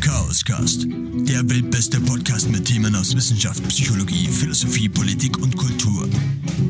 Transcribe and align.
Chaoscast, 0.00 0.86
der 0.86 1.48
weltbeste 1.48 2.00
Podcast 2.00 2.50
mit 2.50 2.64
Themen 2.64 2.94
aus 2.94 3.14
Wissenschaft, 3.16 3.66
Psychologie, 3.68 4.28
Philosophie, 4.28 4.88
Politik 4.88 5.38
und 5.38 5.56
Kultur. 5.56 6.06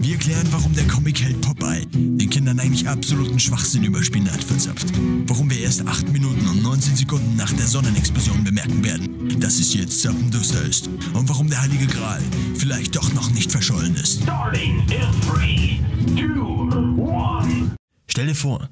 Wir 0.00 0.16
klären, 0.16 0.46
warum 0.50 0.74
der 0.74 0.86
Comic-Held 0.86 1.40
Popeye 1.40 1.86
den 1.92 2.30
Kindern 2.30 2.60
eigentlich 2.60 2.88
absoluten 2.88 3.38
Schwachsinn 3.38 3.84
über 3.84 4.02
Spinat 4.02 4.42
verzapft. 4.42 4.86
Warum 5.26 5.50
wir 5.50 5.60
erst 5.60 5.86
8 5.86 6.12
Minuten 6.12 6.46
und 6.46 6.62
19 6.62 6.96
Sekunden 6.96 7.36
nach 7.36 7.52
der 7.52 7.66
Sonnenexplosion 7.66 8.44
bemerken 8.44 8.84
werden, 8.84 9.40
dass 9.40 9.58
es 9.58 9.74
jetzt 9.74 10.00
zappenduster 10.02 10.62
ist. 10.62 10.88
Und 11.14 11.28
warum 11.28 11.48
der 11.48 11.62
Heilige 11.62 11.86
Gral 11.86 12.22
vielleicht 12.54 12.94
doch 12.94 13.12
noch 13.12 13.30
nicht 13.30 13.50
verschollen 13.50 13.94
ist. 13.96 14.22
Starting 14.22 14.80
in 14.80 15.20
3, 15.28 15.80
2, 16.16 17.38
1. 17.44 17.70
Stell 18.08 18.26
dir 18.28 18.34
vor, 18.34 18.68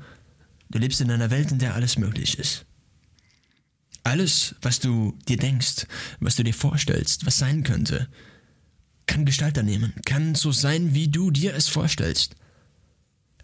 du 0.74 0.80
lebst 0.80 1.00
in 1.00 1.10
einer 1.10 1.30
Welt, 1.30 1.52
in 1.52 1.60
der 1.60 1.74
alles 1.74 1.96
möglich 1.98 2.36
ist. 2.36 2.66
Alles, 4.02 4.56
was 4.60 4.80
du 4.80 5.16
dir 5.28 5.36
denkst, 5.36 5.86
was 6.18 6.34
du 6.34 6.42
dir 6.42 6.52
vorstellst, 6.52 7.24
was 7.24 7.38
sein 7.38 7.62
könnte, 7.62 8.08
kann 9.06 9.24
Gestalt 9.24 9.56
annehmen, 9.56 9.94
kann 10.04 10.34
so 10.34 10.50
sein, 10.50 10.92
wie 10.92 11.06
du 11.08 11.30
dir 11.30 11.54
es 11.54 11.68
vorstellst. 11.68 12.34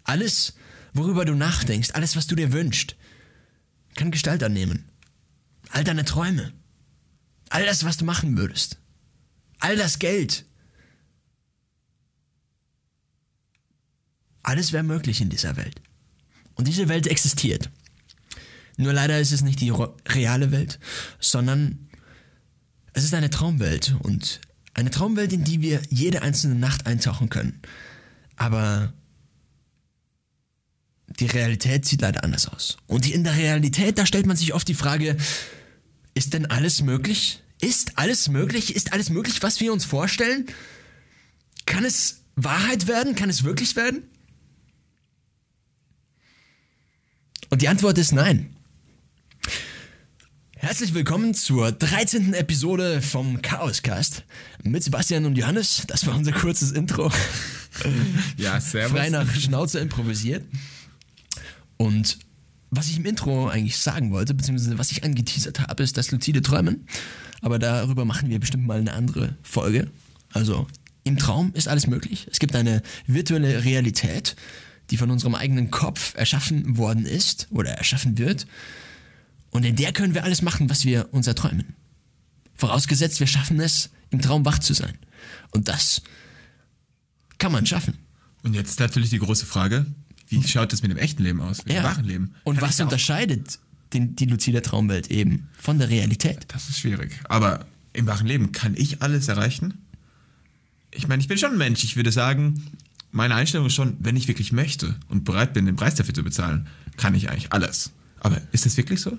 Alles, 0.03 0.55
worüber 0.93 1.23
du 1.23 1.33
nachdenkst, 1.33 1.91
alles, 1.93 2.17
was 2.17 2.27
du 2.27 2.35
dir 2.35 2.51
wünschst, 2.51 2.97
kann 3.95 4.11
Gestalt 4.11 4.43
annehmen. 4.43 4.89
All 5.69 5.85
deine 5.85 6.03
Träume, 6.03 6.51
all 7.47 7.65
das, 7.65 7.85
was 7.85 7.95
du 7.95 8.03
machen 8.03 8.37
würdest, 8.37 8.77
all 9.59 9.77
das 9.77 9.99
Geld. 9.99 10.45
Alles 14.43 14.73
wäre 14.73 14.83
möglich 14.83 15.21
in 15.21 15.29
dieser 15.29 15.55
Welt. 15.55 15.80
Und 16.61 16.67
diese 16.67 16.89
Welt 16.89 17.07
existiert. 17.07 17.71
Nur 18.77 18.93
leider 18.93 19.19
ist 19.19 19.31
es 19.31 19.41
nicht 19.41 19.59
die 19.61 19.73
reale 20.07 20.51
Welt, 20.51 20.77
sondern 21.19 21.89
es 22.93 23.03
ist 23.03 23.15
eine 23.15 23.31
Traumwelt 23.31 23.95
und 24.03 24.41
eine 24.75 24.91
Traumwelt, 24.91 25.33
in 25.33 25.43
die 25.43 25.61
wir 25.61 25.81
jede 25.89 26.21
einzelne 26.21 26.53
Nacht 26.53 26.85
eintauchen 26.85 27.29
können. 27.29 27.63
Aber 28.35 28.93
die 31.07 31.25
Realität 31.25 31.87
sieht 31.87 32.01
leider 32.01 32.23
anders 32.23 32.47
aus. 32.47 32.77
Und 32.85 33.09
in 33.09 33.23
der 33.23 33.37
Realität, 33.37 33.97
da 33.97 34.05
stellt 34.05 34.27
man 34.27 34.37
sich 34.37 34.53
oft 34.53 34.67
die 34.67 34.75
Frage, 34.75 35.17
ist 36.13 36.35
denn 36.35 36.45
alles 36.45 36.83
möglich? 36.83 37.41
Ist 37.59 37.97
alles 37.97 38.29
möglich? 38.29 38.75
Ist 38.75 38.93
alles 38.93 39.09
möglich, 39.09 39.41
was 39.41 39.61
wir 39.61 39.73
uns 39.73 39.83
vorstellen? 39.83 40.45
Kann 41.65 41.85
es 41.85 42.21
Wahrheit 42.35 42.85
werden? 42.85 43.15
Kann 43.15 43.31
es 43.31 43.43
wirklich 43.43 43.75
werden? 43.75 44.10
Und 47.51 47.61
die 47.61 47.67
Antwort 47.67 47.97
ist 47.97 48.13
nein. 48.13 48.55
Herzlich 50.55 50.93
willkommen 50.93 51.33
zur 51.33 51.73
13. 51.73 52.33
Episode 52.33 53.01
vom 53.01 53.41
Chaoscast 53.41 54.23
mit 54.63 54.81
Sebastian 54.83 55.25
und 55.25 55.37
Johannes. 55.37 55.83
Das 55.87 56.07
war 56.07 56.15
unser 56.15 56.31
kurzes 56.31 56.71
Intro. 56.71 57.11
Ja, 58.37 58.61
servus. 58.61 58.97
Frei 58.97 59.09
nach 59.09 59.29
Schnauze 59.35 59.79
improvisiert. 59.79 60.45
Und 61.75 62.19
was 62.69 62.87
ich 62.87 62.95
im 62.95 63.05
Intro 63.05 63.49
eigentlich 63.49 63.75
sagen 63.77 64.11
wollte, 64.11 64.33
beziehungsweise 64.33 64.77
was 64.77 64.91
ich 64.91 65.03
angeteasert 65.03 65.59
habe, 65.59 65.83
ist 65.83 65.97
das 65.97 66.09
luzide 66.11 66.41
Träumen. 66.41 66.87
Aber 67.41 67.59
darüber 67.59 68.05
machen 68.05 68.29
wir 68.29 68.39
bestimmt 68.39 68.65
mal 68.65 68.79
eine 68.79 68.93
andere 68.93 69.35
Folge. 69.41 69.91
Also 70.31 70.67
im 71.03 71.17
Traum 71.17 71.51
ist 71.53 71.67
alles 71.67 71.85
möglich. 71.87 72.27
Es 72.31 72.39
gibt 72.39 72.55
eine 72.55 72.81
virtuelle 73.07 73.65
Realität, 73.65 74.37
die 74.91 74.97
von 74.97 75.09
unserem 75.09 75.35
eigenen 75.35 75.71
Kopf 75.71 76.13
erschaffen 76.15 76.77
worden 76.77 77.05
ist 77.05 77.47
oder 77.49 77.71
erschaffen 77.71 78.17
wird. 78.17 78.45
Und 79.49 79.65
in 79.65 79.75
der 79.75 79.93
können 79.93 80.13
wir 80.13 80.23
alles 80.23 80.41
machen, 80.41 80.69
was 80.69 80.85
wir 80.85 81.13
uns 81.13 81.27
erträumen. 81.27 81.75
Vorausgesetzt, 82.55 83.19
wir 83.19 83.27
schaffen 83.27 83.59
es, 83.59 83.89
im 84.11 84.21
Traum 84.21 84.45
wach 84.45 84.59
zu 84.59 84.73
sein. 84.73 84.97
Und 85.51 85.67
das 85.67 86.01
kann 87.37 87.51
man 87.51 87.65
schaffen. 87.65 87.97
Und 88.43 88.53
jetzt 88.53 88.79
natürlich 88.79 89.09
die 89.09 89.19
große 89.19 89.45
Frage, 89.45 89.85
wie 90.27 90.41
schaut 90.47 90.71
das 90.71 90.81
mit 90.81 90.91
dem 90.91 90.97
echten 90.97 91.23
Leben 91.23 91.41
aus, 91.41 91.65
mit 91.65 91.75
dem 91.75 91.83
wahren 91.83 92.05
Leben? 92.05 92.35
Und 92.43 92.59
Kann 92.59 92.69
was 92.69 92.79
unterscheidet 92.79 93.59
den, 93.93 94.15
die 94.15 94.25
luzide 94.25 94.61
Traumwelt 94.61 95.11
eben 95.11 95.49
von 95.57 95.79
der 95.79 95.89
Realität? 95.89 96.45
Das 96.49 96.69
ist 96.69 96.79
schwierig. 96.79 97.19
Aber 97.25 97.65
im 97.93 98.07
wahren 98.07 98.27
Leben, 98.27 98.51
kann 98.51 98.75
ich 98.75 99.01
alles 99.01 99.27
erreichen? 99.27 99.85
Ich 100.91 101.07
meine, 101.07 101.21
ich 101.21 101.27
bin 101.27 101.37
schon 101.37 101.53
ein 101.53 101.57
Mensch. 101.57 101.83
Ich 101.83 101.95
würde 101.95 102.11
sagen, 102.11 102.63
meine 103.11 103.35
Einstellung 103.35 103.67
ist 103.67 103.73
schon, 103.73 103.97
wenn 103.99 104.15
ich 104.15 104.27
wirklich 104.27 104.51
möchte 104.51 104.95
und 105.09 105.23
bereit 105.23 105.53
bin, 105.53 105.65
den 105.65 105.75
Preis 105.75 105.95
dafür 105.95 106.13
zu 106.13 106.23
bezahlen, 106.23 106.67
kann 106.97 107.15
ich 107.15 107.29
eigentlich 107.29 107.51
alles. 107.51 107.91
Aber 108.19 108.41
ist 108.51 108.65
das 108.65 108.77
wirklich 108.77 109.01
so? 109.01 109.17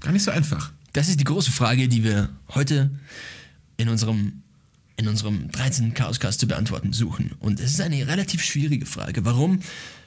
Gar 0.00 0.12
nicht 0.12 0.24
so 0.24 0.30
einfach. 0.30 0.72
Das 0.92 1.08
ist 1.08 1.20
die 1.20 1.24
große 1.24 1.50
Frage, 1.50 1.88
die 1.88 2.04
wir 2.04 2.28
heute 2.54 2.90
in 3.76 3.88
unserem, 3.88 4.42
in 4.96 5.08
unserem 5.08 5.50
13. 5.50 5.94
Chaoscast 5.94 6.40
zu 6.40 6.46
beantworten 6.46 6.92
suchen. 6.92 7.32
Und 7.38 7.60
es 7.60 7.72
ist 7.72 7.80
eine 7.80 8.06
relativ 8.06 8.42
schwierige 8.44 8.86
Frage. 8.86 9.24
Warum? 9.24 9.60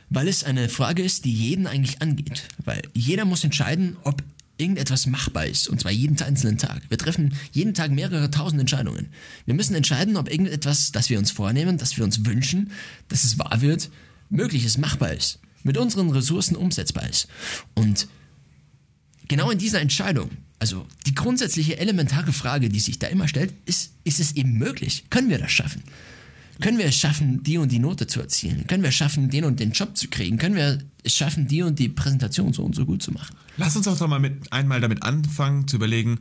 Weil 0.10 0.28
es 0.28 0.44
eine 0.44 0.70
Frage 0.70 1.02
ist, 1.02 1.26
die 1.26 1.34
jeden 1.34 1.66
eigentlich 1.66 2.02
angeht. 2.02 2.48
Weil 2.64 2.84
jeder 2.94 3.26
muss 3.26 3.44
entscheiden, 3.44 3.98
ob 4.04 4.22
irgendetwas 4.58 5.06
machbar 5.06 5.46
ist. 5.46 5.68
Und 5.68 5.82
zwar 5.82 5.92
jeden 5.92 6.20
einzelnen 6.22 6.58
Tag. 6.58 6.82
Wir 6.90 6.98
treffen 6.98 7.34
jeden 7.52 7.74
Tag 7.74 7.92
mehrere 7.92 8.32
tausend 8.32 8.60
Entscheidungen. 8.62 9.10
Wir 9.46 9.54
müssen 9.54 9.76
entscheiden, 9.76 10.18
ob 10.18 10.30
irgendetwas, 10.30 10.92
das 10.92 11.10
wir 11.10 11.20
uns 11.20 11.32
vornehmen, 11.32 11.78
das 11.78 11.98
wir 11.98 12.04
uns 12.04 12.26
wünschen, 12.26 12.72
dass 13.08 13.24
es 13.24 13.38
wahr 13.38 13.62
wird, 13.62 13.90
möglich 14.30 14.66
ist, 14.66 14.78
machbar 14.78 15.14
ist. 15.14 15.40
Mit 15.64 15.78
unseren 15.78 16.12
Ressourcen 16.12 16.56
umsetzbar 16.56 17.10
ist. 17.10 17.28
Und 17.74 18.08
genau 19.28 19.50
in 19.50 19.58
dieser 19.58 19.82
Entscheidung, 19.82 20.30
also 20.60 20.86
die 21.06 21.16
grundsätzliche 21.16 21.78
elementare 21.78 22.32
Frage, 22.32 22.70
die 22.70 22.80
sich 22.80 23.00
da 23.00 23.08
immer 23.08 23.28
stellt, 23.28 23.54
ist, 23.66 23.92
ist 24.04 24.20
es 24.20 24.36
eben 24.36 24.58
möglich? 24.58 25.06
Können 25.10 25.30
wir 25.30 25.40
das 25.40 25.52
schaffen? 25.52 25.84
Können 26.62 26.78
wir 26.78 26.86
es 26.86 26.96
schaffen, 26.96 27.44
die 27.44 27.58
und 27.58 27.72
die 27.72 27.80
Note 27.80 28.08
zu 28.08 28.22
erzielen? 28.22 28.66
Können 28.68 28.84
wir 28.84 28.90
es 28.90 28.96
schaffen, 28.96 29.30
den 29.30 29.44
und 29.46 29.60
den 29.60 29.72
Job 29.72 29.98
zu 29.98 30.08
kriegen? 30.08 30.38
Können 30.38 30.56
wir 30.56 30.80
es 31.04 31.14
schaffen, 31.14 31.48
die 31.48 31.62
und 31.62 31.80
die 31.80 31.90
Präsentation 31.90 32.54
so 32.54 32.64
und 32.64 32.76
so 32.76 32.86
gut 32.86 33.04
zu 33.04 33.12
machen? 33.12 33.36
Lass 33.58 33.76
uns 33.76 33.88
auch 33.88 33.98
doch 33.98 34.08
mal 34.08 34.20
mit, 34.20 34.52
einmal 34.52 34.82
damit 34.82 35.04
anfangen 35.04 35.68
zu 35.68 35.76
überlegen, 35.76 36.20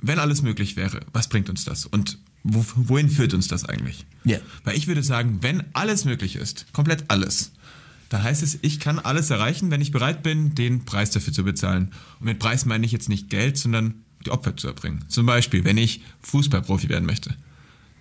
wenn 0.00 0.18
alles 0.18 0.42
möglich 0.42 0.76
wäre, 0.76 1.00
was 1.12 1.28
bringt 1.28 1.50
uns 1.50 1.64
das? 1.64 1.86
Und 1.86 2.18
wo, 2.42 2.64
wohin 2.74 3.08
führt 3.08 3.34
uns 3.34 3.48
das 3.48 3.64
eigentlich? 3.64 4.06
Ja. 4.24 4.38
Weil 4.64 4.76
ich 4.76 4.86
würde 4.86 5.02
sagen, 5.02 5.38
wenn 5.42 5.64
alles 5.74 6.04
möglich 6.04 6.36
ist, 6.36 6.72
komplett 6.72 7.04
alles, 7.08 7.52
dann 8.08 8.22
heißt 8.22 8.42
es, 8.42 8.58
ich 8.62 8.80
kann 8.80 8.98
alles 8.98 9.30
erreichen, 9.30 9.70
wenn 9.70 9.80
ich 9.80 9.92
bereit 9.92 10.22
bin, 10.22 10.54
den 10.54 10.84
Preis 10.84 11.10
dafür 11.10 11.32
zu 11.32 11.44
bezahlen. 11.44 11.92
Und 12.18 12.26
mit 12.26 12.38
Preis 12.38 12.64
meine 12.66 12.84
ich 12.84 12.92
jetzt 12.92 13.08
nicht 13.08 13.30
Geld, 13.30 13.56
sondern 13.56 14.02
die 14.24 14.30
Opfer 14.30 14.56
zu 14.56 14.68
erbringen. 14.68 15.04
Zum 15.08 15.26
Beispiel, 15.26 15.64
wenn 15.64 15.78
ich 15.78 16.02
Fußballprofi 16.22 16.88
werden 16.88 17.06
möchte. 17.06 17.36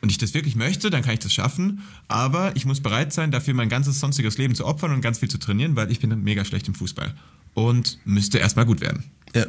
Und 0.02 0.12
ich 0.12 0.18
das 0.18 0.34
wirklich 0.34 0.56
möchte, 0.56 0.90
dann 0.90 1.02
kann 1.02 1.14
ich 1.14 1.20
das 1.20 1.34
schaffen, 1.34 1.82
aber 2.08 2.56
ich 2.56 2.66
muss 2.66 2.80
bereit 2.80 3.12
sein, 3.12 3.32
dafür 3.32 3.54
mein 3.54 3.70
ganzes 3.70 4.00
sonstiges 4.00 4.38
Leben 4.38 4.56
zu 4.56 4.66
opfern 4.66 4.94
und 4.94 5.02
ganz 5.02 5.20
viel 5.20 5.30
zu 5.30 5.38
trainieren, 5.38 5.76
weil 5.76 5.92
ich 5.92 6.00
bin 6.00 6.24
mega 6.24 6.46
schlecht 6.46 6.68
im 6.68 6.76
Fußball. 6.76 7.14
Und 7.54 8.00
müsste 8.06 8.38
erstmal 8.38 8.66
gut 8.66 8.80
werden. 8.80 9.04
Ja. 9.36 9.46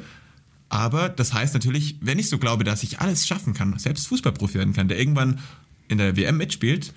Aber 0.69 1.09
das 1.09 1.35
heißt 1.35 1.55
natürlich, 1.55 1.97
wenn 2.01 2.19
ich 2.19 2.29
so 2.29 2.39
glaube, 2.39 2.65
dass 2.65 2.83
ich 2.83 3.01
alles 3.01 3.27
schaffen 3.27 3.55
kann, 3.55 3.79
selbst 3.79 4.09
Fußballprofi 4.09 4.55
werden 4.55 4.73
kann, 4.73 4.89
der 4.89 4.99
irgendwann 4.99 5.41
in 5.89 5.99
der 5.99 6.17
WM 6.17 6.37
mitspielt, 6.37 6.95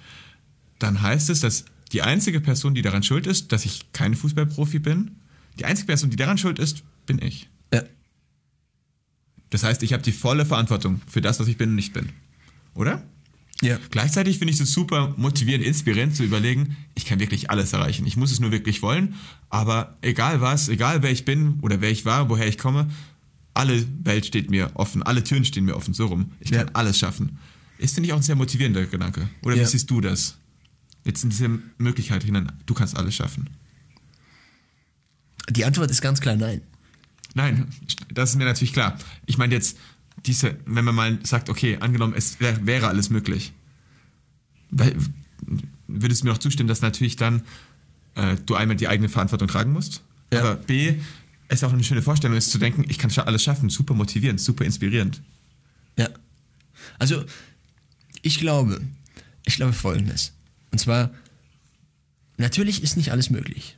dann 0.79 1.01
heißt 1.01 1.29
es, 1.29 1.41
dass 1.41 1.65
die 1.91 2.01
einzige 2.01 2.39
Person, 2.39 2.73
die 2.75 2.81
daran 2.81 3.03
schuld 3.03 3.27
ist, 3.27 3.51
dass 3.51 3.65
ich 3.65 3.91
kein 3.93 4.15
Fußballprofi 4.15 4.79
bin, 4.79 5.19
die 5.59 5.65
einzige 5.65 5.87
Person, 5.87 6.09
die 6.09 6.15
daran 6.15 6.37
schuld 6.37 6.59
ist, 6.59 6.83
bin 7.05 7.21
ich. 7.21 7.49
Ja. 7.73 7.83
Das 9.49 9.63
heißt, 9.63 9.83
ich 9.83 9.93
habe 9.93 10.03
die 10.03 10.11
volle 10.11 10.45
Verantwortung 10.45 11.01
für 11.07 11.21
das, 11.21 11.39
was 11.39 11.47
ich 11.47 11.57
bin 11.57 11.69
und 11.69 11.75
nicht 11.75 11.93
bin. 11.93 12.09
Oder? 12.73 13.03
Ja. 13.63 13.79
Gleichzeitig 13.91 14.37
finde 14.39 14.53
ich 14.53 14.59
es 14.59 14.71
super 14.73 15.13
motivierend, 15.17 15.65
inspirierend 15.65 16.15
zu 16.15 16.23
überlegen, 16.23 16.75
ich 16.95 17.05
kann 17.05 17.19
wirklich 17.19 17.49
alles 17.49 17.73
erreichen. 17.73 18.05
Ich 18.05 18.17
muss 18.17 18.31
es 18.31 18.39
nur 18.39 18.51
wirklich 18.51 18.81
wollen, 18.81 19.15
aber 19.49 19.97
egal 20.01 20.41
was, 20.41 20.67
egal 20.69 21.01
wer 21.01 21.11
ich 21.11 21.25
bin 21.25 21.59
oder 21.61 21.79
wer 21.81 21.89
ich 21.89 22.05
war, 22.05 22.29
woher 22.29 22.47
ich 22.47 22.57
komme, 22.57 22.89
alle 23.53 23.85
Welt 24.03 24.25
steht 24.25 24.49
mir 24.49 24.71
offen, 24.73 25.01
alle 25.03 25.23
Türen 25.23 25.45
stehen 25.45 25.65
mir 25.65 25.75
offen, 25.77 25.93
so 25.93 26.07
rum. 26.07 26.31
Ich 26.39 26.51
kann 26.51 26.67
Ja. 26.67 26.73
alles 26.73 26.97
schaffen. 26.99 27.37
Ist, 27.77 27.95
finde 27.95 28.07
ich, 28.07 28.13
auch 28.13 28.17
ein 28.17 28.23
sehr 28.23 28.35
motivierender 28.35 28.85
Gedanke. 28.85 29.29
Oder 29.43 29.55
Ja. 29.55 29.61
wie 29.63 29.67
siehst 29.67 29.89
du 29.89 30.01
das? 30.01 30.37
Jetzt 31.05 31.23
in 31.23 31.29
diese 31.29 31.49
Möglichkeit 31.77 32.23
hinein, 32.23 32.51
du 32.65 32.73
kannst 32.73 32.95
alles 32.97 33.15
schaffen. 33.15 33.49
Die 35.49 35.65
Antwort 35.65 35.91
ist 35.91 36.01
ganz 36.01 36.21
klar 36.21 36.35
nein. 36.35 36.61
Nein, 37.35 37.67
das 38.13 38.31
ist 38.31 38.35
mir 38.37 38.45
natürlich 38.45 38.73
klar. 38.73 38.97
Ich 39.25 39.37
meine 39.37 39.53
jetzt, 39.55 39.77
diese, 40.25 40.57
wenn 40.65 40.85
man 40.85 40.95
mal 40.95 41.19
sagt, 41.23 41.49
okay, 41.49 41.77
angenommen, 41.79 42.13
es 42.15 42.39
wär, 42.39 42.65
wäre 42.65 42.87
alles 42.87 43.09
möglich, 43.09 43.53
weil, 44.71 44.95
würdest 45.87 46.21
du 46.21 46.27
mir 46.27 46.33
auch 46.33 46.37
zustimmen, 46.37 46.67
dass 46.67 46.81
natürlich 46.81 47.15
dann 47.15 47.43
äh, 48.15 48.37
du 48.45 48.55
einmal 48.55 48.75
die 48.77 48.87
eigene 48.87 49.09
Verantwortung 49.09 49.47
tragen 49.47 49.71
musst, 49.73 50.01
Ja. 50.31 50.39
aber 50.41 50.55
B, 50.55 50.95
es 51.47 51.63
auch 51.63 51.73
eine 51.73 51.83
schöne 51.83 52.01
Vorstellung 52.01 52.37
ist 52.37 52.51
zu 52.51 52.57
denken, 52.57 52.85
ich 52.87 52.97
kann 52.97 53.11
alles 53.11 53.43
schaffen, 53.43 53.69
super 53.69 53.93
motivierend, 53.93 54.39
super 54.41 54.65
inspirierend. 54.65 55.21
Ja. 55.97 56.09
Also, 56.99 57.23
ich 58.21 58.39
glaube, 58.39 58.81
ich 59.45 59.55
glaube 59.55 59.73
folgendes. 59.73 60.33
Und 60.71 60.79
zwar, 60.79 61.11
natürlich 62.37 62.81
ist 62.81 62.97
nicht 62.97 63.11
alles 63.11 63.29
möglich. 63.29 63.77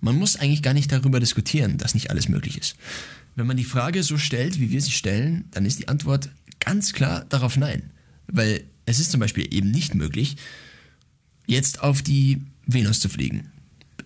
Man 0.00 0.16
muss 0.16 0.36
eigentlich 0.36 0.62
gar 0.62 0.74
nicht 0.74 0.92
darüber 0.92 1.18
diskutieren, 1.20 1.78
dass 1.78 1.94
nicht 1.94 2.10
alles 2.10 2.28
möglich 2.28 2.58
ist. 2.58 2.76
Wenn 3.36 3.46
man 3.46 3.58
die 3.58 3.64
Frage 3.64 4.02
so 4.02 4.16
stellt, 4.16 4.58
wie 4.58 4.70
wir 4.70 4.80
sie 4.80 4.90
stellen, 4.90 5.44
dann 5.52 5.66
ist 5.66 5.78
die 5.78 5.88
Antwort 5.88 6.30
ganz 6.58 6.94
klar 6.94 7.26
darauf 7.28 7.56
nein. 7.56 7.90
Weil 8.26 8.64
es 8.86 8.98
ist 8.98 9.12
zum 9.12 9.20
Beispiel 9.20 9.46
eben 9.54 9.70
nicht 9.70 9.94
möglich, 9.94 10.36
jetzt 11.46 11.80
auf 11.82 12.02
die 12.02 12.42
Venus 12.64 12.98
zu 12.98 13.08
fliegen. 13.08 13.52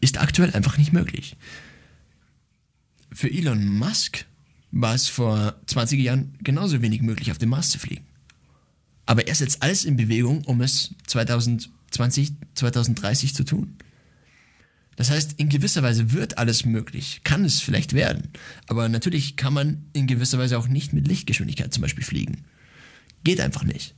Ist 0.00 0.18
aktuell 0.20 0.52
einfach 0.52 0.78
nicht 0.78 0.92
möglich. 0.92 1.36
Für 3.12 3.30
Elon 3.30 3.66
Musk 3.66 4.26
war 4.72 4.94
es 4.94 5.08
vor 5.08 5.54
20 5.66 6.00
Jahren 6.00 6.34
genauso 6.42 6.82
wenig 6.82 7.00
möglich, 7.00 7.30
auf 7.30 7.38
den 7.38 7.48
Mars 7.48 7.70
zu 7.70 7.78
fliegen. 7.78 8.04
Aber 9.06 9.26
er 9.26 9.34
setzt 9.34 9.62
alles 9.62 9.84
in 9.84 9.96
Bewegung, 9.96 10.44
um 10.44 10.60
es 10.60 10.94
2020, 11.06 12.32
2030 12.54 13.34
zu 13.34 13.44
tun. 13.44 13.76
Das 14.96 15.10
heißt, 15.10 15.34
in 15.38 15.48
gewisser 15.48 15.82
Weise 15.82 16.12
wird 16.12 16.38
alles 16.38 16.64
möglich, 16.64 17.20
kann 17.24 17.44
es 17.44 17.60
vielleicht 17.60 17.94
werden. 17.94 18.28
Aber 18.66 18.88
natürlich 18.88 19.36
kann 19.36 19.54
man 19.54 19.86
in 19.92 20.06
gewisser 20.06 20.38
Weise 20.38 20.58
auch 20.58 20.68
nicht 20.68 20.92
mit 20.92 21.08
Lichtgeschwindigkeit 21.08 21.72
zum 21.72 21.82
Beispiel 21.82 22.04
fliegen. 22.04 22.44
Geht 23.24 23.40
einfach 23.40 23.64
nicht. 23.64 23.94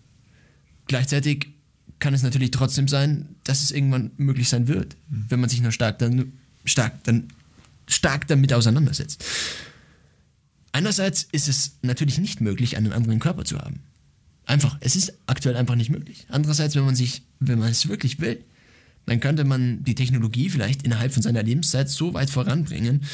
Gleichzeitig 0.86 1.48
kann 1.98 2.14
es 2.14 2.22
natürlich 2.22 2.50
trotzdem 2.50 2.88
sein, 2.88 3.36
dass 3.44 3.62
es 3.62 3.70
irgendwann 3.70 4.10
möglich 4.16 4.48
sein 4.48 4.68
wird, 4.68 4.96
wenn 5.08 5.40
man 5.40 5.48
sich 5.48 5.60
nur 5.60 5.72
stark, 5.72 5.98
dann, 5.98 6.32
stark, 6.64 7.02
dann, 7.04 7.28
stark 7.86 8.26
damit 8.26 8.52
auseinandersetzt. 8.52 9.24
Einerseits 10.72 11.28
ist 11.32 11.48
es 11.48 11.78
natürlich 11.82 12.18
nicht 12.18 12.40
möglich, 12.40 12.76
einen 12.76 12.92
anderen 12.92 13.18
Körper 13.18 13.44
zu 13.44 13.58
haben. 13.58 13.80
Einfach, 14.46 14.76
es 14.80 14.96
ist 14.96 15.12
aktuell 15.26 15.56
einfach 15.56 15.76
nicht 15.76 15.90
möglich. 15.90 16.26
Andererseits, 16.28 16.74
wenn 16.74 16.84
man 16.84 16.96
sich, 16.96 17.22
wenn 17.40 17.58
man 17.58 17.70
es 17.70 17.88
wirklich 17.88 18.20
will, 18.20 18.44
dann 19.06 19.20
könnte 19.20 19.44
man 19.44 19.82
die 19.84 19.94
Technologie 19.94 20.48
vielleicht 20.48 20.82
innerhalb 20.82 21.12
von 21.12 21.22
seiner 21.22 21.42
Lebenszeit 21.42 21.90
so 21.90 22.14
weit 22.14 22.30
voranbringen, 22.30 23.04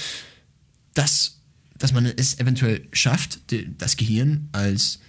dass, 0.94 1.40
dass 1.78 1.92
man 1.92 2.06
es 2.06 2.38
eventuell 2.38 2.86
schafft, 2.92 3.40
das 3.78 3.96
Gehirn 3.96 4.48
als, 4.52 5.00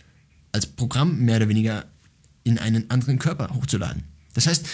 als 0.52 0.68
Programm 0.68 1.20
mehr 1.20 1.38
oder 1.38 1.50
weniger 1.50 1.86
in 2.44 2.58
einen 2.58 2.90
anderen 2.90 3.20
Körper 3.20 3.50
hochzuladen. 3.54 4.04
Das 4.34 4.48
heißt, 4.48 4.68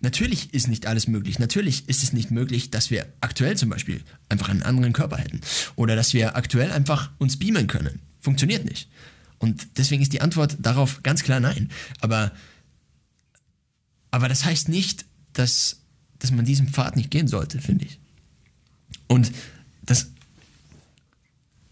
natürlich 0.00 0.52
ist 0.52 0.68
nicht 0.68 0.86
alles 0.86 1.06
möglich. 1.06 1.38
Natürlich 1.38 1.88
ist 1.88 2.02
es 2.02 2.12
nicht 2.12 2.30
möglich, 2.30 2.70
dass 2.70 2.90
wir 2.90 3.06
aktuell 3.20 3.56
zum 3.56 3.70
Beispiel 3.70 4.02
einfach 4.28 4.48
einen 4.48 4.62
anderen 4.62 4.92
Körper 4.92 5.16
hätten. 5.16 5.40
Oder 5.76 5.96
dass 5.96 6.12
wir 6.14 6.36
aktuell 6.36 6.70
einfach 6.70 7.10
uns 7.18 7.38
beamen 7.38 7.66
können. 7.66 8.00
Funktioniert 8.20 8.64
nicht. 8.64 8.88
Und 9.38 9.78
deswegen 9.78 10.02
ist 10.02 10.12
die 10.12 10.20
Antwort 10.20 10.56
darauf 10.60 11.02
ganz 11.02 11.22
klar 11.22 11.40
nein. 11.40 11.70
Aber, 12.00 12.32
aber 14.10 14.28
das 14.28 14.44
heißt 14.44 14.68
nicht, 14.68 15.06
dass, 15.32 15.80
dass 16.18 16.30
man 16.30 16.44
diesen 16.44 16.68
Pfad 16.68 16.96
nicht 16.96 17.10
gehen 17.10 17.28
sollte, 17.28 17.60
finde 17.60 17.84
ich. 17.84 17.98
Und 19.06 19.32
das, 19.82 20.12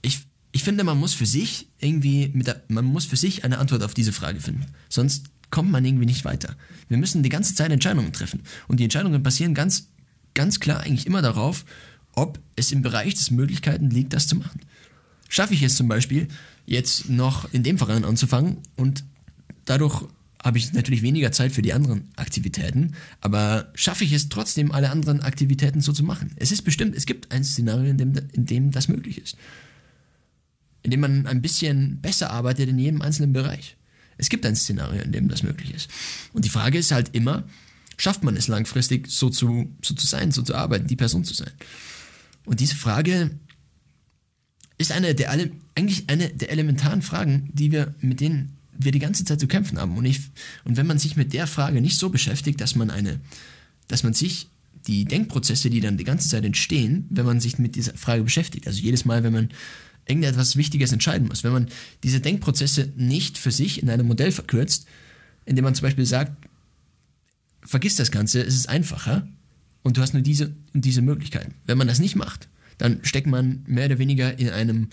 ich, 0.03 0.21
ich 0.53 0.65
finde, 0.65 0.85
man 0.85 0.99
muss 0.99 1.15
für 1.15 1.27
sich 1.27 1.69
irgendwie, 1.79 2.31
mit 2.35 2.47
der, 2.47 2.63
man 2.69 2.85
muss 2.85 3.05
für 3.05 3.17
sich 3.17 3.45
eine 3.45 3.59
Antwort 3.59 3.83
auf 3.83 3.95
diese 3.95 4.13
Frage 4.13 4.41
finden. 4.41 4.67
Sonst 4.89 5.27
kommt 5.51 5.71
man 5.71 5.85
irgendwie 5.85 6.07
nicht 6.07 6.25
weiter. 6.25 6.57
Wir 6.89 6.99
müssen 6.99 7.23
die 7.23 7.29
ganze 7.29 7.55
Zeit 7.55 7.71
Entscheidungen 7.71 8.13
treffen. 8.13 8.43
Und 8.67 8.81
die 8.81 8.85
Entscheidungen 8.85 9.23
basieren 9.23 9.55
ganz, 9.55 9.89
ganz 10.35 10.61
klar 10.61 10.81
eigentlich 10.81 11.07
immer 11.07 11.23
darauf, 11.23 11.65
ob 12.13 12.41
es 12.57 12.73
im 12.73 12.83
Bereich 12.83 13.15
des 13.15 13.31
Möglichkeiten 13.31 13.91
liegt, 13.91 14.13
das 14.13 14.27
zu 14.27 14.37
machen. 14.37 14.61
Schaffe 15.29 15.55
ich 15.55 15.63
es 15.63 15.77
zum 15.77 15.89
Beispiel, 15.89 16.29
jetzt 16.67 17.09
noch 17.09 17.53
in 17.53 17.63
dem 17.63 17.79
Verein 17.79 18.05
anzufangen 18.05 18.59
und 18.77 19.05
dadurch 19.65 20.05
habe 20.43 20.59
ich 20.59 20.73
natürlich 20.73 21.03
weniger 21.03 21.33
Zeit 21.33 21.53
für 21.53 21.63
die 21.63 21.73
anderen 21.73 22.09
Aktivitäten, 22.17 22.95
aber 23.21 23.73
schaffe 23.75 24.05
ich 24.05 24.13
es 24.13 24.29
trotzdem, 24.29 24.71
alle 24.71 24.91
anderen 24.91 25.21
Aktivitäten 25.21 25.81
so 25.81 25.93
zu 25.93 26.05
machen? 26.05 26.33
Es 26.37 26.53
ist 26.53 26.63
bestimmt, 26.63 26.95
es 26.95 27.07
gibt 27.07 27.33
ein 27.33 27.45
Szenario, 27.45 27.91
in 27.91 27.99
dem, 27.99 28.13
in 28.33 28.47
dem 28.47 28.71
das 28.71 28.89
möglich 28.89 29.19
ist. 29.19 29.37
In 30.83 30.93
dem 30.93 31.01
man 31.01 31.27
ein 31.27 31.43
bisschen 31.43 32.01
besser 32.01 32.31
arbeitet 32.31 32.69
in 32.69 32.79
jedem 32.79 33.03
einzelnen 33.03 33.33
Bereich. 33.33 33.77
Es 34.17 34.29
gibt 34.29 34.47
ein 34.47 34.57
Szenario, 34.57 35.03
in 35.03 35.13
dem 35.13 35.29
das 35.29 35.43
möglich 35.43 35.75
ist. 35.75 35.91
Und 36.33 36.45
die 36.45 36.51
Frage 36.51 36.79
ist 36.79 36.93
halt 36.93 37.15
immer, 37.15 37.45
schafft 37.97 38.23
man 38.23 38.37
es 38.37 38.49
langfristig 38.49 39.09
so 39.09 39.31
zu, 39.31 39.75
so 39.83 39.95
zu 39.95 40.07
sein, 40.07 40.31
so 40.31 40.43
zu 40.43 40.55
arbeiten, 40.55 40.87
die 40.87 40.97
Person 40.97 41.25
zu 41.25 41.35
sein? 41.35 41.53
Und 42.45 42.61
diese 42.61 42.77
Frage 42.77 43.31
ist 44.79 44.93
eine 44.93 45.15
der, 45.15 45.31
eigentlich 45.31 46.09
eine 46.09 46.29
der 46.31 46.51
elementaren 46.51 47.03
Fragen, 47.03 47.51
die 47.53 47.73
wir, 47.73 47.95
mit 48.01 48.21
denen 48.21 48.58
wir 48.79 48.93
die 48.93 48.99
ganze 48.99 49.25
Zeit 49.25 49.41
zu 49.41 49.49
kämpfen 49.49 49.79
haben. 49.79 49.97
Und, 49.97 50.05
ich, 50.05 50.21
und 50.65 50.77
wenn 50.77 50.87
man 50.87 50.99
sich 50.99 51.17
mit 51.17 51.33
der 51.33 51.47
Frage 51.47 51.81
nicht 51.81 51.99
so 51.99 52.09
beschäftigt, 52.09 52.61
dass 52.61 52.77
man 52.77 52.91
eine, 52.91 53.21
dass 53.89 54.03
man 54.03 54.15
sich 54.15 54.49
die 54.87 55.05
Denkprozesse, 55.05 55.69
die 55.69 55.81
dann 55.81 55.97
die 55.97 56.05
ganze 56.05 56.29
Zeit 56.29 56.45
entstehen, 56.45 57.07
wenn 57.11 57.27
man 57.27 57.41
sich 57.41 57.59
mit 57.59 57.77
dieser 57.77 57.95
Frage 57.95 58.23
beschäftigt, 58.23 58.67
also 58.67 58.81
jedes 58.81 59.05
Mal, 59.05 59.23
wenn 59.23 59.33
man 59.33 59.49
irgendetwas 60.07 60.57
Wichtiges 60.57 60.93
entscheiden 60.93 61.29
muss, 61.29 61.45
wenn 61.45 61.53
man 61.53 61.69
diese 62.03 62.21
Denkprozesse 62.21 62.93
nicht 62.97 63.37
für 63.37 63.51
sich 63.51 63.83
in 63.83 63.91
einem 63.91 64.07
Modell 64.07 64.33
verkürzt, 64.33 64.87
indem 65.45 65.65
man 65.65 65.75
zum 65.75 65.83
Beispiel 65.83 66.07
sagt, 66.07 66.33
vergiss 67.63 67.97
das 67.97 68.11
Ganze, 68.11 68.41
es 68.43 68.55
ist 68.55 68.69
einfacher 68.69 69.29
und 69.83 69.97
du 69.97 70.01
hast 70.01 70.15
nur 70.15 70.23
diese 70.23 70.55
und 70.73 70.85
diese 70.85 71.03
Möglichkeiten. 71.03 71.55
Wenn 71.67 71.79
man 71.79 71.89
das 71.89 71.99
nicht 71.99 72.17
macht, 72.17 72.49
dann 72.79 73.01
steckt 73.03 73.27
man 73.27 73.65
mehr 73.67 73.87
oder 73.87 73.99
weniger 73.99 74.39
in 74.39 74.51
einem 74.51 74.89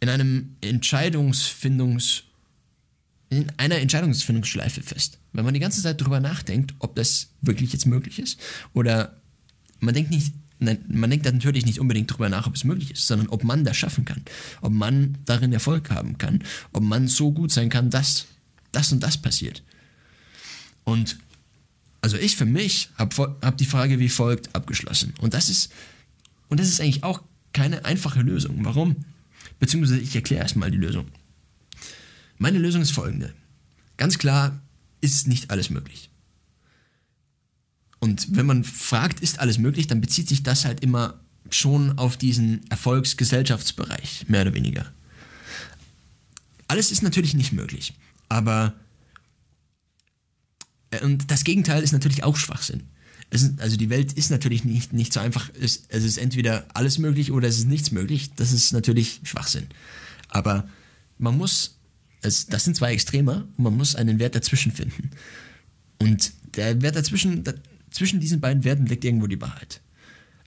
in 0.00 0.08
einem 0.08 0.56
Entscheidungsfindungs 0.60 2.24
in 3.32 3.50
einer 3.56 3.76
Entscheidungsfindungsschleife 3.76 4.82
fest. 4.82 5.18
Wenn 5.32 5.46
man 5.46 5.54
die 5.54 5.60
ganze 5.60 5.82
Zeit 5.82 6.00
darüber 6.00 6.20
nachdenkt, 6.20 6.74
ob 6.80 6.94
das 6.96 7.28
wirklich 7.40 7.72
jetzt 7.72 7.86
möglich 7.86 8.18
ist 8.18 8.38
oder 8.74 9.16
man 9.80 9.94
denkt 9.94 10.10
nicht 10.10 10.34
man 10.60 11.10
denkt 11.10 11.24
natürlich 11.24 11.66
nicht 11.66 11.80
unbedingt 11.80 12.08
darüber 12.08 12.28
nach, 12.28 12.46
ob 12.46 12.54
es 12.54 12.62
möglich 12.62 12.92
ist, 12.92 13.08
sondern 13.08 13.28
ob 13.30 13.42
man 13.42 13.64
das 13.64 13.76
schaffen 13.76 14.04
kann, 14.04 14.22
ob 14.60 14.70
man 14.70 15.18
darin 15.24 15.52
Erfolg 15.52 15.90
haben 15.90 16.18
kann, 16.18 16.44
ob 16.72 16.84
man 16.84 17.08
so 17.08 17.32
gut 17.32 17.50
sein 17.50 17.68
kann, 17.68 17.90
dass 17.90 18.26
das 18.70 18.92
und 18.92 19.02
das 19.02 19.18
passiert. 19.18 19.64
Und 20.84 21.18
also 22.00 22.16
ich 22.16 22.36
für 22.36 22.44
mich 22.44 22.90
habe 22.96 23.36
hab 23.42 23.56
die 23.56 23.64
Frage 23.64 23.98
wie 23.98 24.08
folgt 24.08 24.54
abgeschlossen. 24.54 25.14
Und 25.20 25.34
das 25.34 25.48
ist 25.48 25.72
und 26.48 26.60
das 26.60 26.68
ist 26.68 26.80
eigentlich 26.80 27.02
auch 27.02 27.22
keine 27.52 27.84
einfache 27.84 28.20
Lösung. 28.20 28.64
Warum? 28.64 29.04
Beziehungsweise 29.58 29.98
ich 29.98 30.14
erkläre 30.14 30.42
erstmal 30.42 30.70
die 30.70 30.76
Lösung. 30.76 31.06
Meine 32.42 32.58
Lösung 32.58 32.82
ist 32.82 32.90
folgende. 32.90 33.32
Ganz 33.96 34.18
klar 34.18 34.60
ist 35.00 35.28
nicht 35.28 35.52
alles 35.52 35.70
möglich. 35.70 36.10
Und 38.00 38.36
wenn 38.36 38.46
man 38.46 38.64
fragt, 38.64 39.20
ist 39.20 39.38
alles 39.38 39.58
möglich, 39.58 39.86
dann 39.86 40.00
bezieht 40.00 40.28
sich 40.28 40.42
das 40.42 40.64
halt 40.64 40.80
immer 40.80 41.20
schon 41.50 41.96
auf 42.00 42.16
diesen 42.16 42.68
Erfolgsgesellschaftsbereich, 42.68 44.24
mehr 44.26 44.42
oder 44.42 44.54
weniger. 44.54 44.92
Alles 46.66 46.90
ist 46.90 47.04
natürlich 47.04 47.34
nicht 47.34 47.52
möglich, 47.52 47.94
aber 48.28 48.74
äh, 50.90 51.04
und 51.04 51.30
das 51.30 51.44
Gegenteil 51.44 51.84
ist 51.84 51.92
natürlich 51.92 52.24
auch 52.24 52.36
Schwachsinn. 52.36 52.88
Ist, 53.30 53.60
also 53.60 53.76
die 53.76 53.88
Welt 53.88 54.14
ist 54.14 54.32
natürlich 54.32 54.64
nicht, 54.64 54.92
nicht 54.92 55.12
so 55.12 55.20
einfach, 55.20 55.48
es, 55.60 55.84
es 55.90 56.02
ist 56.02 56.18
entweder 56.18 56.66
alles 56.74 56.98
möglich 56.98 57.30
oder 57.30 57.46
es 57.46 57.58
ist 57.58 57.68
nichts 57.68 57.92
möglich. 57.92 58.32
Das 58.34 58.50
ist 58.50 58.72
natürlich 58.72 59.20
Schwachsinn. 59.22 59.68
Aber 60.26 60.68
man 61.18 61.38
muss, 61.38 61.78
es, 62.22 62.46
das 62.46 62.64
sind 62.64 62.76
zwei 62.76 62.92
Extremer 62.92 63.46
und 63.56 63.64
man 63.64 63.76
muss 63.76 63.94
einen 63.96 64.18
Wert 64.18 64.34
dazwischen 64.34 64.72
finden. 64.72 65.10
Und 65.98 66.32
der 66.56 66.80
Wert 66.82 66.96
dazwischen, 66.96 67.44
zwischen 67.90 68.20
diesen 68.20 68.40
beiden 68.40 68.64
Werten 68.64 68.86
liegt 68.86 69.04
irgendwo 69.04 69.26
die 69.26 69.40
Wahrheit. 69.40 69.80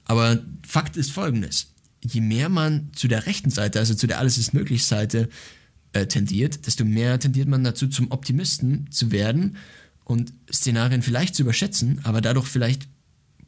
Aber 0.06 0.40
Fakt 0.66 0.98
ist 0.98 1.12
folgendes. 1.12 1.68
Je 2.02 2.22
mehr 2.22 2.50
man 2.50 2.92
zu 2.94 3.08
der 3.08 3.26
rechten 3.26 3.50
Seite, 3.50 3.80
also 3.80 3.94
zu 3.94 4.08
der 4.08 4.20
Alles 4.20 4.38
ist 4.38 4.54
möglich 4.54 4.86
Seite, 4.86 5.30
äh, 5.94 6.08
tendiert, 6.08 6.68
desto 6.68 6.86
mehr 6.86 7.20
tendiert 7.20 7.48
man 7.48 7.64
dazu, 7.64 7.88
zum 7.88 8.12
Optimisten 8.12 8.92
zu 8.92 9.12
werden 9.12 9.58
und 10.04 10.34
Szenarien 10.52 11.02
vielleicht 11.02 11.36
zu 11.36 11.42
überschätzen, 11.42 12.00
aber 12.04 12.22
dadurch 12.22 12.48
vielleicht 12.48 12.88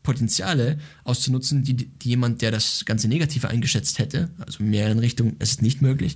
Potenziale 0.02 0.80
auszunutzen, 1.04 1.64
die, 1.64 1.76
die 1.76 2.10
jemand, 2.10 2.42
der 2.42 2.52
das 2.52 2.86
Ganze 2.86 3.10
Negative 3.10 3.50
eingeschätzt 3.50 4.00
hätte, 4.00 4.30
also 4.40 4.64
mehr 4.64 4.90
in 4.90 5.00
Richtung, 5.00 5.36
es 5.40 5.52
ist 5.52 5.62
nicht 5.62 5.82
möglich, 5.82 6.16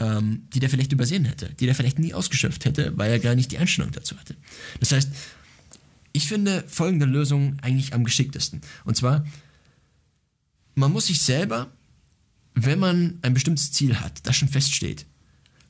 ähm, 0.00 0.48
die 0.52 0.60
der 0.60 0.70
vielleicht 0.70 0.92
übersehen 0.92 1.24
hätte, 1.24 1.54
die 1.54 1.66
der 1.66 1.74
vielleicht 1.74 1.98
nie 1.98 2.14
ausgeschöpft 2.14 2.64
hätte, 2.64 2.96
weil 2.96 3.10
er 3.10 3.20
gar 3.20 3.34
nicht 3.34 3.52
die 3.52 3.58
Einstellung 3.58 3.92
dazu 3.92 4.16
hatte. 4.18 4.36
Das 4.80 4.92
heißt, 4.92 5.10
ich 6.12 6.28
finde 6.28 6.64
folgende 6.68 7.06
Lösung 7.06 7.58
eigentlich 7.62 7.92
am 7.94 8.04
geschicktesten. 8.04 8.60
Und 8.84 8.96
zwar, 8.96 9.24
man 10.74 10.92
muss 10.92 11.06
sich 11.06 11.20
selber, 11.20 11.72
wenn 12.54 12.78
man 12.78 13.18
ein 13.22 13.34
bestimmtes 13.34 13.72
Ziel 13.72 14.00
hat, 14.00 14.26
das 14.26 14.36
schon 14.36 14.48
feststeht, 14.48 15.06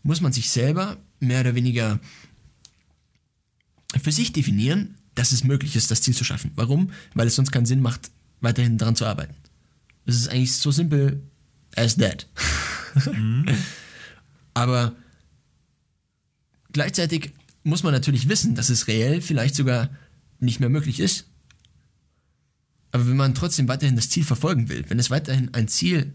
muss 0.03 0.21
man 0.21 0.33
sich 0.33 0.51
selber 0.51 0.99
mehr 1.21 1.41
oder 1.41 1.55
weniger 1.55 1.99
für 4.03 4.13
sich 4.13 4.33
definieren, 4.33 4.97
dass 5.15 5.33
es 5.33 5.45
möglich 5.45 5.77
ist, 5.77 5.91
das 5.91 6.03
Ziel 6.03 6.15
zu 6.15 6.25
schaffen. 6.25 6.51
Warum? 6.57 6.91
Weil 7.15 7.27
es 7.27 7.37
sonst 7.37 7.53
keinen 7.53 7.67
Sinn 7.67 7.81
macht, 7.81 8.11
weiterhin 8.41 8.79
daran 8.79 8.97
zu 8.97 9.07
arbeiten. 9.07 9.35
Es 10.07 10.17
ist 10.17 10.29
eigentlich 10.29 10.53
so 10.53 10.71
simpel 10.71 11.23
as 11.77 11.97
that. 11.97 12.27
Mhm. 13.07 13.47
Aber 14.55 14.95
gleichzeitig 16.73 17.33
muss 17.65 17.83
man 17.83 17.93
natürlich 17.93 18.29
wissen, 18.29 18.55
dass 18.55 18.69
es 18.69 18.89
reell 18.89 19.21
vielleicht 19.21 19.55
sogar 19.55 19.91
nicht 20.39 20.61
mehr 20.61 20.69
möglich 20.69 21.01
ist. 21.01 21.27
Aber 22.93 23.09
wenn 23.09 23.17
man 23.17 23.35
trotzdem 23.35 23.67
weiterhin 23.67 23.97
das 23.97 24.11
Ziel 24.11 24.25
verfolgen 24.25 24.69
will, 24.69 24.85
wenn 24.89 24.99
es 24.99 25.11
weiterhin 25.11 25.53
ein 25.55 25.67
Ziel 25.67 26.13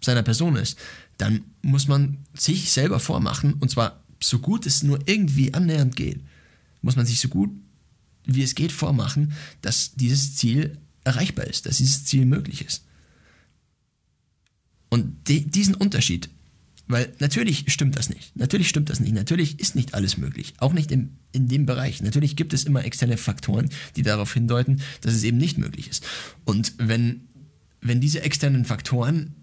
seiner 0.00 0.22
Person 0.22 0.56
ist, 0.56 0.78
dann 1.18 1.44
muss 1.60 1.88
man 1.88 2.24
sich 2.32 2.70
selber 2.70 3.00
vormachen, 3.00 3.54
und 3.54 3.70
zwar 3.70 4.02
so 4.22 4.38
gut 4.38 4.64
es 4.64 4.82
nur 4.82 4.98
irgendwie 5.06 5.52
annähernd 5.52 5.96
geht, 5.96 6.20
muss 6.80 6.96
man 6.96 7.04
sich 7.04 7.20
so 7.20 7.28
gut 7.28 7.50
wie 8.24 8.42
es 8.42 8.54
geht 8.54 8.72
vormachen, 8.72 9.32
dass 9.62 9.94
dieses 9.94 10.36
Ziel 10.36 10.78
erreichbar 11.04 11.46
ist, 11.46 11.66
dass 11.66 11.78
dieses 11.78 12.04
Ziel 12.04 12.26
möglich 12.26 12.64
ist. 12.64 12.84
Und 14.88 15.28
die, 15.28 15.46
diesen 15.46 15.74
Unterschied, 15.74 16.28
weil 16.90 17.12
natürlich 17.20 17.64
stimmt 17.68 17.96
das 17.96 18.10
nicht, 18.10 18.36
natürlich 18.36 18.68
stimmt 18.68 18.90
das 18.90 19.00
nicht, 19.00 19.12
natürlich 19.12 19.60
ist 19.60 19.76
nicht 19.76 19.94
alles 19.94 20.16
möglich, 20.16 20.54
auch 20.58 20.72
nicht 20.72 20.90
im, 20.90 21.10
in 21.32 21.48
dem 21.48 21.66
Bereich. 21.66 22.02
Natürlich 22.02 22.36
gibt 22.36 22.52
es 22.52 22.64
immer 22.64 22.84
externe 22.84 23.16
Faktoren, 23.16 23.68
die 23.96 24.02
darauf 24.02 24.34
hindeuten, 24.34 24.82
dass 25.00 25.14
es 25.14 25.22
eben 25.22 25.38
nicht 25.38 25.58
möglich 25.58 25.88
ist. 25.88 26.04
Und 26.44 26.74
wenn, 26.78 27.28
wenn 27.80 28.00
diese 28.00 28.22
externen 28.22 28.64
Faktoren, 28.64 29.34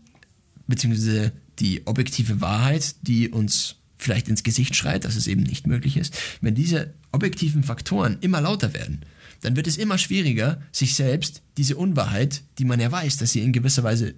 beziehungsweise 0.68 1.32
die 1.60 1.88
objektive 1.88 2.42
Wahrheit, 2.42 2.96
die 3.02 3.30
uns 3.30 3.76
vielleicht 3.98 4.28
ins 4.28 4.44
Gesicht 4.44 4.76
schreit, 4.76 5.06
dass 5.06 5.16
es 5.16 5.28
eben 5.28 5.44
nicht 5.44 5.68
möglich 5.68 5.98
ist, 5.98 6.16
wenn 6.42 6.54
diese 6.54 6.94
objektiven 7.12 7.64
Faktoren 7.64 8.18
immer 8.22 8.42
lauter 8.42 8.74
werden, 8.74 9.02
dann 9.42 9.56
wird 9.56 9.68
es 9.68 9.78
immer 9.78 9.98
schwieriger, 9.98 10.62
sich 10.72 10.96
selbst 10.96 11.42
diese 11.58 11.78
Unwahrheit, 11.78 12.42
die 12.60 12.66
man 12.66 12.80
ja 12.80 12.92
weiß, 12.92 13.18
dass 13.18 13.32
sie 13.32 13.42
in 13.42 13.54
gewisser 13.54 13.84
Weise 13.84 14.16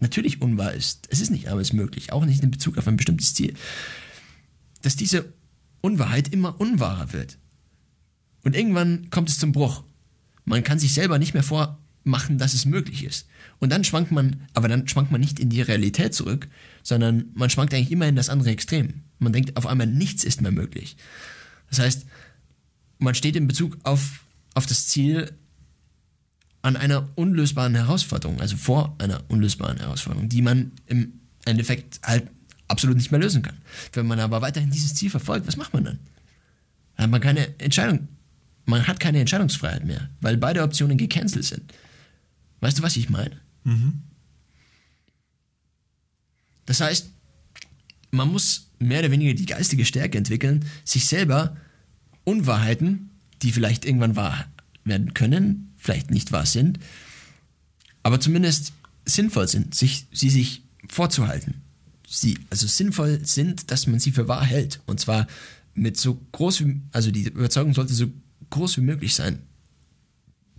natürlich 0.00 0.40
unwahr 0.40 0.72
ist, 0.72 1.08
es 1.10 1.20
ist 1.20 1.30
nicht 1.30 1.48
alles 1.48 1.72
möglich, 1.72 2.12
auch 2.12 2.24
nicht 2.24 2.42
in 2.42 2.50
Bezug 2.50 2.78
auf 2.78 2.86
ein 2.86 2.96
bestimmtes 2.96 3.34
Ziel, 3.34 3.54
dass 4.82 4.96
diese 4.96 5.32
Unwahrheit 5.80 6.28
immer 6.32 6.60
unwahrer 6.60 7.12
wird. 7.12 7.38
Und 8.44 8.56
irgendwann 8.56 9.10
kommt 9.10 9.28
es 9.28 9.38
zum 9.38 9.52
Bruch. 9.52 9.84
Man 10.44 10.64
kann 10.64 10.78
sich 10.78 10.94
selber 10.94 11.18
nicht 11.18 11.34
mehr 11.34 11.42
vormachen, 11.42 12.38
dass 12.38 12.54
es 12.54 12.64
möglich 12.64 13.04
ist. 13.04 13.26
Und 13.58 13.70
dann 13.70 13.84
schwankt 13.84 14.10
man, 14.10 14.46
aber 14.54 14.68
dann 14.68 14.88
schwankt 14.88 15.10
man 15.10 15.20
nicht 15.20 15.40
in 15.40 15.50
die 15.50 15.62
Realität 15.62 16.14
zurück, 16.14 16.48
sondern 16.82 17.26
man 17.34 17.50
schwankt 17.50 17.74
eigentlich 17.74 17.92
immer 17.92 18.06
in 18.06 18.16
das 18.16 18.28
andere 18.28 18.50
Extrem. 18.50 19.02
Man 19.18 19.32
denkt 19.32 19.56
auf 19.56 19.66
einmal, 19.66 19.86
nichts 19.86 20.24
ist 20.24 20.40
mehr 20.40 20.52
möglich. 20.52 20.96
Das 21.68 21.80
heißt, 21.80 22.06
man 22.98 23.14
steht 23.14 23.36
in 23.36 23.48
Bezug 23.48 23.76
auf, 23.82 24.24
auf 24.54 24.66
das 24.66 24.86
Ziel 24.86 25.32
an 26.62 26.76
einer 26.76 27.08
unlösbaren 27.14 27.74
Herausforderung, 27.74 28.40
also 28.40 28.56
vor 28.56 28.96
einer 28.98 29.22
unlösbaren 29.28 29.78
Herausforderung, 29.78 30.28
die 30.28 30.42
man 30.42 30.72
im 30.86 31.20
Endeffekt 31.44 32.00
halt 32.02 32.28
absolut 32.66 32.96
nicht 32.96 33.10
mehr 33.10 33.20
lösen 33.20 33.42
kann. 33.42 33.56
Wenn 33.92 34.06
man 34.06 34.20
aber 34.20 34.42
weiterhin 34.42 34.70
dieses 34.70 34.94
Ziel 34.94 35.10
verfolgt, 35.10 35.46
was 35.46 35.56
macht 35.56 35.72
man 35.72 35.84
dann? 35.84 35.98
Dann 36.96 37.04
hat 37.04 37.10
man 37.10 37.20
keine 37.20 37.58
Entscheidung, 37.60 38.08
man 38.66 38.86
hat 38.86 39.00
keine 39.00 39.20
Entscheidungsfreiheit 39.20 39.84
mehr, 39.84 40.10
weil 40.20 40.36
beide 40.36 40.62
Optionen 40.62 40.98
gecancelt 40.98 41.44
sind. 41.44 41.72
Weißt 42.60 42.78
du, 42.78 42.82
was 42.82 42.96
ich 42.96 43.08
meine? 43.08 43.40
Das 46.66 46.80
heißt, 46.80 47.10
man 48.10 48.28
muss 48.28 48.70
mehr 48.78 49.00
oder 49.00 49.10
weniger 49.10 49.34
die 49.34 49.46
geistige 49.46 49.84
Stärke 49.84 50.18
entwickeln, 50.18 50.64
sich 50.84 51.06
selber 51.06 51.56
Unwahrheiten, 52.24 53.10
die 53.42 53.52
vielleicht 53.52 53.84
irgendwann 53.84 54.16
wahr 54.16 54.46
werden 54.84 55.14
können, 55.14 55.67
vielleicht 55.78 56.10
nicht 56.10 56.32
wahr 56.32 56.46
sind, 56.46 56.78
aber 58.02 58.20
zumindest 58.20 58.72
sinnvoll 59.04 59.48
sind, 59.48 59.74
sich, 59.74 60.06
sie 60.12 60.30
sich 60.30 60.62
vorzuhalten. 60.88 61.62
Sie 62.06 62.38
also 62.50 62.66
sinnvoll 62.66 63.24
sind, 63.24 63.70
dass 63.70 63.86
man 63.86 64.00
sie 64.00 64.12
für 64.12 64.28
wahr 64.28 64.44
hält. 64.44 64.80
Und 64.86 65.00
zwar 65.00 65.26
mit 65.74 65.96
so 65.96 66.20
groß 66.32 66.64
wie, 66.64 66.80
also 66.92 67.10
die 67.10 67.24
Überzeugung 67.24 67.74
sollte 67.74 67.94
so 67.94 68.10
groß 68.50 68.78
wie 68.78 68.82
möglich 68.82 69.14
sein, 69.14 69.40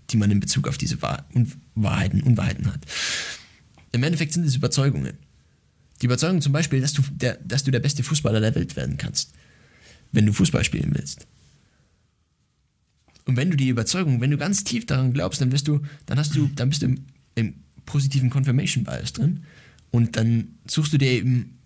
die 0.09 0.17
man 0.17 0.31
in 0.31 0.39
Bezug 0.39 0.67
auf 0.67 0.77
diese 0.77 1.01
Wahr 1.01 1.25
Wahrheiten, 1.75 2.21
Unwahrheiten 2.23 2.71
hat. 2.71 2.81
Im 3.91 4.03
Endeffekt 4.03 4.33
sind 4.33 4.45
es 4.45 4.55
Überzeugungen. 4.55 5.17
Die 6.01 6.05
Überzeugung 6.05 6.41
zum 6.41 6.53
Beispiel, 6.53 6.81
dass 6.81 6.93
du, 6.93 7.01
der, 7.11 7.35
dass 7.43 7.63
du 7.63 7.71
der 7.71 7.79
beste 7.79 8.03
Fußballer 8.03 8.39
der 8.39 8.55
Welt 8.55 8.75
werden 8.75 8.97
kannst, 8.97 9.31
wenn 10.11 10.25
du 10.25 10.33
Fußball 10.33 10.63
spielen 10.63 10.91
willst. 10.93 11.27
Und 13.29 13.37
wenn 13.37 13.51
du 13.51 13.57
die 13.57 13.69
Überzeugung, 13.69 14.21
wenn 14.21 14.31
du 14.31 14.37
ganz 14.37 14.63
tief 14.63 14.85
daran 14.85 15.13
glaubst, 15.13 15.39
dann 15.39 15.51
wirst 15.51 15.67
du, 15.67 15.81
dann 16.05 16.17
hast 16.17 16.35
du, 16.35 16.49
dann 16.55 16.69
bist 16.69 16.81
du 16.81 16.87
im, 16.87 17.05
im 17.35 17.53
positiven 17.85 18.29
Confirmation 18.29 18.83
Bias 18.83 19.13
drin 19.13 19.43
und 19.91 20.15
dann 20.15 20.55
suchst 20.67 20.93
du 20.93 20.97
dir 20.97 21.11
eben, 21.11 21.59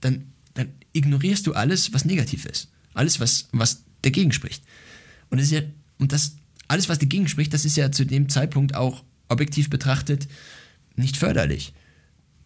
dann, 0.00 0.26
dann 0.54 0.68
ignorierst 0.92 1.46
du 1.46 1.54
alles, 1.54 1.92
was 1.92 2.04
negativ 2.04 2.44
ist, 2.44 2.70
alles, 2.94 3.20
was, 3.20 3.48
was 3.52 3.84
dagegen 4.02 4.32
spricht. 4.32 4.62
Und 5.30 5.38
das 5.38 5.46
ist 5.46 5.52
ja, 5.52 5.62
und 5.98 6.12
das, 6.12 6.36
alles, 6.68 6.88
was 6.88 6.98
dagegen 6.98 7.28
spricht, 7.28 7.54
das 7.54 7.64
ist 7.64 7.76
ja 7.76 7.90
zu 7.90 8.04
dem 8.04 8.28
Zeitpunkt 8.28 8.74
auch 8.74 9.02
objektiv 9.28 9.70
betrachtet 9.70 10.28
nicht 10.96 11.16
förderlich 11.16 11.72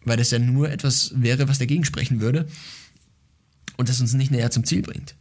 weil 0.05 0.17
das 0.17 0.31
ja 0.31 0.39
nur 0.39 0.69
etwas 0.69 1.11
wäre, 1.15 1.47
was 1.47 1.59
dagegen 1.59 1.85
sprechen 1.85 2.19
würde 2.19 2.47
und 3.77 3.89
das 3.89 4.01
uns 4.01 4.13
nicht 4.13 4.31
näher 4.31 4.51
zum 4.51 4.63
Ziel 4.63 4.81
bringt. 4.81 5.15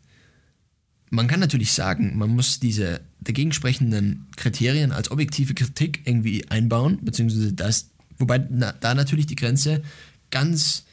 Man 1.15 1.29
kann 1.29 1.41
natürlich 1.41 1.73
sagen, 1.73 2.17
man 2.17 2.31
muss 2.31 2.59
diese 2.59 3.03
dagegen 3.21 3.53
sprechenden 3.53 4.29
Kriterien 4.37 4.93
als 4.93 5.11
objektive 5.11 5.53
Kritik 5.53 6.01
irgendwie 6.07 6.49
einbauen, 6.49 7.01
beziehungsweise 7.03 7.53
das, 7.53 7.91
wobei 8.17 8.43
na, 8.49 8.73
da 8.73 8.95
natürlich 8.95 9.27
die 9.27 9.37
Grenze 9.37 9.83
ganz, 10.31 10.87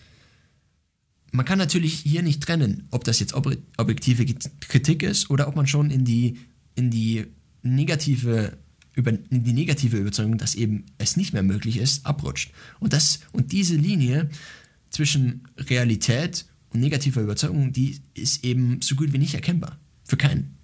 man 1.31 1.45
kann 1.45 1.57
natürlich 1.57 1.93
hier 1.93 2.21
nicht 2.21 2.43
trennen, 2.43 2.89
ob 2.91 3.05
das 3.05 3.21
jetzt 3.21 3.33
ob, 3.33 3.55
objektive 3.77 4.25
Kritik 4.59 5.03
ist 5.03 5.29
oder 5.29 5.47
ob 5.47 5.55
man 5.55 5.67
schon 5.67 5.89
in 5.89 6.03
die, 6.03 6.37
in 6.75 6.91
die 6.91 7.27
negative 7.61 8.57
über 8.95 9.13
die 9.13 9.53
negative 9.53 9.95
Überzeugung, 9.95 10.37
dass 10.37 10.53
eben 10.53 10.87
es 10.97 11.15
nicht 11.15 11.31
mehr 11.31 11.43
möglich 11.43 11.77
ist, 11.77 12.05
abrutscht. 12.05 12.51
Und, 12.81 12.91
das, 12.91 13.21
und 13.31 13.53
diese 13.53 13.75
Linie 13.75 14.29
zwischen 14.89 15.47
Realität 15.57 16.45
und 16.73 16.81
negativer 16.81 17.21
Überzeugung, 17.21 17.71
die 17.71 18.01
ist 18.15 18.43
eben 18.43 18.81
so 18.81 18.95
gut 18.95 19.13
wie 19.13 19.17
nicht 19.17 19.35
erkennbar. 19.35 19.79
Für 20.09 20.17
keinen. 20.17 20.57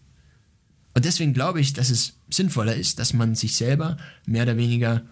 Und 0.95 1.05
deswegen 1.05 1.33
glaube 1.33 1.59
ich, 1.59 1.73
dass 1.73 1.91
es 1.91 2.13
sinnvoller 2.31 2.75
ist, 2.75 2.97
dass 2.97 3.13
man 3.13 3.35
sich 3.35 3.55
selber 3.55 3.97
mehr 4.25 4.41
oder 4.41 4.57
weniger, 4.57 5.03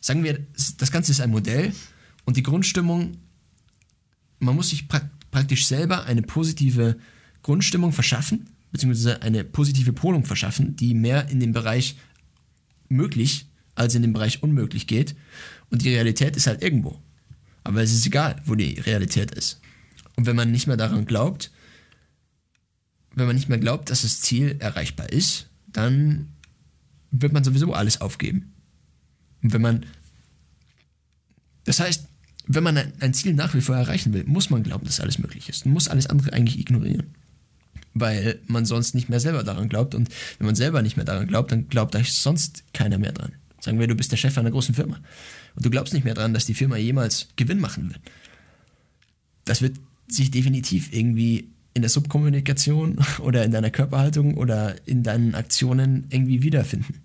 sagen 0.00 0.24
wir, 0.24 0.44
das 0.78 0.90
Ganze 0.90 1.12
ist 1.12 1.20
ein 1.20 1.30
Modell 1.30 1.72
und 2.24 2.36
die 2.36 2.42
Grundstimmung, 2.42 3.18
man 4.40 4.56
muss 4.56 4.70
sich 4.70 4.88
pra 4.88 5.08
praktisch 5.30 5.66
selber 5.66 6.06
eine 6.06 6.22
positive 6.22 6.96
Grundstimmung 7.42 7.92
verschaffen, 7.92 8.48
beziehungsweise 8.72 9.22
eine 9.22 9.44
positive 9.44 9.92
Polung 9.92 10.24
verschaffen, 10.24 10.74
die 10.74 10.92
mehr 10.92 11.28
in 11.28 11.38
den 11.38 11.52
Bereich 11.52 11.96
möglich 12.88 13.46
als 13.76 13.94
in 13.94 14.02
den 14.02 14.12
Bereich 14.12 14.42
unmöglich 14.42 14.88
geht. 14.88 15.14
Und 15.70 15.82
die 15.82 15.90
Realität 15.90 16.34
ist 16.34 16.48
halt 16.48 16.64
irgendwo. 16.64 17.00
Aber 17.62 17.80
es 17.80 17.92
ist 17.92 18.06
egal, 18.06 18.42
wo 18.44 18.56
die 18.56 18.80
Realität 18.80 19.30
ist. 19.30 19.60
Und 20.16 20.26
wenn 20.26 20.34
man 20.34 20.50
nicht 20.50 20.66
mehr 20.66 20.76
daran 20.76 21.06
glaubt, 21.06 21.52
wenn 23.14 23.26
man 23.26 23.36
nicht 23.36 23.48
mehr 23.48 23.58
glaubt, 23.58 23.90
dass 23.90 24.02
das 24.02 24.20
Ziel 24.20 24.56
erreichbar 24.58 25.12
ist, 25.12 25.48
dann 25.66 26.28
wird 27.10 27.32
man 27.32 27.44
sowieso 27.44 27.72
alles 27.72 28.00
aufgeben. 28.00 28.52
Und 29.42 29.52
wenn 29.52 29.62
man, 29.62 29.86
das 31.64 31.80
heißt, 31.80 32.06
wenn 32.46 32.62
man 32.62 32.76
ein 33.00 33.14
Ziel 33.14 33.34
nach 33.34 33.54
wie 33.54 33.60
vor 33.60 33.76
erreichen 33.76 34.12
will, 34.12 34.24
muss 34.24 34.50
man 34.50 34.62
glauben, 34.62 34.84
dass 34.84 35.00
alles 35.00 35.18
möglich 35.18 35.48
ist. 35.48 35.66
Man 35.66 35.74
muss 35.74 35.88
alles 35.88 36.06
andere 36.06 36.32
eigentlich 36.32 36.58
ignorieren 36.58 37.14
weil 37.94 38.40
man 38.46 38.64
sonst 38.64 38.94
nicht 38.94 39.08
mehr 39.08 39.20
selber 39.20 39.42
daran 39.42 39.68
glaubt. 39.68 39.94
Und 39.94 40.08
wenn 40.38 40.46
man 40.46 40.54
selber 40.54 40.82
nicht 40.82 40.96
mehr 40.96 41.04
daran 41.04 41.26
glaubt, 41.26 41.52
dann 41.52 41.68
glaubt 41.68 41.94
euch 41.96 42.12
sonst 42.12 42.64
keiner 42.72 42.98
mehr 42.98 43.12
dran. 43.12 43.32
Sagen 43.60 43.78
wir, 43.78 43.86
du 43.86 43.94
bist 43.94 44.12
der 44.12 44.16
Chef 44.16 44.38
einer 44.38 44.50
großen 44.50 44.74
Firma 44.74 44.98
und 45.54 45.64
du 45.64 45.70
glaubst 45.70 45.92
nicht 45.92 46.04
mehr 46.04 46.14
dran, 46.14 46.32
dass 46.32 46.46
die 46.46 46.54
Firma 46.54 46.76
jemals 46.76 47.28
Gewinn 47.36 47.60
machen 47.60 47.90
wird. 47.90 48.00
Das 49.44 49.60
wird 49.60 49.76
sich 50.08 50.30
definitiv 50.30 50.92
irgendwie 50.92 51.48
in 51.74 51.82
der 51.82 51.90
Subkommunikation 51.90 52.98
oder 53.20 53.44
in 53.44 53.50
deiner 53.50 53.70
Körperhaltung 53.70 54.34
oder 54.34 54.76
in 54.86 55.02
deinen 55.02 55.34
Aktionen 55.34 56.06
irgendwie 56.10 56.42
wiederfinden. 56.42 57.02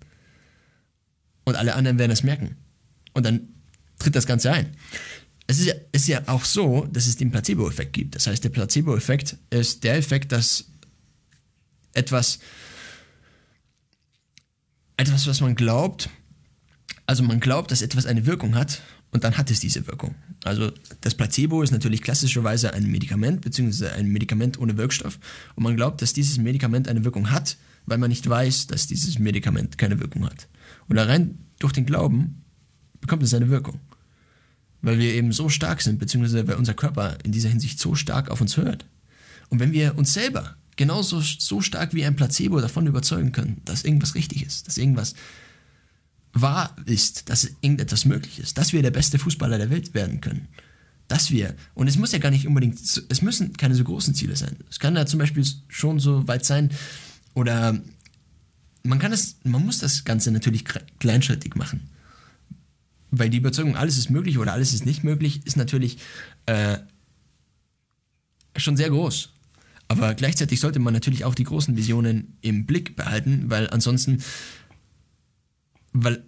Und 1.44 1.56
alle 1.56 1.74
anderen 1.74 1.98
werden 1.98 2.12
es 2.12 2.22
merken. 2.22 2.56
Und 3.12 3.24
dann 3.24 3.48
tritt 3.98 4.16
das 4.16 4.26
Ganze 4.26 4.52
ein. 4.52 4.76
Es 5.46 5.60
ist, 5.60 5.66
ja, 5.66 5.74
ist 5.92 6.08
ja 6.08 6.22
auch 6.26 6.44
so, 6.44 6.86
dass 6.86 7.06
es 7.06 7.16
den 7.16 7.30
Placebo-Effekt 7.30 7.92
gibt. 7.92 8.16
Das 8.16 8.26
heißt, 8.26 8.42
der 8.42 8.50
Placebo-Effekt 8.50 9.36
ist 9.50 9.84
der 9.84 9.96
Effekt, 9.96 10.32
dass 10.32 10.64
etwas, 11.94 12.40
etwas, 14.96 15.26
was 15.26 15.40
man 15.40 15.54
glaubt, 15.54 16.10
also 17.06 17.22
man 17.22 17.38
glaubt, 17.38 17.70
dass 17.70 17.80
etwas 17.80 18.06
eine 18.06 18.26
Wirkung 18.26 18.56
hat 18.56 18.82
und 19.12 19.22
dann 19.22 19.38
hat 19.38 19.50
es 19.50 19.60
diese 19.60 19.86
Wirkung. 19.86 20.16
Also 20.46 20.72
das 21.00 21.14
Placebo 21.14 21.62
ist 21.62 21.72
natürlich 21.72 22.02
klassischerweise 22.02 22.72
ein 22.72 22.90
Medikament, 22.90 23.40
beziehungsweise 23.40 23.92
ein 23.92 24.08
Medikament 24.08 24.58
ohne 24.58 24.76
Wirkstoff. 24.76 25.18
Und 25.54 25.64
man 25.64 25.76
glaubt, 25.76 26.00
dass 26.02 26.12
dieses 26.12 26.38
Medikament 26.38 26.88
eine 26.88 27.04
Wirkung 27.04 27.30
hat, 27.30 27.56
weil 27.86 27.98
man 27.98 28.10
nicht 28.10 28.28
weiß, 28.28 28.68
dass 28.68 28.86
dieses 28.86 29.18
Medikament 29.18 29.78
keine 29.78 30.00
Wirkung 30.00 30.24
hat. 30.24 30.48
Und 30.88 30.98
rein 30.98 31.38
durch 31.58 31.72
den 31.72 31.86
Glauben 31.86 32.44
bekommt 33.00 33.22
es 33.22 33.34
eine 33.34 33.48
Wirkung. 33.48 33.80
Weil 34.82 34.98
wir 34.98 35.14
eben 35.14 35.32
so 35.32 35.48
stark 35.48 35.82
sind, 35.82 35.98
beziehungsweise 35.98 36.46
weil 36.46 36.56
unser 36.56 36.74
Körper 36.74 37.18
in 37.24 37.32
dieser 37.32 37.48
Hinsicht 37.48 37.78
so 37.80 37.94
stark 37.94 38.30
auf 38.30 38.40
uns 38.40 38.56
hört. 38.56 38.86
Und 39.48 39.60
wenn 39.60 39.72
wir 39.72 39.96
uns 39.96 40.12
selber 40.12 40.56
genauso 40.76 41.20
so 41.20 41.60
stark 41.60 41.94
wie 41.94 42.04
ein 42.04 42.16
Placebo 42.16 42.60
davon 42.60 42.86
überzeugen 42.86 43.32
können, 43.32 43.62
dass 43.64 43.84
irgendwas 43.84 44.14
richtig 44.14 44.44
ist, 44.44 44.66
dass 44.66 44.78
irgendwas 44.78 45.14
wahr 46.40 46.76
ist, 46.84 47.28
dass 47.30 47.44
irgendetwas 47.60 48.04
möglich 48.04 48.38
ist, 48.38 48.58
dass 48.58 48.72
wir 48.72 48.82
der 48.82 48.90
beste 48.90 49.18
Fußballer 49.18 49.58
der 49.58 49.70
Welt 49.70 49.94
werden 49.94 50.20
können. 50.20 50.48
Dass 51.08 51.30
wir, 51.30 51.54
und 51.74 51.86
es 51.86 51.96
muss 51.96 52.12
ja 52.12 52.18
gar 52.18 52.30
nicht 52.30 52.46
unbedingt, 52.46 52.78
es 52.80 53.22
müssen 53.22 53.56
keine 53.56 53.74
so 53.74 53.84
großen 53.84 54.14
Ziele 54.14 54.36
sein. 54.36 54.56
Es 54.68 54.78
kann 54.78 54.96
ja 54.96 55.06
zum 55.06 55.18
Beispiel 55.18 55.46
schon 55.68 56.00
so 56.00 56.26
weit 56.26 56.44
sein, 56.44 56.70
oder 57.34 57.80
man 58.82 58.98
kann 58.98 59.12
es, 59.12 59.36
man 59.44 59.64
muss 59.64 59.78
das 59.78 60.04
Ganze 60.04 60.30
natürlich 60.30 60.62
kle- 60.62 60.82
kleinschrittig 60.98 61.54
machen. 61.54 61.90
Weil 63.10 63.30
die 63.30 63.38
Überzeugung, 63.38 63.76
alles 63.76 63.98
ist 63.98 64.10
möglich 64.10 64.38
oder 64.38 64.52
alles 64.52 64.74
ist 64.74 64.84
nicht 64.84 65.04
möglich, 65.04 65.46
ist 65.46 65.56
natürlich 65.56 65.98
äh, 66.46 66.78
schon 68.56 68.76
sehr 68.76 68.90
groß. 68.90 69.30
Aber 69.88 70.14
gleichzeitig 70.14 70.58
sollte 70.58 70.80
man 70.80 70.92
natürlich 70.92 71.24
auch 71.24 71.36
die 71.36 71.44
großen 71.44 71.76
Visionen 71.76 72.36
im 72.40 72.66
Blick 72.66 72.96
behalten, 72.96 73.44
weil 73.48 73.70
ansonsten, 73.70 74.22
weil 76.02 76.24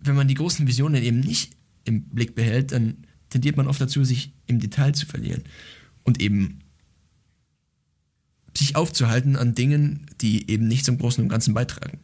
wenn 0.00 0.16
man 0.16 0.28
die 0.28 0.34
großen 0.34 0.66
Visionen 0.66 1.02
eben 1.02 1.20
nicht 1.20 1.52
im 1.84 2.02
Blick 2.04 2.34
behält, 2.34 2.72
dann 2.72 3.06
tendiert 3.30 3.56
man 3.56 3.66
oft 3.66 3.80
dazu, 3.80 4.04
sich 4.04 4.32
im 4.46 4.60
Detail 4.60 4.92
zu 4.92 5.06
verlieren 5.06 5.42
und 6.02 6.20
eben 6.20 6.60
sich 8.56 8.76
aufzuhalten 8.76 9.36
an 9.36 9.54
Dingen, 9.54 10.06
die 10.20 10.50
eben 10.50 10.68
nicht 10.68 10.84
zum 10.84 10.98
Großen 10.98 11.22
und 11.22 11.28
Ganzen 11.28 11.54
beitragen. 11.54 11.98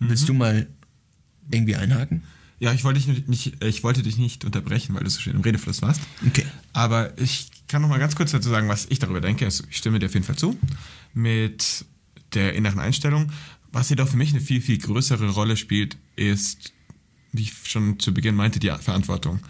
Willst 0.00 0.28
du 0.28 0.34
mal 0.34 0.66
irgendwie 1.50 1.76
einhaken? 1.76 2.22
Ja, 2.58 2.72
ich 2.72 2.84
wollte 2.84 3.00
dich 3.00 3.26
nicht, 3.26 3.62
ich 3.62 3.82
wollte 3.82 4.02
dich 4.02 4.18
nicht 4.18 4.44
unterbrechen, 4.44 4.94
weil 4.94 5.04
du 5.04 5.10
so 5.10 5.20
schön 5.20 5.34
im 5.34 5.42
Redefluss 5.42 5.82
warst. 5.82 6.00
Okay. 6.26 6.44
Aber 6.72 7.16
ich 7.18 7.48
kann 7.68 7.82
noch 7.82 7.88
mal 7.88 7.98
ganz 7.98 8.16
kurz 8.16 8.32
dazu 8.32 8.48
sagen, 8.48 8.68
was 8.68 8.86
ich 8.90 8.98
darüber 8.98 9.20
denke. 9.20 9.44
Also 9.44 9.64
ich 9.70 9.76
stimme 9.76 9.98
dir 9.98 10.06
auf 10.06 10.14
jeden 10.14 10.26
Fall 10.26 10.36
zu 10.36 10.58
mit 11.14 11.84
der 12.34 12.54
inneren 12.54 12.78
Einstellung. 12.78 13.32
Was 13.72 13.88
jedoch 13.88 14.08
für 14.08 14.16
mich 14.16 14.30
eine 14.30 14.40
viel, 14.40 14.60
viel 14.60 14.78
größere 14.78 15.30
Rolle 15.30 15.56
spielt, 15.56 15.96
ist, 16.16 16.72
wie 17.32 17.42
ich 17.42 17.52
schon 17.64 17.98
zu 17.98 18.12
Beginn 18.12 18.34
meinte, 18.34 18.58
die 18.58 18.70
Verantwortung. 18.70 19.40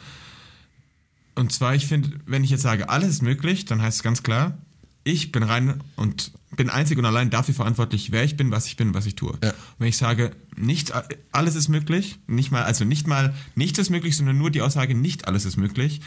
Und 1.35 1.53
zwar, 1.53 1.75
ich 1.75 1.87
finde, 1.87 2.21
wenn 2.27 2.45
ich 2.45 2.51
jetzt 2.51 2.63
sage, 2.63 2.89
alles 2.91 3.09
ist 3.09 3.23
möglich, 3.23 3.65
dann 3.65 3.81
heißt 3.81 3.99
es 3.99 4.03
ganz 4.03 4.23
klar, 4.23 4.59
ich 5.05 5.33
bin 5.33 5.43
rein 5.43 5.83
und 5.97 6.33
bin 6.57 6.69
einzig 6.69 6.99
und 6.99 7.05
allein 7.05 7.31
dafür 7.31 7.55
verantwortlich, 7.55 8.13
wer 8.13 8.25
ich 8.25 8.37
bin, 8.37 8.51
was 8.51 8.67
ich 8.67 8.77
bin, 8.77 8.93
was 8.93 9.07
ich 9.07 9.15
tue. 9.15 9.39
Ja. 9.43 9.51
Und 9.51 9.57
wenn 9.79 9.89
ich 9.89 9.97
sage, 9.97 10.33
nicht 10.57 10.93
alles 11.33 11.55
ist 11.55 11.69
möglich, 11.69 12.19
nicht 12.27 12.51
mal, 12.51 12.65
also 12.65 12.85
nicht 12.85 13.07
mal 13.07 13.35
nichts 13.55 13.79
ist 13.79 13.91
möglich, 13.91 14.17
sondern 14.17 14.37
nur 14.37 14.51
die 14.51 14.61
Aussage, 14.61 14.95
nicht 14.95 15.27
alles 15.27 15.45
ist 15.45 15.57
möglich, 15.57 16.01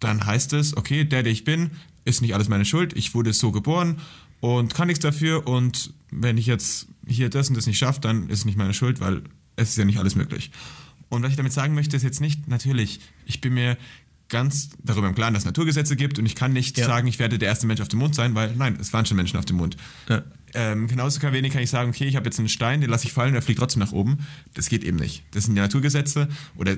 dann 0.00 0.26
heißt 0.26 0.52
es, 0.52 0.76
okay, 0.76 1.04
der, 1.04 1.22
der 1.22 1.32
ich 1.32 1.44
bin, 1.44 1.70
ist 2.04 2.20
nicht 2.20 2.34
alles 2.34 2.48
meine 2.48 2.64
Schuld, 2.64 2.94
ich 2.94 3.14
wurde 3.14 3.32
so 3.32 3.52
geboren 3.52 4.00
und 4.40 4.74
kann 4.74 4.88
nichts 4.88 5.02
dafür 5.02 5.46
und 5.46 5.92
wenn 6.10 6.38
ich 6.38 6.46
jetzt 6.46 6.86
hier 7.06 7.28
das 7.30 7.48
und 7.48 7.56
das 7.56 7.66
nicht 7.66 7.78
schaffe, 7.78 8.00
dann 8.00 8.28
ist 8.28 8.40
es 8.40 8.44
nicht 8.44 8.56
meine 8.58 8.74
Schuld, 8.74 9.00
weil 9.00 9.22
es 9.56 9.70
ist 9.70 9.78
ja 9.78 9.84
nicht 9.84 9.98
alles 9.98 10.14
möglich. 10.14 10.50
Und 11.08 11.22
was 11.22 11.30
ich 11.30 11.36
damit 11.36 11.52
sagen 11.52 11.74
möchte, 11.74 11.96
ist 11.96 12.02
jetzt 12.02 12.20
nicht, 12.20 12.48
natürlich, 12.48 13.00
ich 13.26 13.40
bin 13.40 13.54
mir 13.54 13.76
ganz 14.28 14.70
darüber 14.82 15.06
im 15.08 15.14
Klaren, 15.14 15.34
dass 15.34 15.42
es 15.42 15.46
Naturgesetze 15.46 15.96
gibt 15.96 16.18
und 16.18 16.26
ich 16.26 16.34
kann 16.34 16.52
nicht 16.52 16.78
Ja. 16.78 16.86
sagen, 16.86 17.06
ich 17.06 17.18
werde 17.18 17.38
der 17.38 17.48
erste 17.48 17.66
Mensch 17.66 17.80
auf 17.80 17.88
dem 17.88 17.98
Mond 17.98 18.14
sein, 18.14 18.34
weil 18.34 18.54
nein, 18.56 18.76
es 18.80 18.92
waren 18.92 19.06
schon 19.06 19.16
Menschen 19.16 19.38
auf 19.38 19.44
dem 19.44 19.56
Mond. 19.56 19.76
Ja. 20.08 20.22
Ähm, 20.54 20.86
genauso 20.86 21.20
wenig 21.20 21.52
kann 21.52 21.62
ich 21.62 21.70
sagen, 21.70 21.90
okay, 21.90 22.04
ich 22.06 22.16
habe 22.16 22.26
jetzt 22.26 22.38
einen 22.38 22.48
Stein, 22.48 22.80
den 22.80 22.88
lasse 22.90 23.06
ich 23.06 23.12
fallen, 23.12 23.32
der 23.32 23.42
fliegt 23.42 23.58
trotzdem 23.58 23.80
nach 23.80 23.92
oben. 23.92 24.18
Das 24.54 24.68
geht 24.68 24.82
eben 24.84 24.96
nicht. 24.96 25.24
Das 25.32 25.44
sind 25.44 25.54
die 25.56 25.60
Naturgesetze 25.60 26.28
oder 26.56 26.76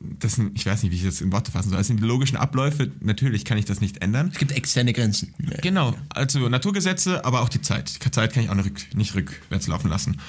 das 0.00 0.34
sind, 0.34 0.56
ich 0.56 0.64
weiß 0.64 0.82
nicht, 0.82 0.92
wie 0.92 0.96
ich 0.96 1.04
das 1.04 1.20
in 1.20 1.32
Worte 1.32 1.50
fassen 1.50 1.70
soll. 1.70 1.78
Das 1.78 1.86
sind 1.88 2.00
die 2.00 2.04
logischen 2.06 2.36
Abläufe. 2.36 2.90
Natürlich 3.00 3.44
kann 3.44 3.58
ich 3.58 3.64
das 3.64 3.80
nicht 3.80 4.00
ändern. 4.02 4.30
Es 4.32 4.38
gibt 4.38 4.52
externe 4.52 4.92
Grenzen. 4.92 5.34
Genau, 5.62 5.94
also 6.10 6.48
Naturgesetze, 6.48 7.24
aber 7.24 7.40
auch 7.42 7.48
die 7.48 7.60
Zeit. 7.62 8.04
Die 8.04 8.10
Zeit 8.10 8.32
kann 8.32 8.44
ich 8.44 8.50
auch 8.50 8.54
nicht, 8.54 8.94
nicht 8.96 9.14
rückwärts 9.14 9.66
laufen 9.66 9.88
lassen. 9.88 10.20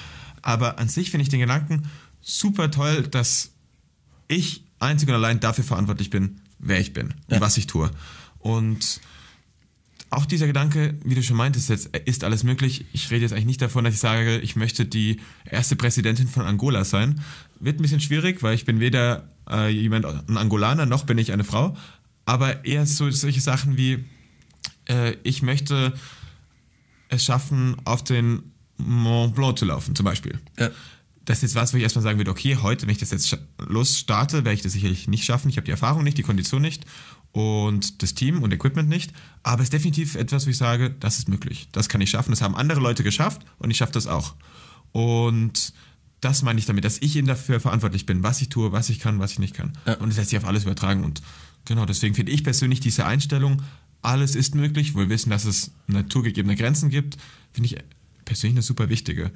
Aber 0.42 0.78
an 0.78 0.88
sich 0.88 1.10
finde 1.10 1.22
ich 1.22 1.28
den 1.28 1.40
Gedanken 1.40 1.84
super 2.20 2.70
toll, 2.70 3.06
dass 3.08 3.50
ich 4.28 4.64
einzig 4.78 5.08
und 5.08 5.14
allein 5.14 5.40
dafür 5.40 5.64
verantwortlich 5.64 6.10
bin, 6.10 6.40
wer 6.58 6.80
ich 6.80 6.92
bin 6.92 7.08
und 7.28 7.34
Ja. 7.34 7.40
was 7.40 7.56
ich 7.56 7.66
tue. 7.66 7.90
Und 8.38 9.00
auch 10.10 10.26
dieser 10.26 10.48
Gedanke, 10.48 10.98
wie 11.04 11.14
du 11.14 11.22
schon 11.22 11.36
meintest, 11.36 11.68
jetzt 11.68 11.96
ist 11.96 12.24
alles 12.24 12.42
möglich. 12.42 12.84
Ich 12.92 13.10
rede 13.10 13.22
jetzt 13.22 13.32
eigentlich 13.32 13.46
nicht 13.46 13.62
davon, 13.62 13.84
dass 13.84 13.94
ich 13.94 14.00
sage, 14.00 14.38
ich 14.38 14.56
möchte 14.56 14.84
die 14.84 15.20
erste 15.44 15.76
Präsidentin 15.76 16.26
von 16.26 16.44
Angola 16.44 16.84
sein. 16.84 17.22
Wird 17.60 17.78
ein 17.78 17.82
bisschen 17.82 18.00
schwierig, 18.00 18.42
weil 18.42 18.54
ich 18.54 18.64
bin 18.64 18.80
weder 18.80 19.28
äh, 19.48 19.68
jemand, 19.68 20.06
ein 20.06 20.36
Angolaner, 20.36 20.84
noch 20.84 21.04
bin 21.04 21.16
ich 21.18 21.32
eine 21.32 21.44
Frau. 21.44 21.76
Aber 22.24 22.64
eher 22.64 22.86
so 22.86 23.08
solche 23.10 23.40
Sachen 23.40 23.76
wie, 23.76 24.04
äh, 24.88 25.14
ich 25.22 25.42
möchte 25.42 25.92
es 27.08 27.24
schaffen, 27.24 27.76
auf 27.84 28.02
den 28.02 28.52
Mont 28.78 29.36
Blanc 29.36 29.58
zu 29.58 29.64
laufen, 29.64 29.94
zum 29.94 30.04
Beispiel. 30.04 30.40
Ja. 30.58 30.70
Das 31.24 31.38
ist 31.38 31.42
jetzt 31.42 31.54
was, 31.54 31.72
wo 31.72 31.76
ich 31.76 31.84
erstmal 31.84 32.02
sagen 32.02 32.18
würde, 32.18 32.30
okay, 32.32 32.56
heute, 32.56 32.82
wenn 32.82 32.92
ich 32.92 32.98
das 32.98 33.12
jetzt 33.12 33.38
losstarte, 33.58 34.38
werde 34.38 34.54
ich 34.54 34.62
das 34.62 34.72
sicherlich 34.72 35.06
nicht 35.06 35.24
schaffen. 35.24 35.48
Ich 35.50 35.56
habe 35.56 35.66
die 35.66 35.70
Erfahrung 35.70 36.02
nicht, 36.02 36.18
die 36.18 36.22
Kondition 36.22 36.62
nicht 36.62 36.84
und 37.32 38.02
das 38.02 38.14
Team 38.14 38.42
und 38.42 38.52
Equipment 38.52 38.88
nicht. 38.88 39.12
Aber 39.42 39.62
es 39.62 39.66
ist 39.66 39.72
definitiv 39.72 40.14
etwas, 40.14 40.46
wo 40.46 40.50
ich 40.50 40.56
sage, 40.56 40.90
das 40.90 41.18
ist 41.18 41.28
möglich. 41.28 41.68
Das 41.72 41.88
kann 41.88 42.00
ich 42.00 42.10
schaffen. 42.10 42.30
Das 42.30 42.42
haben 42.42 42.54
andere 42.54 42.80
Leute 42.80 43.02
geschafft 43.02 43.42
und 43.58 43.70
ich 43.70 43.76
schaffe 43.76 43.92
das 43.92 44.06
auch. 44.06 44.34
Und 44.92 45.72
das 46.20 46.42
meine 46.42 46.58
ich 46.58 46.66
damit, 46.66 46.84
dass 46.84 46.98
ich 46.98 47.16
eben 47.16 47.26
dafür 47.26 47.60
verantwortlich 47.60 48.06
bin, 48.06 48.22
was 48.22 48.40
ich 48.40 48.48
tue, 48.48 48.72
was 48.72 48.90
ich 48.90 48.98
kann, 48.98 49.18
was 49.18 49.32
ich 49.32 49.38
nicht 49.38 49.54
kann. 49.54 49.72
Ja. 49.86 49.94
Und 49.94 50.10
das 50.10 50.16
lässt 50.18 50.30
sich 50.30 50.38
auf 50.38 50.44
alles 50.44 50.64
übertragen. 50.64 51.04
Und 51.04 51.22
genau 51.64 51.86
deswegen 51.86 52.14
finde 52.14 52.32
ich 52.32 52.44
persönlich 52.44 52.80
diese 52.80 53.06
Einstellung, 53.06 53.62
alles 54.02 54.34
ist 54.34 54.54
möglich, 54.54 54.94
wohl 54.94 55.08
wissen, 55.08 55.30
dass 55.30 55.44
es 55.44 55.72
naturgegebene 55.86 56.56
Grenzen 56.56 56.90
gibt, 56.90 57.18
finde 57.52 57.66
ich 57.66 57.76
persönlich 58.24 58.54
eine 58.54 58.62
super 58.62 58.88
wichtige. 58.88 59.30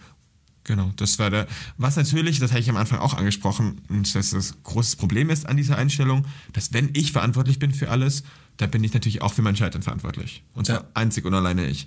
Genau, 0.64 0.92
das 0.96 1.18
war 1.18 1.30
der. 1.30 1.46
Was 1.76 1.96
natürlich, 1.96 2.38
das 2.38 2.50
habe 2.50 2.60
ich 2.60 2.70
am 2.70 2.76
Anfang 2.76 2.98
auch 2.98 3.14
angesprochen, 3.14 3.82
und 3.88 4.14
dass 4.14 4.30
das 4.30 4.54
großes 4.62 4.96
Problem 4.96 5.28
ist 5.30 5.46
an 5.46 5.56
dieser 5.58 5.76
Einstellung, 5.76 6.24
dass 6.54 6.72
wenn 6.72 6.90
ich 6.94 7.12
verantwortlich 7.12 7.58
bin 7.58 7.72
für 7.72 7.90
alles, 7.90 8.22
dann 8.56 8.70
bin 8.70 8.82
ich 8.82 8.94
natürlich 8.94 9.20
auch 9.20 9.34
für 9.34 9.42
mein 9.42 9.56
Scheitern 9.56 9.82
verantwortlich. 9.82 10.42
Und 10.54 10.66
zwar 10.66 10.76
Ja. 10.76 10.84
einzig 10.94 11.24
und 11.26 11.34
alleine 11.34 11.66
ich. 11.66 11.86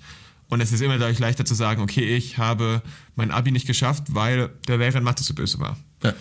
Und 0.50 0.62
es 0.62 0.72
ist 0.72 0.82
immer 0.82 0.98
dadurch 0.98 1.20
leichter 1.20 1.44
zu 1.44 1.56
sagen, 1.56 1.82
okay, 1.82 2.16
ich 2.16 2.38
habe 2.38 2.82
mein 3.16 3.32
Abi 3.32 3.52
nicht 3.52 3.68
geschafft, 3.68 4.04
weil 4.10 4.50
der 4.68 4.78
Lehrer 4.78 5.00
in 5.00 5.04
Mathe 5.04 5.24
so 5.24 5.34
böse 5.34 5.60
war. 5.60 5.78
Ja. 6.04 6.14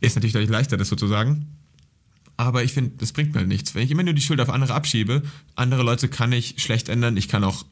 Ist 0.00 0.16
natürlich 0.16 0.32
dadurch 0.34 0.50
leichter, 0.50 0.76
das 0.76 0.88
so 0.88 0.96
zu 0.96 1.06
sagen. 1.06 1.46
Aber 2.36 2.64
ich 2.64 2.72
finde, 2.72 2.92
das 2.98 3.12
bringt 3.12 3.34
mir 3.34 3.46
nichts. 3.46 3.74
Wenn 3.74 3.84
ich 3.84 3.90
immer 3.92 4.02
nur 4.02 4.12
die 4.14 4.20
Schuld 4.20 4.40
auf 4.40 4.50
andere 4.50 4.74
abschiebe, 4.74 5.22
andere 5.54 5.82
Leute 5.84 6.08
kann 6.08 6.32
ich 6.32 6.56
schlecht 6.58 6.88
ändern. 6.88 7.16
Ich 7.16 7.28
kann 7.28 7.44
auch 7.44 7.64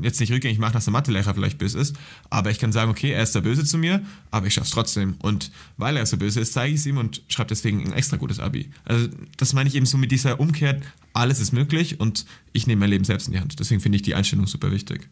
jetzt 0.00 0.20
nicht 0.20 0.32
rückgängig 0.32 0.58
machen, 0.58 0.72
dass 0.72 0.84
der 0.84 0.92
Mathelehrer 0.92 1.34
vielleicht 1.34 1.58
böse 1.58 1.78
ist. 1.78 1.96
Aber 2.30 2.50
ich 2.50 2.58
kann 2.58 2.72
sagen, 2.72 2.90
okay, 2.90 3.10
er 3.10 3.22
ist 3.22 3.34
da 3.34 3.40
böse 3.40 3.64
zu 3.64 3.78
mir, 3.78 4.02
aber 4.30 4.46
ich 4.46 4.54
schaff's 4.54 4.70
trotzdem. 4.70 5.16
Und 5.18 5.50
weil 5.76 5.96
er 5.96 6.06
so 6.06 6.16
böse 6.16 6.40
ist, 6.40 6.52
zeige 6.52 6.74
ich 6.74 6.80
es 6.80 6.86
ihm 6.86 6.96
und 6.96 7.22
schreibe 7.28 7.48
deswegen 7.48 7.84
ein 7.84 7.92
extra 7.92 8.16
gutes 8.16 8.40
Abi. 8.40 8.70
Also 8.84 9.08
das 9.36 9.52
meine 9.52 9.68
ich 9.68 9.74
eben 9.74 9.86
so 9.86 9.98
mit 9.98 10.10
dieser 10.10 10.40
Umkehr, 10.40 10.80
alles 11.12 11.40
ist 11.40 11.52
möglich 11.52 12.00
und 12.00 12.24
ich 12.52 12.66
nehme 12.66 12.80
mein 12.80 12.90
Leben 12.90 13.04
selbst 13.04 13.26
in 13.26 13.34
die 13.34 13.40
Hand. 13.40 13.58
Deswegen 13.60 13.80
finde 13.80 13.96
ich 13.96 14.02
die 14.02 14.14
Einstellung 14.14 14.46
super 14.46 14.70
wichtig. 14.70 15.08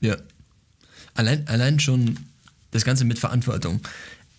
Ja. 0.00 0.16
Allein, 1.14 1.46
allein 1.48 1.80
schon 1.80 2.18
das 2.70 2.84
Ganze 2.84 3.04
mit 3.04 3.18
Verantwortung. 3.18 3.80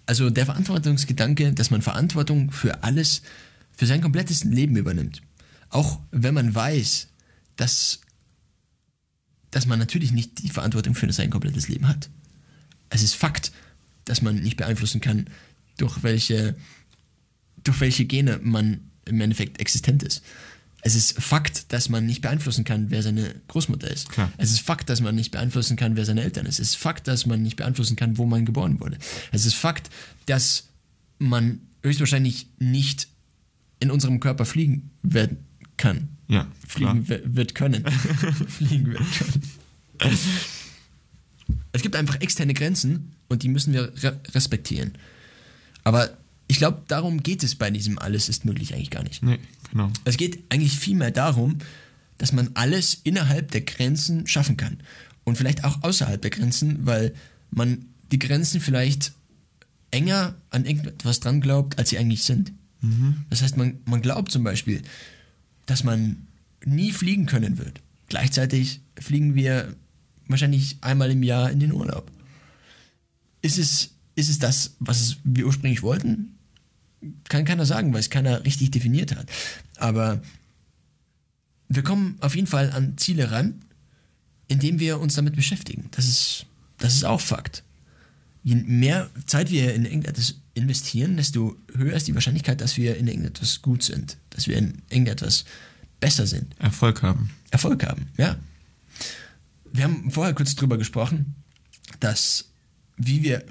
Also 0.06 0.30
der 0.30 0.46
Verantwortungsgedanke, 0.46 1.54
dass 1.54 1.72
man 1.72 1.82
Verantwortung 1.82 2.52
für 2.52 2.84
alles, 2.84 3.22
für 3.72 3.86
sein 3.86 4.02
komplettes 4.02 4.44
Leben 4.44 4.76
übernimmt. 4.76 5.22
Auch 5.70 6.00
wenn 6.12 6.34
man 6.34 6.54
weiß, 6.54 7.08
dass, 7.56 8.02
dass 9.54 9.68
man 9.68 9.78
natürlich 9.78 10.12
nicht 10.12 10.42
die 10.42 10.50
Verantwortung 10.50 10.96
für 10.96 11.12
sein 11.14 11.30
komplettes 11.30 11.68
Leben 11.68 11.88
hat. 11.88 12.10
Es 12.90 13.04
ist 13.04 13.16
Fakt, 13.16 13.52
dass 14.06 14.22
man 14.22 14.38
nicht 14.38 14.58
beeinflussen 14.58 15.00
kann, 15.00 15.28
durch 15.78 16.02
welche, 16.02 16.56
durch 17.64 17.80
welche 17.80 18.06
Gene 18.06 18.40
man 18.42 18.82
im 19.06 19.22
Endeffekt 19.22 19.60
existent 19.60 20.02
ist. 20.02 20.24
Es 20.82 20.96
ist 20.96 21.22
Fakt, 21.22 21.72
dass 21.72 21.88
man 21.88 22.06
nicht 22.06 22.22
beeinflussen 22.22 22.66
kann, 22.66 22.90
wer 22.90 23.04
seine 23.04 23.36
Großmutter 23.48 23.90
ist. 23.90 24.10
Klar. 24.10 24.34
Es 24.38 24.52
ist 24.52 24.62
Fakt, 24.62 24.90
dass 24.90 25.02
man 25.02 25.16
nicht 25.16 25.32
beeinflussen 25.32 25.78
kann, 25.78 25.96
wer 25.96 26.06
seine 26.06 26.24
Eltern 26.24 26.46
ist. 26.46 26.60
Es 26.60 26.70
ist 26.70 26.78
Fakt, 26.78 27.08
dass 27.08 27.26
man 27.26 27.42
nicht 27.42 27.56
beeinflussen 27.56 27.96
kann, 27.96 28.18
wo 28.18 28.26
man 28.26 28.46
geboren 28.46 28.80
wurde. 28.80 28.98
Es 29.32 29.46
ist 29.46 29.54
Fakt, 29.54 29.90
dass 30.26 30.68
man 31.20 31.62
höchstwahrscheinlich 31.84 32.48
nicht 32.58 33.08
in 33.80 33.92
unserem 33.92 34.20
Körper 34.20 34.46
fliegen 34.46 34.90
werden 35.04 35.38
kann. 35.78 36.10
Ja, 36.28 36.48
Fliegen 36.68 37.08
wird 37.08 37.56
können. 37.56 37.86
fliegen 38.48 38.88
wird 38.88 39.04
können. 39.18 40.18
Es 41.72 41.82
gibt 41.82 41.96
einfach 41.96 42.22
externe 42.22 42.54
Grenzen 42.54 43.14
und 43.30 43.44
die 43.44 43.50
müssen 43.50 43.74
wir 43.74 43.92
re 44.04 44.20
respektieren. 44.34 44.94
Aber 45.84 46.18
ich 46.48 46.58
glaube, 46.58 46.84
darum 46.88 47.24
geht 47.24 47.44
es 47.44 47.56
bei 47.56 47.72
diesem 47.72 47.98
Alles 48.00 48.30
ist 48.30 48.46
möglich 48.46 48.74
eigentlich 48.74 48.92
gar 48.92 49.04
nicht. 49.04 49.24
Nee, 49.24 49.40
genau. 49.72 49.92
Es 50.06 50.18
geht 50.18 50.44
eigentlich 50.50 50.78
vielmehr 50.78 51.12
darum, 51.12 51.58
dass 52.18 52.32
man 52.32 52.52
alles 52.54 53.02
innerhalb 53.04 53.52
der 53.52 53.62
Grenzen 53.62 54.28
schaffen 54.28 54.58
kann. 54.58 54.78
Und 55.24 55.38
vielleicht 55.38 55.64
auch 55.64 55.84
außerhalb 55.84 56.22
der 56.22 56.32
Grenzen, 56.32 56.86
weil 56.86 57.14
man 57.50 57.86
die 58.12 58.20
Grenzen 58.20 58.62
vielleicht 58.62 59.14
enger 59.92 60.36
an 60.50 60.66
irgendetwas 60.66 61.20
dran 61.20 61.42
glaubt, 61.42 61.78
als 61.78 61.90
sie 61.90 61.98
eigentlich 61.98 62.24
sind. 62.24 62.52
Das 63.30 63.42
heißt, 63.42 63.56
man, 63.56 63.80
man 63.86 64.02
glaubt 64.02 64.32
zum 64.32 64.44
Beispiel, 64.44 64.82
dass 65.66 65.84
man 65.84 66.28
nie 66.66 66.92
fliegen 66.92 67.26
können 67.26 67.58
wird. 67.58 67.82
Gleichzeitig 68.08 68.82
fliegen 69.00 69.36
wir 69.36 69.76
wahrscheinlich 70.28 70.78
einmal 70.82 71.12
im 71.12 71.24
Jahr 71.24 71.52
in 71.52 71.60
den 71.60 71.74
Urlaub. 71.74 72.12
ist 73.42 73.58
es, 73.58 73.92
ist 74.16 74.30
es 74.30 74.40
das, 74.40 74.76
was 74.80 75.18
wir 75.24 75.46
ursprünglich 75.46 75.82
wollten? 75.82 76.38
Kann 77.26 77.46
keiner 77.46 77.66
sagen, 77.66 77.94
weil 77.94 78.00
es 78.00 78.10
keiner 78.10 78.46
richtig 78.46 78.72
definiert 78.72 79.16
hat. 79.16 79.30
Aber 79.78 80.22
wir 81.68 81.84
kommen 81.84 82.18
auf 82.22 82.36
jeden 82.36 82.48
Fall 82.48 82.72
an 82.72 82.98
Ziele 82.98 83.32
ran, 83.32 83.62
indem 84.48 84.80
wir 84.80 85.00
uns 85.00 85.16
damit 85.16 85.36
beschäftigen. 85.36 85.90
Das 85.92 86.08
ist, 86.08 86.46
das 86.78 86.96
ist 86.96 87.04
auch 87.04 87.22
Fakt. 87.22 87.64
Je 88.44 88.56
mehr 88.56 89.10
Zeit 89.26 89.52
wir 89.52 89.74
in 89.74 89.86
irgendetwas 89.86 90.36
investieren, 90.54 91.18
desto 91.18 91.56
höher 91.74 91.94
ist 91.96 92.08
die 92.08 92.16
Wahrscheinlichkeit, 92.16 92.62
dass 92.62 92.78
wir 92.78 92.98
in 92.98 93.08
irgendetwas 93.08 93.62
gut 93.62 93.84
sind, 93.84 94.18
dass 94.30 94.48
wir 94.48 94.58
in 94.58 94.82
irgendetwas 94.90 95.46
besser 96.00 96.28
sind, 96.28 96.54
Erfolg 96.60 97.02
haben. 97.02 97.32
Erfolg 97.52 97.84
haben, 97.86 98.08
ja. 98.18 98.38
Wir 99.72 99.86
haben 99.86 100.12
vorher 100.12 100.34
kurz 100.34 100.56
drüber 100.56 100.78
gesprochen, 100.78 101.36
dass 102.00 102.46
wie 102.98 103.24
wir 103.24 103.44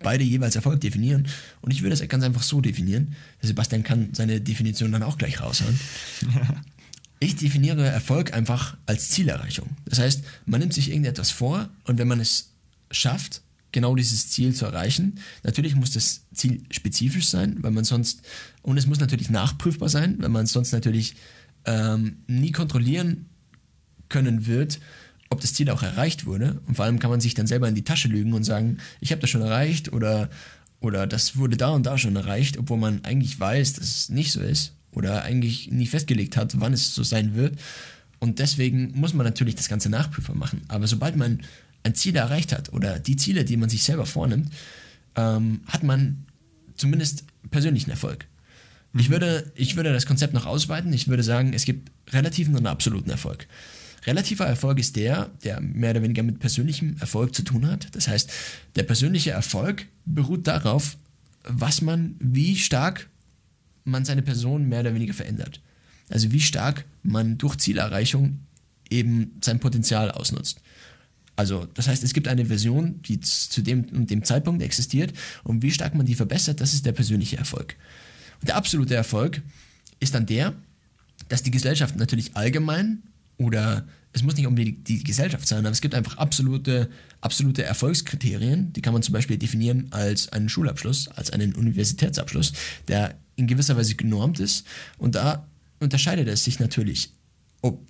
beide 0.00 0.24
jeweils 0.24 0.56
Erfolg 0.56 0.80
definieren. 0.80 1.26
Und 1.60 1.72
ich 1.72 1.82
würde 1.82 1.94
es 1.94 2.08
ganz 2.08 2.24
einfach 2.24 2.42
so 2.42 2.60
definieren. 2.60 3.14
Sebastian 3.42 3.82
kann 3.82 4.10
seine 4.12 4.40
Definition 4.40 4.92
dann 4.92 5.02
auch 5.02 5.18
gleich 5.18 5.40
raushauen. 5.40 5.78
Ich 7.18 7.34
definiere 7.34 7.86
Erfolg 7.86 8.34
einfach 8.34 8.76
als 8.84 9.08
Zielerreichung. 9.08 9.70
Das 9.86 9.98
heißt, 10.00 10.22
man 10.44 10.60
nimmt 10.60 10.74
sich 10.74 10.90
irgendetwas 10.90 11.30
vor 11.30 11.70
und 11.84 11.96
wenn 11.96 12.06
man 12.06 12.20
es 12.20 12.50
schafft, 12.90 13.40
genau 13.76 13.94
dieses 13.94 14.30
Ziel 14.30 14.54
zu 14.54 14.64
erreichen, 14.64 15.20
natürlich 15.42 15.76
muss 15.76 15.90
das 15.90 16.22
Ziel 16.32 16.62
spezifisch 16.70 17.28
sein, 17.28 17.58
weil 17.60 17.72
man 17.72 17.84
sonst, 17.84 18.22
und 18.62 18.78
es 18.78 18.86
muss 18.86 19.00
natürlich 19.00 19.28
nachprüfbar 19.28 19.90
sein, 19.90 20.16
weil 20.18 20.30
man 20.30 20.46
sonst 20.46 20.72
natürlich 20.72 21.14
ähm, 21.66 22.16
nie 22.26 22.52
kontrollieren 22.52 23.26
können 24.08 24.46
wird, 24.46 24.80
ob 25.28 25.42
das 25.42 25.52
Ziel 25.52 25.68
auch 25.68 25.82
erreicht 25.82 26.24
wurde. 26.24 26.58
Und 26.66 26.76
vor 26.76 26.86
allem 26.86 26.98
kann 26.98 27.10
man 27.10 27.20
sich 27.20 27.34
dann 27.34 27.46
selber 27.46 27.68
in 27.68 27.74
die 27.74 27.84
Tasche 27.84 28.08
lügen 28.08 28.32
und 28.32 28.44
sagen, 28.44 28.78
ich 29.00 29.12
habe 29.12 29.20
das 29.20 29.28
schon 29.28 29.42
erreicht 29.42 29.92
oder, 29.92 30.30
oder 30.80 31.06
das 31.06 31.36
wurde 31.36 31.58
da 31.58 31.68
und 31.68 31.84
da 31.84 31.98
schon 31.98 32.16
erreicht, 32.16 32.56
obwohl 32.56 32.78
man 32.78 33.04
eigentlich 33.04 33.38
weiß, 33.38 33.74
dass 33.74 33.88
es 33.88 34.08
nicht 34.08 34.32
so 34.32 34.40
ist 34.40 34.72
oder 34.90 35.22
eigentlich 35.22 35.70
nie 35.70 35.86
festgelegt 35.86 36.38
hat, 36.38 36.58
wann 36.60 36.72
es 36.72 36.94
so 36.94 37.02
sein 37.02 37.34
wird. 37.34 37.58
Und 38.20 38.38
deswegen 38.38 38.92
muss 38.98 39.12
man 39.12 39.26
natürlich 39.26 39.56
das 39.56 39.68
Ganze 39.68 39.90
nachprüfbar 39.90 40.34
machen. 40.34 40.62
Aber 40.68 40.86
sobald 40.86 41.16
man 41.16 41.42
ein 41.86 41.94
Ziel 41.94 42.16
erreicht 42.16 42.52
hat 42.52 42.72
oder 42.72 42.98
die 42.98 43.16
Ziele, 43.16 43.44
die 43.44 43.56
man 43.56 43.68
sich 43.68 43.84
selber 43.84 44.06
vornimmt, 44.06 44.52
ähm, 45.14 45.60
hat 45.66 45.82
man 45.84 46.26
zumindest 46.74 47.24
persönlichen 47.50 47.90
Erfolg. 47.90 48.26
Ich, 48.98 49.10
würde, 49.10 49.52
ich 49.54 49.76
würde 49.76 49.92
das 49.92 50.06
Konzept 50.06 50.34
noch 50.34 50.46
ausweiten. 50.46 50.92
Ich 50.92 51.06
würde 51.08 51.22
sagen, 51.22 51.52
es 51.52 51.64
gibt 51.64 51.92
relativen 52.12 52.56
und 52.56 52.66
absoluten 52.66 53.10
Erfolg. 53.10 53.46
Relativer 54.04 54.46
Erfolg 54.46 54.78
ist 54.78 54.96
der, 54.96 55.30
der 55.44 55.60
mehr 55.60 55.90
oder 55.90 56.02
weniger 56.02 56.22
mit 56.22 56.38
persönlichem 56.38 56.96
Erfolg 56.98 57.34
zu 57.34 57.42
tun 57.42 57.66
hat. 57.66 57.94
Das 57.94 58.08
heißt, 58.08 58.30
der 58.74 58.84
persönliche 58.84 59.30
Erfolg 59.30 59.86
beruht 60.04 60.46
darauf, 60.46 60.96
was 61.44 61.82
man, 61.82 62.16
wie 62.18 62.56
stark 62.56 63.08
man 63.84 64.04
seine 64.04 64.22
Person 64.22 64.68
mehr 64.68 64.80
oder 64.80 64.94
weniger 64.94 65.14
verändert. 65.14 65.60
Also 66.08 66.32
wie 66.32 66.40
stark 66.40 66.84
man 67.02 67.38
durch 67.38 67.56
Zielerreichung 67.56 68.40
eben 68.90 69.32
sein 69.40 69.60
Potenzial 69.60 70.10
ausnutzt. 70.10 70.60
Also 71.36 71.66
das 71.74 71.86
heißt, 71.86 72.02
es 72.02 72.14
gibt 72.14 72.28
eine 72.28 72.46
Version, 72.46 73.02
die 73.02 73.20
zu 73.20 73.62
dem 73.62 73.84
und 73.92 74.10
dem 74.10 74.24
Zeitpunkt 74.24 74.62
existiert 74.62 75.12
und 75.44 75.62
wie 75.62 75.70
stark 75.70 75.94
man 75.94 76.06
die 76.06 76.14
verbessert, 76.14 76.60
das 76.60 76.72
ist 76.72 76.86
der 76.86 76.92
persönliche 76.92 77.36
Erfolg. 77.36 77.76
Und 78.40 78.48
der 78.48 78.56
absolute 78.56 78.94
Erfolg 78.94 79.42
ist 80.00 80.14
dann 80.14 80.26
der, 80.26 80.54
dass 81.28 81.42
die 81.42 81.50
Gesellschaft 81.50 81.96
natürlich 81.96 82.36
allgemein 82.36 83.02
oder 83.36 83.86
es 84.12 84.22
muss 84.22 84.36
nicht 84.36 84.46
unbedingt 84.46 84.88
die 84.88 85.04
Gesellschaft 85.04 85.46
sein, 85.46 85.58
aber 85.58 85.70
es 85.70 85.82
gibt 85.82 85.94
einfach 85.94 86.16
absolute, 86.16 86.88
absolute 87.20 87.64
Erfolgskriterien, 87.64 88.72
die 88.72 88.80
kann 88.80 88.94
man 88.94 89.02
zum 89.02 89.12
Beispiel 89.12 89.36
definieren 89.36 89.88
als 89.90 90.32
einen 90.32 90.48
Schulabschluss, 90.48 91.08
als 91.08 91.30
einen 91.30 91.54
Universitätsabschluss, 91.54 92.54
der 92.88 93.18
in 93.36 93.46
gewisser 93.46 93.76
Weise 93.76 93.94
genormt 93.94 94.40
ist. 94.40 94.66
Und 94.96 95.16
da 95.16 95.46
unterscheidet 95.80 96.28
es 96.28 96.44
sich 96.44 96.60
natürlich, 96.60 97.12
ob 97.60 97.86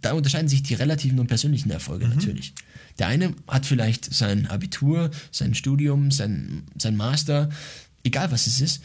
da 0.00 0.12
unterscheiden 0.12 0.48
sich 0.48 0.62
die 0.62 0.74
relativen 0.74 1.18
und 1.18 1.26
persönlichen 1.26 1.70
Erfolge 1.70 2.08
natürlich. 2.08 2.54
Der 2.98 3.06
eine 3.06 3.34
hat 3.46 3.66
vielleicht 3.66 4.12
sein 4.12 4.46
Abitur, 4.46 5.10
sein 5.30 5.54
Studium, 5.54 6.10
sein, 6.10 6.64
sein 6.76 6.96
Master, 6.96 7.48
egal 8.02 8.30
was 8.32 8.46
es 8.46 8.60
ist, 8.60 8.82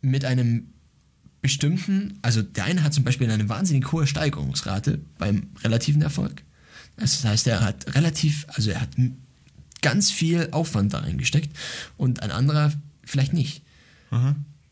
mit 0.00 0.24
einem 0.24 0.68
bestimmten, 1.40 2.18
also 2.22 2.42
der 2.42 2.64
eine 2.64 2.82
hat 2.82 2.94
zum 2.94 3.04
Beispiel 3.04 3.30
eine 3.30 3.48
wahnsinnig 3.48 3.90
hohe 3.92 4.06
Steigerungsrate 4.06 5.00
beim 5.18 5.48
relativen 5.62 6.02
Erfolg. 6.02 6.42
Das 6.96 7.24
heißt, 7.24 7.46
er 7.46 7.60
hat 7.60 7.94
relativ, 7.94 8.46
also 8.48 8.70
er 8.70 8.80
hat 8.80 8.90
ganz 9.82 10.10
viel 10.10 10.48
Aufwand 10.50 10.92
da 10.92 10.98
reingesteckt 10.98 11.56
und 11.96 12.22
ein 12.22 12.32
anderer 12.32 12.72
vielleicht 13.04 13.32
nicht. 13.32 13.62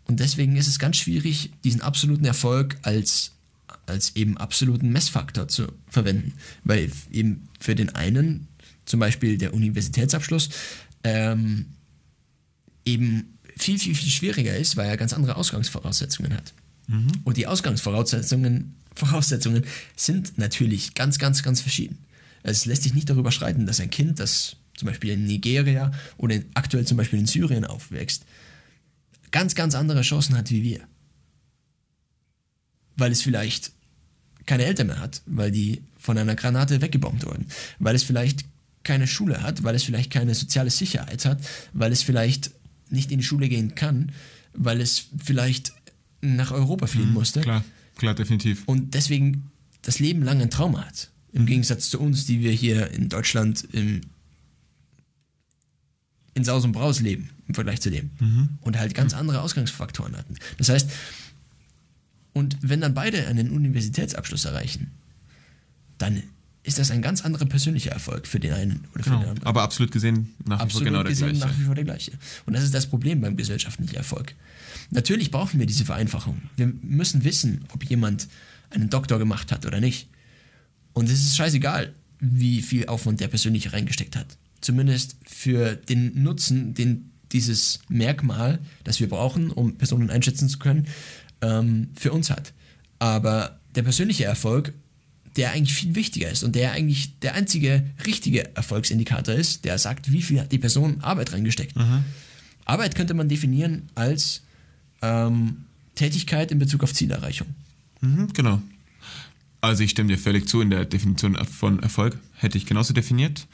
Und 0.05 0.21
deswegen 0.21 0.57
ist 0.57 0.67
es 0.67 0.79
ganz 0.79 0.97
schwierig, 0.97 1.53
diesen 1.65 1.81
absoluten 1.83 2.25
Erfolg 2.25 2.79
als, 2.83 3.33
als 3.87 4.15
eben 4.17 4.37
absoluten 4.37 4.91
Messfaktor 4.91 5.49
zu 5.49 5.73
verwenden. 5.89 6.35
Weil 6.65 6.91
eben 7.11 7.49
für 7.61 7.75
den 7.75 7.95
einen, 7.95 8.49
zum 8.85 9.01
Beispiel 9.01 9.39
der 9.39 9.55
Universitätsabschluss, 9.55 10.51
ähm, 11.05 11.67
eben 12.85 13.39
viel, 13.57 13.79
viel, 13.79 13.95
viel 13.95 14.11
schwieriger 14.11 14.57
ist, 14.57 14.77
weil 14.77 14.89
er 14.89 14.97
ganz 14.97 15.13
andere 15.13 15.37
Ausgangsvoraussetzungen 15.37 16.35
hat. 16.35 16.53
Und 17.25 17.37
die 17.37 17.47
Ausgangsvoraussetzungen 17.47 18.77
Voraussetzungen 18.97 19.65
sind 19.95 20.39
natürlich 20.39 20.95
ganz, 20.95 21.19
ganz, 21.19 21.43
ganz 21.43 21.61
verschieden. 21.61 21.99
Es 22.43 22.65
lässt 22.65 22.83
sich 22.83 22.95
nicht 22.95 23.11
darüber 23.11 23.31
streiten, 23.31 23.67
dass 23.67 23.81
ein 23.81 23.91
Kind, 23.91 24.19
das 24.19 24.57
zum 24.77 24.87
Beispiel 24.87 25.11
in 25.11 25.25
Nigeria 25.25 25.93
oder 26.17 26.37
in, 26.37 26.47
aktuell 26.55 26.87
zum 26.87 26.97
Beispiel 26.97 27.19
in 27.19 27.27
Syrien 27.27 27.65
aufwächst, 27.65 28.25
ganz, 29.31 29.55
ganz 29.55 29.75
andere 29.75 30.03
Chancen 30.03 30.37
hat 30.37 30.51
wie 30.51 30.63
wir. 30.63 30.81
Weil 32.97 33.13
es 33.13 33.23
vielleicht 33.23 33.73
keine 34.47 34.65
Eltern 34.65 34.89
mehr 34.89 35.01
hat, 35.01 35.23
weil 35.27 35.51
die 35.51 35.83
von 35.99 36.17
einer 36.19 36.37
Granate 36.37 36.81
weggebombt 36.81 37.25
wurden. 37.27 37.47
Weil 37.79 37.95
es 37.95 38.03
vielleicht 38.05 38.45
keine 38.85 39.07
Schule 39.07 39.43
hat, 39.43 39.65
weil 39.65 39.75
es 39.75 39.83
vielleicht 39.83 40.11
keine 40.13 40.35
soziale 40.35 40.71
Sicherheit 40.71 41.25
hat, 41.25 41.41
weil 41.73 41.91
es 41.93 42.03
vielleicht 42.03 42.53
nicht 42.89 43.11
in 43.11 43.19
die 43.19 43.25
Schule 43.25 43.49
gehen 43.49 43.75
kann, 43.75 44.13
weil 44.55 44.81
es 44.81 45.07
vielleicht 45.23 45.73
nach 46.21 46.53
Europa 46.53 46.87
fliehen 46.87 47.13
musste 47.13 47.41
Klar, 47.41 47.65
klar, 47.97 48.15
definitiv. 48.15 48.63
und 48.67 48.95
deswegen 48.95 49.51
das 49.83 49.99
Leben 49.99 50.23
lang 50.23 50.41
ein 50.41 50.51
Trauma 50.51 50.85
hat. 50.87 51.11
Im 51.33 51.47
Gegensatz 51.47 51.91
zu 51.91 52.01
uns, 52.01 52.27
die 52.27 52.41
wir 52.41 52.53
hier 52.53 52.91
in 52.93 53.09
Deutschland 53.09 53.67
im, 53.73 54.01
in 56.35 56.45
Saus 56.45 56.65
und 56.65 56.73
Braus 56.73 57.01
leben, 57.01 57.31
im 57.49 57.55
Vergleich 57.55 57.81
zu 57.81 57.91
dem. 57.91 58.11
Und 58.61 58.79
halt 58.79 58.95
ganz 58.95 59.15
andere 59.15 59.41
Ausgangsfaktoren 59.43 60.17
hatten. 60.17 60.37
Das 60.59 60.69
heißt, 60.69 60.91
und 62.37 62.57
wenn 62.61 62.83
dann 62.83 62.93
beide 62.93 63.27
einen 63.29 63.51
Universitätsabschluss 63.51 64.45
erreichen, 64.45 64.91
dann 65.99 66.23
ist 66.65 66.79
das 66.79 66.91
ein 66.91 67.01
ganz 67.01 67.25
anderer 67.25 67.47
persönlicher 67.47 67.93
Erfolg 67.93 68.27
für 68.27 68.41
den 68.41 68.53
einen 68.53 68.85
oder 68.93 69.05
für 69.05 69.11
den 69.11 69.19
Genau. 69.21 69.29
anderen. 69.31 69.47
Aber 69.47 69.63
absolut 69.63 69.91
gesehen 69.93 70.35
nach 70.45 70.45
wie 70.45 70.49
vor 70.49 70.61
Absolut 70.61 70.85
genau 70.87 71.03
der 71.03 71.11
gesehen 71.13 71.29
gleiche. 71.31 71.47
nach 71.47 71.59
wie 71.59 71.63
vor 71.65 71.75
der 71.75 71.85
gleiche. 71.85 72.13
Und 72.45 72.53
das 72.55 72.63
ist 72.65 72.75
das 72.75 72.87
Problem 72.87 73.21
beim 73.23 73.37
gesellschaftlichen 73.37 73.95
Erfolg. 73.95 74.35
Natürlich 74.91 75.31
brauchen 75.31 75.59
wir 75.61 75.67
diese 75.67 75.85
Vereinfachung. 75.87 76.43
Wir 76.57 76.67
müssen 76.83 77.25
wissen, 77.25 77.65
ob 77.73 77.85
jemand 77.85 78.29
einen 78.71 78.91
Doktor 78.91 79.19
gemacht 79.19 79.51
hat 79.53 79.65
oder 79.65 79.81
nicht. 79.81 80.09
Und 80.93 81.07
es 81.09 81.21
ist 81.25 81.37
scheißegal, 81.37 81.95
wie 82.21 82.61
viel 82.63 82.87
Aufwand 82.87 83.21
der 83.21 83.29
persönlich 83.29 83.73
reingesteckt 83.73 84.15
hat. 84.17 84.37
Zumindest 84.61 85.17
für 85.27 85.77
den 85.77 86.23
Nutzen, 86.23 86.75
den 86.75 87.13
dieses 87.33 87.81
Merkmal, 87.89 88.59
das 88.85 89.01
wir 89.01 89.09
brauchen, 89.09 89.51
um 89.51 89.77
Personen 89.77 90.11
einschätzen 90.11 90.49
zu 90.49 90.59
können, 90.59 90.87
ähm, 91.41 91.89
für 91.95 92.13
uns 92.13 92.31
hat. 92.31 92.53
Aber 92.99 93.59
der 93.75 93.83
persönliche 93.83 94.25
Erfolg, 94.25 94.73
der 95.37 95.53
eigentlich 95.53 95.75
viel 95.75 95.95
wichtiger 95.95 96.31
ist 96.31 96.45
und 96.45 96.55
der 96.55 96.73
eigentlich 96.73 97.19
der 97.21 97.35
einzige 97.35 97.85
richtige 98.07 98.57
Erfolgsindikator 98.57 99.35
ist, 99.35 99.65
der 99.65 99.79
sagt, 99.79 100.11
wie 100.11 100.23
viel 100.23 100.41
hat 100.41 100.51
die 100.51 100.59
Person 100.59 101.01
Arbeit 101.03 101.33
reingesteckt. 101.33 101.75
Arbeit 102.65 102.95
könnte 102.95 103.15
man 103.15 103.29
definieren 103.29 103.91
als 103.95 104.43
ähm, 105.03 105.67
Tätigkeit 105.95 106.51
in 106.51 106.59
Bezug 106.59 106.83
auf 106.83 106.95
Zielerreichung. 106.95 107.49
Mhm, 108.01 108.33
genau. 108.33 108.63
Also 109.61 109.83
ich 109.83 109.91
stimme 109.91 110.09
dir 110.09 110.19
völlig 110.19 110.49
zu, 110.49 110.61
in 110.61 110.71
der 110.71 110.85
Definition 110.85 111.37
von 111.45 111.83
Erfolg 111.83 112.19
hätte 112.35 112.57
ich 112.59 112.67
genauso 112.67 112.93
definiert. 112.93 113.47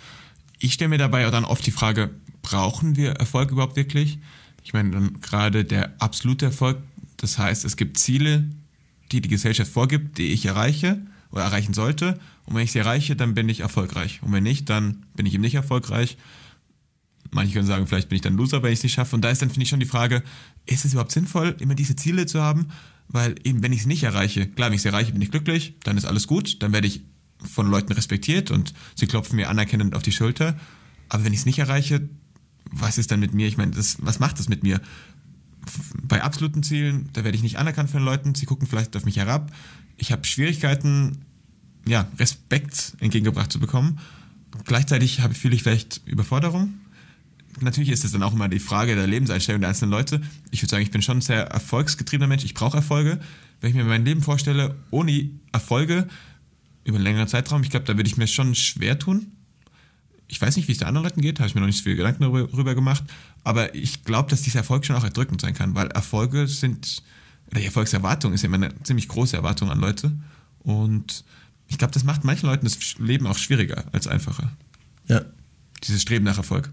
Ich 0.59 0.75
stelle 0.75 0.89
mir 0.89 0.99
dabei 0.99 1.27
auch 1.27 1.31
dann 1.31 1.45
oft 1.45 1.65
die 1.67 1.71
Frage, 1.71 2.11
brauchen 2.43 2.97
wir 2.97 3.13
Erfolg 3.13 3.51
überhaupt 3.51 3.77
wirklich? 3.77 4.19
Ich 4.65 4.73
meine, 4.73 4.91
dann 4.91 5.21
gerade 5.21 5.65
der 5.65 5.95
absolute 6.01 6.47
Erfolg, 6.47 6.79
das 7.17 7.39
heißt, 7.39 7.65
es 7.65 7.77
gibt 7.77 7.99
Ziele, 7.99 8.49
die 9.11 9.21
die 9.21 9.29
Gesellschaft 9.29 9.71
vorgibt, 9.71 10.19
die 10.19 10.29
ich 10.29 10.47
erreiche 10.47 11.01
oder 11.31 11.45
erreichen 11.45 11.75
sollte. 11.75 12.19
Und 12.45 12.55
wenn 12.55 12.65
ich 12.65 12.73
sie 12.73 12.79
erreiche, 12.79 13.17
dann 13.17 13.35
bin 13.35 13.49
ich 13.49 13.61
erfolgreich. 13.61 14.21
Und 14.23 14.33
wenn 14.33 14.43
nicht, 14.43 14.69
dann 14.71 15.05
bin 15.15 15.27
ich 15.27 15.35
eben 15.35 15.43
nicht 15.43 15.55
erfolgreich. 15.55 16.17
Manche 17.31 17.55
können 17.55 17.67
sagen, 17.67 17.87
vielleicht 17.87 18.09
bin 18.09 18.17
ich 18.17 18.23
dann 18.23 18.37
Loser, 18.37 18.63
wenn 18.63 18.73
ich 18.73 18.81
es 18.81 18.83
nicht 18.83 18.95
schaffe. 18.95 19.17
Und 19.17 19.23
da 19.23 19.31
ist 19.31 19.41
dann, 19.41 19.49
finde 19.49 19.63
ich, 19.63 19.69
schon 19.69 19.81
die 19.81 19.87
Frage, 19.87 20.23
ist 20.67 20.85
es 20.85 20.93
überhaupt 20.93 21.13
sinnvoll, 21.13 21.57
immer 21.61 21.75
diese 21.75 21.97
Ziele 21.97 22.27
zu 22.27 22.43
haben? 22.43 22.69
Weil 23.09 23.37
eben, 23.45 23.63
wenn 23.63 23.73
ich 23.73 23.81
es 23.81 23.87
nicht 23.87 24.03
erreiche, 24.03 24.47
klar, 24.47 24.69
wenn 24.69 24.75
ich 24.75 24.81
es 24.81 24.87
erreiche, 24.87 25.13
bin 25.13 25.23
ich 25.23 25.31
glücklich, 25.31 25.75
dann 25.85 25.97
ist 25.97 26.05
alles 26.05 26.27
gut, 26.27 26.63
dann 26.63 26.73
werde 26.73 26.87
ich 26.87 27.03
von 27.43 27.71
Leuten 27.71 27.93
respektiert 27.93 28.51
und 28.51 28.73
sie 28.95 29.07
klopfen 29.07 29.37
mir 29.37 29.49
anerkennend 29.49 29.95
auf 29.95 30.03
die 30.03 30.13
Schulter. 30.13 30.59
Aber 31.09 31.25
wenn 31.25 31.33
ich 31.33 31.41
es 31.41 31.47
nicht 31.47 31.59
erreiche, 31.59 32.09
was 32.70 32.98
ist 32.98 33.11
dann 33.11 33.20
mit 33.20 33.35
mir? 33.35 33.46
Ich 33.46 33.57
meine, 33.57 33.72
das, 33.72 33.96
was 34.01 34.18
macht 34.18 34.38
das 34.38 34.48
mit 34.48 34.62
mir? 34.62 34.81
Bei 36.03 36.22
absoluten 36.22 36.62
Zielen, 36.62 37.09
da 37.12 37.25
werde 37.25 37.37
ich 37.37 37.42
nicht 37.42 37.59
anerkannt 37.59 37.90
von 37.90 38.01
den 38.01 38.07
Leuten, 38.07 38.35
sie 38.35 38.46
gucken 38.46 38.66
vielleicht 38.66 38.96
auf 38.96 39.05
mich 39.05 39.16
herab. 39.16 39.53
Ich 39.96 40.11
habe 40.11 40.25
Schwierigkeiten, 40.25 41.25
ja, 41.87 42.09
Respekt 42.18 42.94
entgegengebracht 43.01 43.53
zu 43.53 43.61
bekommen. 43.61 44.01
Gleichzeitig 44.64 45.20
habe, 45.20 45.35
fühle 45.35 45.55
ich 45.55 45.62
vielleicht 45.62 46.03
Überforderung. 46.07 46.75
Natürlich 47.61 47.90
ist 47.90 48.05
es 48.05 48.12
dann 48.12 48.22
auch 48.22 48.33
immer 48.33 48.48
die 48.48 48.59
Frage 48.59 48.94
der 48.94 49.07
Lebenseinstellung 49.07 49.61
der 49.61 49.68
einzelnen 49.68 49.92
Leute. 49.92 50.20
Ich 50.51 50.62
würde 50.62 50.70
sagen, 50.70 50.83
ich 50.83 50.90
bin 50.90 51.03
schon 51.03 51.18
ein 51.18 51.22
sehr 51.22 51.46
erfolgsgetriebener 51.46 52.27
Mensch. 52.27 52.44
Ich 52.44 52.55
brauche 52.55 52.77
Erfolge. 52.77 53.20
Wenn 53.61 53.70
ich 53.70 53.77
mir 53.77 53.85
mein 53.85 54.05
Leben 54.05 54.22
vorstelle, 54.22 54.77
ohne 54.90 55.31
Erfolge 55.53 56.09
über 56.85 56.96
einen 56.96 57.05
längeren 57.05 57.29
Zeitraum, 57.29 57.62
ich 57.62 57.70
glaube, 57.70 57.87
da 57.87 57.96
würde 57.96 58.09
ich 58.09 58.16
mir 58.16 58.27
schon 58.27 58.55
schwer 58.55 58.98
tun. 58.98 59.33
Ich 60.33 60.40
weiß 60.40 60.57
nicht, 60.57 60.66
wie 60.66 60.73
es 60.73 60.79
den 60.79 60.88
anderen 60.88 61.05
Leuten 61.05 61.21
geht, 61.21 61.40
habe 61.40 61.49
ich 61.49 61.55
mir 61.55 61.61
noch 61.61 61.66
nicht 61.66 61.77
so 61.77 61.83
viele 61.83 61.97
Gedanken 61.97 62.23
darüber, 62.23 62.49
darüber 62.49 62.75
gemacht. 62.75 63.05
Aber 63.45 63.75
ich 63.75 64.03
glaube, 64.03 64.31
dass 64.31 64.40
dieser 64.40 64.61
Erfolg 64.61 64.87
schon 64.87 64.97
auch 64.97 65.05
erdrückend 65.05 65.42
sein 65.42 65.53
kann, 65.53 65.75
weil 65.75 65.88
Erfolge 65.88 66.49
sind, 66.49 67.03
oder 67.51 67.61
die 67.61 67.66
Erfolgserwartung 67.66 68.33
ist 68.33 68.40
ja 68.40 68.47
immer 68.47 68.57
eine 68.57 68.83
ziemlich 68.83 69.09
große 69.09 69.37
Erwartung 69.37 69.71
an 69.71 69.79
Leute. 69.79 70.11
Und 70.61 71.23
ich 71.68 71.77
glaube, 71.77 71.92
das 71.92 72.05
macht 72.05 72.25
manchen 72.25 72.47
Leuten 72.47 72.64
das 72.64 72.79
Leben 72.99 73.27
auch 73.27 73.37
schwieriger 73.37 73.85
als 73.92 74.07
einfacher. 74.07 74.51
Ja. 75.07 75.21
Dieses 75.85 76.01
Streben 76.01 76.25
nach 76.25 76.38
Erfolg. 76.38 76.73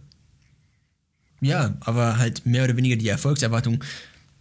Ja, 1.41 1.75
aber 1.81 2.17
halt 2.17 2.45
mehr 2.45 2.63
oder 2.63 2.77
weniger 2.77 2.95
die 2.95 3.09
Erfolgserwartung, 3.09 3.83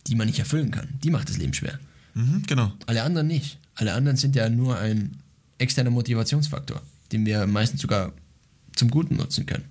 die 0.07 0.15
man 0.15 0.29
nicht 0.29 0.39
erfüllen 0.39 0.71
kann, 0.71 0.91
die 1.03 1.11
macht 1.11 1.29
das 1.29 1.39
Leben 1.39 1.55
schwer. 1.55 1.81
Mhm, 2.15 2.45
genau. 2.47 2.73
Alle 2.87 3.03
anderen 3.03 3.27
nicht. 3.27 3.59
Alle 3.75 3.95
anderen 3.95 4.17
sind 4.17 4.37
ja 4.37 4.49
nur 4.49 4.79
ein 4.79 5.17
externer 5.59 5.91
Motivationsfaktor, 5.91 6.81
den 7.11 7.27
wir 7.27 7.49
meistens 7.49 7.81
sogar 7.81 8.13
zum 8.79 8.91
Guten 8.91 9.17
nutzen 9.17 9.47
können. 9.47 9.65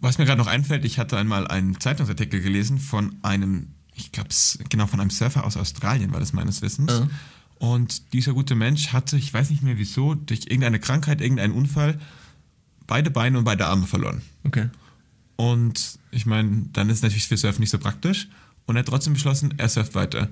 Was 0.00 0.18
mir 0.18 0.24
gerade 0.24 0.38
noch 0.38 0.46
einfällt, 0.46 0.84
ich 0.84 0.98
hatte 0.98 1.16
einmal 1.16 1.46
einen 1.48 1.80
Zeitungsartikel 1.80 2.40
gelesen 2.40 2.78
von 2.78 3.16
einem, 3.22 3.68
ich 3.94 4.12
glaube, 4.12 4.30
genau 4.68 4.86
von 4.86 5.00
einem 5.00 5.10
Surfer 5.10 5.44
aus 5.44 5.56
Australien 5.56 6.12
war 6.12 6.20
das 6.20 6.32
meines 6.32 6.62
Wissens. 6.62 6.92
Ja. 6.92 7.08
Und 7.58 8.14
dieser 8.14 8.32
gute 8.32 8.54
Mensch 8.54 8.92
hatte, 8.92 9.18
ich 9.18 9.32
weiß 9.32 9.50
nicht 9.50 9.62
mehr 9.62 9.76
wieso, 9.76 10.14
durch 10.14 10.40
irgendeine 10.46 10.80
Krankheit, 10.80 11.20
irgendeinen 11.20 11.52
Unfall, 11.52 12.00
beide 12.86 13.10
Beine 13.10 13.38
und 13.38 13.44
beide 13.44 13.66
Arme 13.66 13.86
verloren. 13.86 14.22
Okay. 14.44 14.70
Und 15.36 15.98
ich 16.10 16.26
meine, 16.26 16.66
dann 16.72 16.90
ist 16.90 17.02
natürlich 17.02 17.28
für 17.28 17.36
Surfen 17.36 17.60
nicht 17.60 17.70
so 17.70 17.78
praktisch. 17.78 18.28
Und 18.66 18.76
er 18.76 18.80
hat 18.80 18.88
trotzdem 18.88 19.14
beschlossen, 19.14 19.54
er 19.58 19.68
surft 19.68 19.94
weiter. 19.94 20.28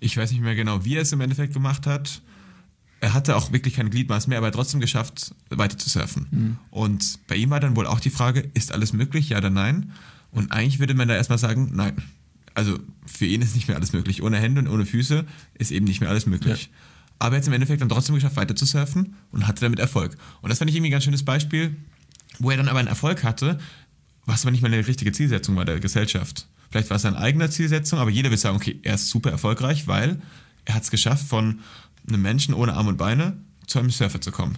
Ich 0.00 0.16
weiß 0.16 0.30
nicht 0.32 0.40
mehr 0.40 0.54
genau, 0.54 0.84
wie 0.84 0.96
er 0.96 1.02
es 1.02 1.12
im 1.12 1.20
Endeffekt 1.20 1.52
gemacht 1.52 1.86
hat. 1.86 2.22
Er 3.02 3.14
hatte 3.14 3.34
auch 3.34 3.50
wirklich 3.50 3.74
keine 3.74 3.90
Gliedmaß 3.90 4.28
mehr, 4.28 4.38
aber 4.38 4.46
er 4.46 4.50
hat 4.50 4.54
trotzdem 4.54 4.78
geschafft, 4.78 5.34
weiter 5.50 5.76
zu 5.76 5.90
surfen. 5.90 6.58
Und 6.70 7.18
bei 7.26 7.34
ihm 7.34 7.50
war 7.50 7.58
dann 7.58 7.74
wohl 7.74 7.84
auch 7.88 7.98
die 7.98 8.10
Frage, 8.10 8.48
ist 8.54 8.70
alles 8.70 8.92
möglich, 8.92 9.30
ja 9.30 9.38
oder 9.38 9.50
nein? 9.50 9.90
Und 10.30 10.52
eigentlich 10.52 10.78
würde 10.78 10.94
man 10.94 11.08
da 11.08 11.16
erstmal 11.16 11.38
sagen, 11.38 11.72
nein. 11.74 12.00
Also 12.54 12.78
für 13.04 13.26
ihn 13.26 13.42
ist 13.42 13.56
nicht 13.56 13.66
mehr 13.66 13.76
alles 13.76 13.92
möglich. 13.92 14.22
Ohne 14.22 14.38
Hände 14.38 14.60
und 14.60 14.68
ohne 14.68 14.86
Füße 14.86 15.24
ist 15.54 15.72
eben 15.72 15.84
nicht 15.84 16.00
mehr 16.00 16.10
alles 16.10 16.26
möglich. 16.26 16.70
Aber 17.18 17.34
er 17.34 17.38
hat 17.38 17.42
es 17.42 17.48
im 17.48 17.54
Endeffekt 17.54 17.80
dann 17.82 17.88
trotzdem 17.88 18.14
geschafft, 18.14 18.36
weiter 18.36 18.54
zu 18.54 18.66
surfen 18.66 19.16
und 19.32 19.48
hatte 19.48 19.62
damit 19.62 19.80
Erfolg. 19.80 20.16
Und 20.40 20.50
das 20.50 20.58
fand 20.58 20.70
ich 20.70 20.76
irgendwie 20.76 20.90
ein 20.90 20.92
ganz 20.92 21.02
schönes 21.02 21.24
Beispiel, 21.24 21.74
wo 22.38 22.52
er 22.52 22.56
dann 22.56 22.68
aber 22.68 22.78
einen 22.78 22.88
Erfolg 22.88 23.24
hatte, 23.24 23.58
was 24.26 24.44
aber 24.44 24.52
nicht 24.52 24.62
mal 24.62 24.72
eine 24.72 24.86
richtige 24.86 25.10
Zielsetzung 25.10 25.56
war 25.56 25.64
der 25.64 25.80
Gesellschaft. 25.80 26.46
Vielleicht 26.70 26.88
war 26.88 26.96
es 26.96 27.02
seine 27.02 27.18
eigene 27.18 27.50
Zielsetzung, 27.50 27.98
aber 27.98 28.10
jeder 28.10 28.30
will 28.30 28.38
sagen, 28.38 28.54
okay, 28.54 28.78
er 28.84 28.94
ist 28.94 29.08
super 29.08 29.32
erfolgreich, 29.32 29.88
weil 29.88 30.22
er 30.64 30.74
hat 30.76 30.84
es 30.84 30.92
geschafft, 30.92 31.26
von 31.26 31.58
einem 32.08 32.22
Menschen 32.22 32.54
ohne 32.54 32.74
Arme 32.74 32.90
und 32.90 32.96
Beine 32.96 33.36
zu 33.66 33.78
einem 33.78 33.90
Surfer 33.90 34.20
zu 34.20 34.30
kommen. 34.32 34.56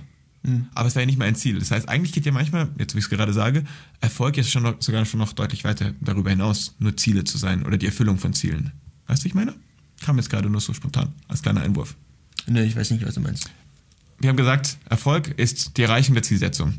Aber 0.75 0.87
es 0.87 0.95
war 0.95 1.01
ja 1.01 1.07
nicht 1.07 1.19
mal 1.19 1.25
ein 1.25 1.37
Ziel. 1.37 1.59
Das 1.59 1.71
heißt, 1.71 1.89
eigentlich 1.89 2.13
geht 2.13 2.27
ja 2.27 2.33
manchmal, 2.33 2.69
jetzt 2.79 2.95
wie 2.95 2.99
ich 2.99 3.05
es 3.05 3.09
gerade 3.11 3.33
sage, 3.33 3.65
Erfolg 4.03 4.37
jetzt 4.37 4.51
schon 4.51 4.63
noch, 4.63 4.75
sogar 4.83 5.03
schon 5.07 5.19
noch 5.21 5.33
deutlich 5.33 5.65
weiter 5.65 5.95
darüber 6.03 6.29
hinaus, 6.29 6.75
nur 6.79 6.95
Ziele 6.99 7.25
zu 7.25 7.39
sein 7.39 7.65
oder 7.65 7.79
die 7.79 7.87
Erfüllung 7.87 8.19
von 8.19 8.35
Zielen. 8.35 8.73
Weißt 9.07 9.25
du, 9.25 9.29
ich 9.29 9.35
meine? 9.35 9.55
Kam 10.03 10.19
jetzt 10.19 10.29
gerade 10.29 10.51
nur 10.51 10.61
so 10.61 10.75
spontan, 10.75 11.13
als 11.29 11.41
kleiner 11.41 11.63
Einwurf. 11.63 11.97
Ne, 12.47 12.63
ich 12.67 12.77
weiß 12.77 12.91
nicht, 12.91 13.07
was 13.07 13.15
du 13.15 13.21
meinst. 13.21 13.49
Wir 14.19 14.29
haben 14.29 14.37
gesagt, 14.37 14.77
Erfolg 14.91 15.29
ist 15.39 15.79
die 15.79 15.83
Erreichung 15.83 16.13
der 16.15 16.23
Zielsetzung. 16.23 16.75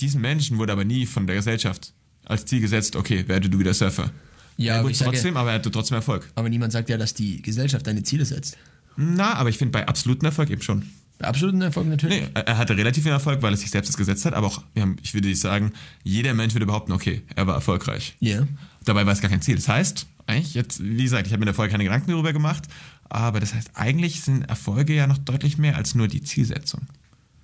Diesen 0.00 0.20
Menschen 0.20 0.58
wurde 0.58 0.72
aber 0.72 0.84
nie 0.84 1.06
von 1.06 1.26
der 1.28 1.36
Gesellschaft 1.36 1.92
als 2.24 2.44
Ziel 2.46 2.60
gesetzt, 2.60 2.96
okay, 2.96 3.28
werde 3.28 3.48
du 3.48 3.58
wieder 3.58 3.72
Surfer. 3.72 4.10
Ja, 4.56 4.72
er 4.74 4.78
aber 4.80 4.84
wurde 4.88 4.94
sage- 4.96 5.10
trotzdem, 5.12 5.36
aber 5.36 5.50
er 5.50 5.54
hatte 5.56 5.70
trotzdem 5.70 5.94
Erfolg. 5.96 6.28
Aber 6.34 6.48
niemand 6.48 6.72
sagt 6.72 6.88
ja, 6.88 6.96
dass 6.96 7.14
die 7.14 7.40
Gesellschaft 7.40 7.86
deine 7.86 8.02
Ziele 8.02 8.24
setzt. 8.24 8.56
Na, 8.96 9.34
aber 9.34 9.48
ich 9.48 9.58
finde 9.58 9.72
bei 9.72 9.86
absoluten 9.86 10.26
Erfolg 10.26 10.50
eben 10.50 10.62
schon. 10.62 10.84
Bei 11.18 11.28
absoluten 11.28 11.62
Erfolg 11.62 11.86
natürlich. 11.86 12.22
Nee, 12.22 12.28
er 12.34 12.58
hatte 12.58 12.76
relativ 12.76 13.04
viel 13.04 13.12
Erfolg, 13.12 13.40
weil 13.42 13.52
er 13.52 13.56
sich 13.56 13.70
selbst 13.70 13.88
das 13.88 13.96
gesetzt 13.96 14.24
hat, 14.24 14.34
aber 14.34 14.48
auch, 14.48 14.62
wir 14.74 14.82
haben, 14.82 14.96
ich 15.02 15.14
würde 15.14 15.28
nicht 15.28 15.40
sagen, 15.40 15.72
jeder 16.02 16.34
Mensch 16.34 16.54
würde 16.54 16.66
behaupten, 16.66 16.92
okay, 16.92 17.22
er 17.36 17.46
war 17.46 17.54
erfolgreich. 17.54 18.16
Ja. 18.20 18.46
Dabei 18.84 19.06
war 19.06 19.12
es 19.12 19.20
gar 19.20 19.30
kein 19.30 19.40
Ziel. 19.40 19.54
Das 19.54 19.68
heißt, 19.68 20.06
eigentlich 20.26 20.54
jetzt, 20.54 20.82
wie 20.82 21.02
gesagt, 21.02 21.26
ich 21.26 21.32
habe 21.32 21.40
mir 21.40 21.46
da 21.46 21.52
vorher 21.52 21.70
keine 21.70 21.84
Gedanken 21.84 22.10
darüber 22.10 22.32
gemacht, 22.32 22.64
aber 23.08 23.38
das 23.38 23.54
heißt, 23.54 23.70
eigentlich 23.74 24.22
sind 24.22 24.42
Erfolge 24.42 24.94
ja 24.94 25.06
noch 25.06 25.18
deutlich 25.18 25.56
mehr 25.56 25.76
als 25.76 25.94
nur 25.94 26.08
die 26.08 26.22
Zielsetzung. 26.22 26.82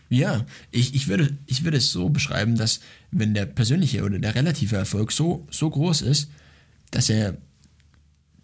Ja, 0.09 0.45
ich, 0.73 0.95
ich, 0.97 1.07
würde, 1.07 1.37
ich 1.47 1.63
würde 1.63 1.77
es 1.77 1.93
so 1.93 2.09
beschreiben, 2.09 2.57
dass 2.57 2.81
wenn 3.13 3.33
der 3.33 3.47
persönliche 3.47 4.03
oder 4.03 4.19
der 4.19 4.35
relative 4.35 4.77
Erfolg 4.77 5.13
so, 5.13 5.47
so 5.51 5.71
groß 5.71 6.03
ist, 6.03 6.31
dass 6.91 7.09
er, 7.09 7.37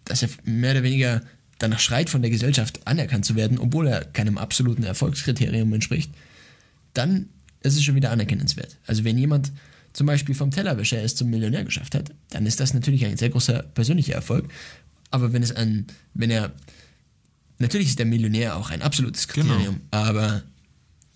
dass 0.05 0.23
er 0.23 0.29
mehr 0.45 0.71
oder 0.71 0.83
weniger 0.83 1.21
danach 1.59 1.79
schreit, 1.79 2.09
von 2.09 2.21
der 2.21 2.31
Gesellschaft 2.31 2.85
anerkannt 2.85 3.25
zu 3.25 3.35
werden, 3.35 3.57
obwohl 3.59 3.87
er 3.87 4.05
keinem 4.05 4.37
absoluten 4.37 4.83
Erfolgskriterium 4.83 5.73
entspricht, 5.73 6.11
dann 6.93 7.29
ist 7.61 7.75
es 7.75 7.83
schon 7.83 7.95
wieder 7.95 8.11
anerkennenswert. 8.11 8.77
Also 8.85 9.03
wenn 9.03 9.17
jemand 9.17 9.51
zum 9.93 10.07
Beispiel 10.07 10.35
vom 10.35 10.51
Tellerwäscher 10.51 11.01
es 11.01 11.15
zum 11.15 11.29
Millionär 11.29 11.63
geschafft 11.63 11.95
hat, 11.95 12.13
dann 12.29 12.45
ist 12.45 12.59
das 12.59 12.73
natürlich 12.73 13.05
ein 13.05 13.17
sehr 13.17 13.29
großer 13.29 13.63
persönlicher 13.63 14.13
Erfolg. 14.13 14.47
Aber 15.09 15.33
wenn 15.33 15.41
es 15.41 15.51
ein, 15.51 15.87
wenn 16.13 16.29
er, 16.29 16.53
natürlich 17.57 17.87
ist 17.87 17.99
der 17.99 18.05
Millionär 18.05 18.55
auch 18.57 18.69
ein 18.69 18.81
absolutes 18.81 19.27
Genau. 19.27 19.47
Kriterium, 19.53 19.81
aber, 19.91 20.43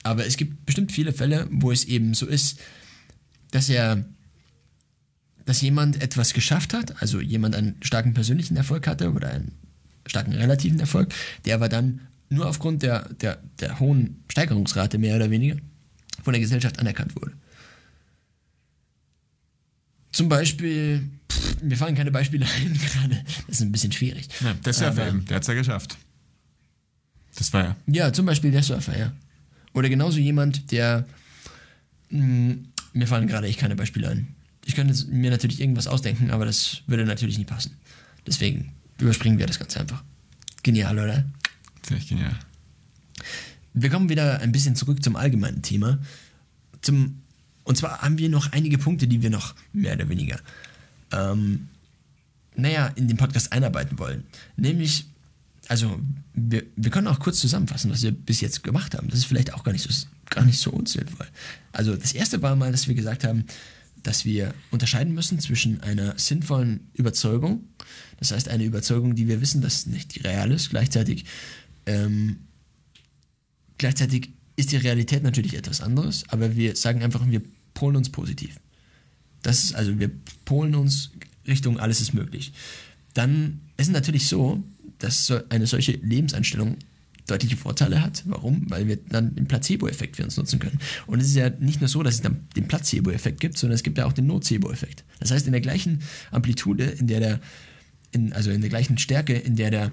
aber 0.04 0.25
es 0.25 0.38
gibt 0.38 0.65
bestimmt 0.65 0.91
viele 0.91 1.13
Fälle, 1.13 1.47
wo 1.51 1.71
es 1.71 1.86
eben 1.86 2.13
so 2.13 2.25
ist, 2.25 2.60
dass 3.51 3.69
er, 3.69 4.04
dass 5.45 5.62
jemand 5.62 6.01
etwas 6.01 6.34
geschafft 6.34 6.73
hat, 6.73 7.01
also 7.01 7.19
jemand 7.19 7.56
einen 7.56 7.75
starken 7.82 8.13
persönlichen 8.13 8.56
Erfolg 8.56 8.88
hatte 8.88 9.12
oder 9.12 9.30
einen 9.30 9.51
starken 10.05 10.33
relativen 10.33 10.79
Erfolg, 10.79 11.13
der 11.45 11.55
aber 11.55 11.69
dann 11.69 12.01
nur 12.29 12.47
aufgrund 12.47 12.81
der, 12.83 13.09
der, 13.15 13.39
der 13.59 13.79
hohen 13.79 14.23
Steigerungsrate 14.29 14.97
mehr 14.97 15.15
oder 15.15 15.29
weniger 15.29 15.57
von 16.23 16.33
der 16.33 16.41
Gesellschaft 16.41 16.79
anerkannt 16.79 17.15
wurde. 17.15 17.33
Zum 20.11 20.29
Beispiel, 20.29 21.09
pff, 21.31 21.61
mir 21.61 21.77
fallen 21.77 21.95
keine 21.95 22.11
Beispiele 22.11 22.45
ein 22.57 22.73
gerade, 22.73 23.23
das 23.47 23.57
ist 23.57 23.61
ein 23.61 23.71
bisschen 23.71 23.91
schwierig. 23.91 24.27
Ja, 24.41 24.53
der 24.53 24.73
Surfer 24.73 25.07
eben, 25.07 25.25
der 25.25 25.35
hat 25.35 25.43
es 25.43 25.47
ja 25.47 25.53
geschafft. 25.53 25.97
Das 27.35 27.51
war 27.53 27.63
ja. 27.63 27.75
Ja, 27.87 28.13
zum 28.13 28.25
Beispiel 28.25 28.51
der 28.51 28.63
Surfer, 28.63 28.97
ja. 28.97 29.13
Oder 29.73 29.89
genauso 29.89 30.19
jemand, 30.19 30.71
der. 30.71 31.05
Mh, 32.09 32.55
mir 32.93 33.07
fallen 33.07 33.27
gerade 33.27 33.47
echt 33.47 33.59
keine 33.59 33.77
Beispiele 33.77 34.09
ein. 34.09 34.35
Ich 34.65 34.75
könnte 34.75 34.93
mir 35.07 35.31
natürlich 35.31 35.61
irgendwas 35.61 35.87
ausdenken, 35.87 36.29
aber 36.29 36.45
das 36.45 36.81
würde 36.87 37.05
natürlich 37.05 37.37
nie 37.37 37.45
passen. 37.45 37.77
Deswegen 38.27 38.73
überspringen 39.01 39.39
wir 39.39 39.47
das 39.47 39.59
Ganze 39.59 39.79
einfach. 39.79 40.03
Genial, 40.63 40.97
oder? 40.97 41.25
Ziemlich 41.81 42.07
genial. 42.07 42.37
Wir 43.73 43.89
kommen 43.89 44.09
wieder 44.09 44.39
ein 44.41 44.51
bisschen 44.51 44.75
zurück 44.75 45.03
zum 45.03 45.15
allgemeinen 45.15 45.61
Thema. 45.61 45.99
Zum, 46.81 47.21
und 47.63 47.77
zwar 47.77 48.01
haben 48.01 48.17
wir 48.17 48.29
noch 48.29 48.51
einige 48.51 48.77
Punkte, 48.77 49.07
die 49.07 49.21
wir 49.21 49.29
noch 49.29 49.55
mehr 49.73 49.93
oder 49.93 50.09
weniger, 50.09 50.39
ähm, 51.11 51.69
naja, 52.55 52.87
in 52.95 53.07
den 53.07 53.17
Podcast 53.17 53.53
einarbeiten 53.53 53.97
wollen. 53.97 54.25
Nämlich, 54.57 55.05
also, 55.67 55.99
wir, 56.33 56.63
wir 56.75 56.91
können 56.91 57.07
auch 57.07 57.19
kurz 57.19 57.39
zusammenfassen, 57.39 57.91
was 57.91 58.03
wir 58.03 58.11
bis 58.11 58.41
jetzt 58.41 58.63
gemacht 58.63 58.95
haben. 58.95 59.09
Das 59.09 59.19
ist 59.19 59.25
vielleicht 59.25 59.53
auch 59.53 59.63
gar 59.63 59.71
nicht 59.71 59.89
so, 59.89 60.07
gar 60.29 60.43
nicht 60.43 60.59
so 60.59 60.71
unsinnvoll. 60.71 61.27
Also, 61.71 61.95
das 61.95 62.13
erste 62.13 62.41
war 62.41 62.55
mal, 62.55 62.71
dass 62.71 62.87
wir 62.87 62.95
gesagt 62.95 63.23
haben, 63.23 63.45
dass 64.03 64.25
wir 64.25 64.53
unterscheiden 64.71 65.13
müssen 65.13 65.39
zwischen 65.39 65.81
einer 65.81 66.17
sinnvollen 66.17 66.89
Überzeugung, 66.93 67.63
das 68.17 68.32
heißt 68.32 68.49
eine 68.49 68.63
Überzeugung, 68.63 69.15
die 69.15 69.27
wir 69.27 69.41
wissen, 69.41 69.62
dass 69.62 69.86
nicht 69.86 70.23
real 70.23 70.51
ist, 70.51 70.69
gleichzeitig 70.69 71.25
ähm, 71.86 72.38
Gleichzeitig 73.82 74.30
ist 74.58 74.71
die 74.71 74.77
Realität 74.77 75.23
natürlich 75.23 75.56
etwas 75.56 75.82
anderes, 75.82 76.23
aber 76.27 76.56
wir 76.56 76.75
sagen 76.75 77.01
einfach, 77.01 77.27
wir 77.27 77.41
polen 77.73 77.95
uns 77.95 78.12
positiv. 78.12 78.60
Das 79.41 79.63
ist 79.63 79.73
also, 79.73 79.97
wir 79.97 80.12
polen 80.45 80.75
uns 80.75 81.10
Richtung 81.47 81.80
alles 81.80 81.99
ist 81.99 82.13
möglich. 82.13 82.54
Dann 83.15 83.62
ist 83.77 83.88
es 83.88 83.93
natürlich 83.93 84.27
so, 84.27 84.63
dass 84.99 85.25
so 85.25 85.39
eine 85.49 85.65
solche 85.65 85.93
Lebenseinstellung 85.93 86.77
deutliche 87.25 87.58
Vorteile 87.58 88.04
hat. 88.04 88.21
Warum? 88.27 88.69
Weil 88.69 88.88
wir 88.88 88.97
dann 88.97 89.34
den 89.34 89.47
Placebo-Effekt 89.47 90.17
für 90.17 90.25
uns 90.25 90.38
nutzen 90.38 90.60
können. 90.60 90.77
Und 91.08 91.19
es 91.21 91.30
ist 91.30 91.36
ja 91.36 91.49
nicht 91.49 91.82
nur 91.82 91.88
so, 91.88 92.04
dass 92.04 92.13
es 92.13 92.21
dann 92.21 92.45
den 92.56 92.67
Placebo-Effekt 92.67 93.39
gibt, 93.39 93.58
sondern 93.58 93.73
es 93.73 93.82
gibt 93.82 93.97
ja 93.97 94.06
auch 94.06 94.13
den 94.13 94.27
Nocebo-Effekt. 94.27 95.06
Das 95.19 95.32
heißt, 95.32 95.47
in 95.47 95.54
der 95.54 95.62
gleichen 95.62 96.04
Amplitude, 96.30 96.84
in 96.84 97.08
der 97.08 97.19
der, 97.19 97.39
in, 98.12 98.34
also 98.34 98.52
in 98.52 98.62
der 98.62 98.69
gleichen 98.69 98.97
Stärke, 98.97 99.34
in 99.34 99.56
der 99.56 99.71
der 99.71 99.91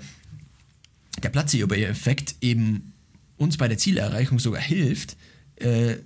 der 1.22 1.30
Placebo-Effekt 1.30 2.36
eben 2.40 2.92
uns 3.36 3.56
bei 3.56 3.68
der 3.68 3.78
Zielerreichung 3.78 4.38
sogar 4.38 4.60
hilft, 4.60 5.16
äh, 5.56 5.96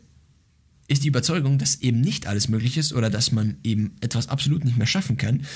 ist 0.89 1.05
die 1.05 1.09
Überzeugung, 1.09 1.59
dass 1.59 1.81
eben 1.81 2.01
nicht 2.01 2.27
alles 2.27 2.49
möglich 2.49 2.77
ist 2.77 2.93
oder 2.93 3.11
dass 3.11 3.33
man 3.33 3.57
eben 3.63 3.97
etwas 4.01 4.29
absolut 4.29 4.65
nicht 4.65 4.77
mehr 4.77 4.87
schaffen 4.87 5.17
kann, 5.17 5.47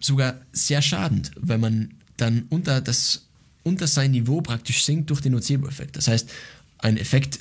sogar 0.00 0.40
sehr 0.52 0.82
schadend, 0.82 1.30
weil 1.36 1.58
man 1.58 1.94
dann 2.16 2.42
unter, 2.48 2.80
das, 2.80 3.28
unter 3.62 3.86
sein 3.86 4.10
Niveau 4.12 4.40
praktisch 4.40 4.84
sinkt 4.84 5.10
durch 5.10 5.20
den 5.20 5.32
Nocebo-Effekt. 5.32 5.96
Das 5.96 6.08
heißt, 6.08 6.30
ein 6.78 6.96
Effekt, 6.96 7.40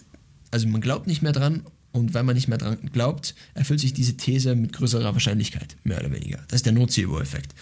also 0.51 0.67
man 0.67 0.81
glaubt 0.81 1.07
nicht 1.07 1.21
mehr 1.21 1.31
dran 1.31 1.63
und 1.91 2.13
weil 2.13 2.23
man 2.23 2.35
nicht 2.35 2.47
mehr 2.47 2.57
dran 2.57 2.77
glaubt, 2.91 3.35
erfüllt 3.53 3.79
sich 3.79 3.93
diese 3.93 4.17
These 4.17 4.55
mit 4.55 4.73
größerer 4.73 5.13
Wahrscheinlichkeit, 5.13 5.77
mehr 5.83 5.99
oder 5.99 6.11
weniger. 6.11 6.39
Das 6.47 6.57
ist 6.57 6.65
der 6.65 6.73
Nocebo-Effekt. 6.73 7.55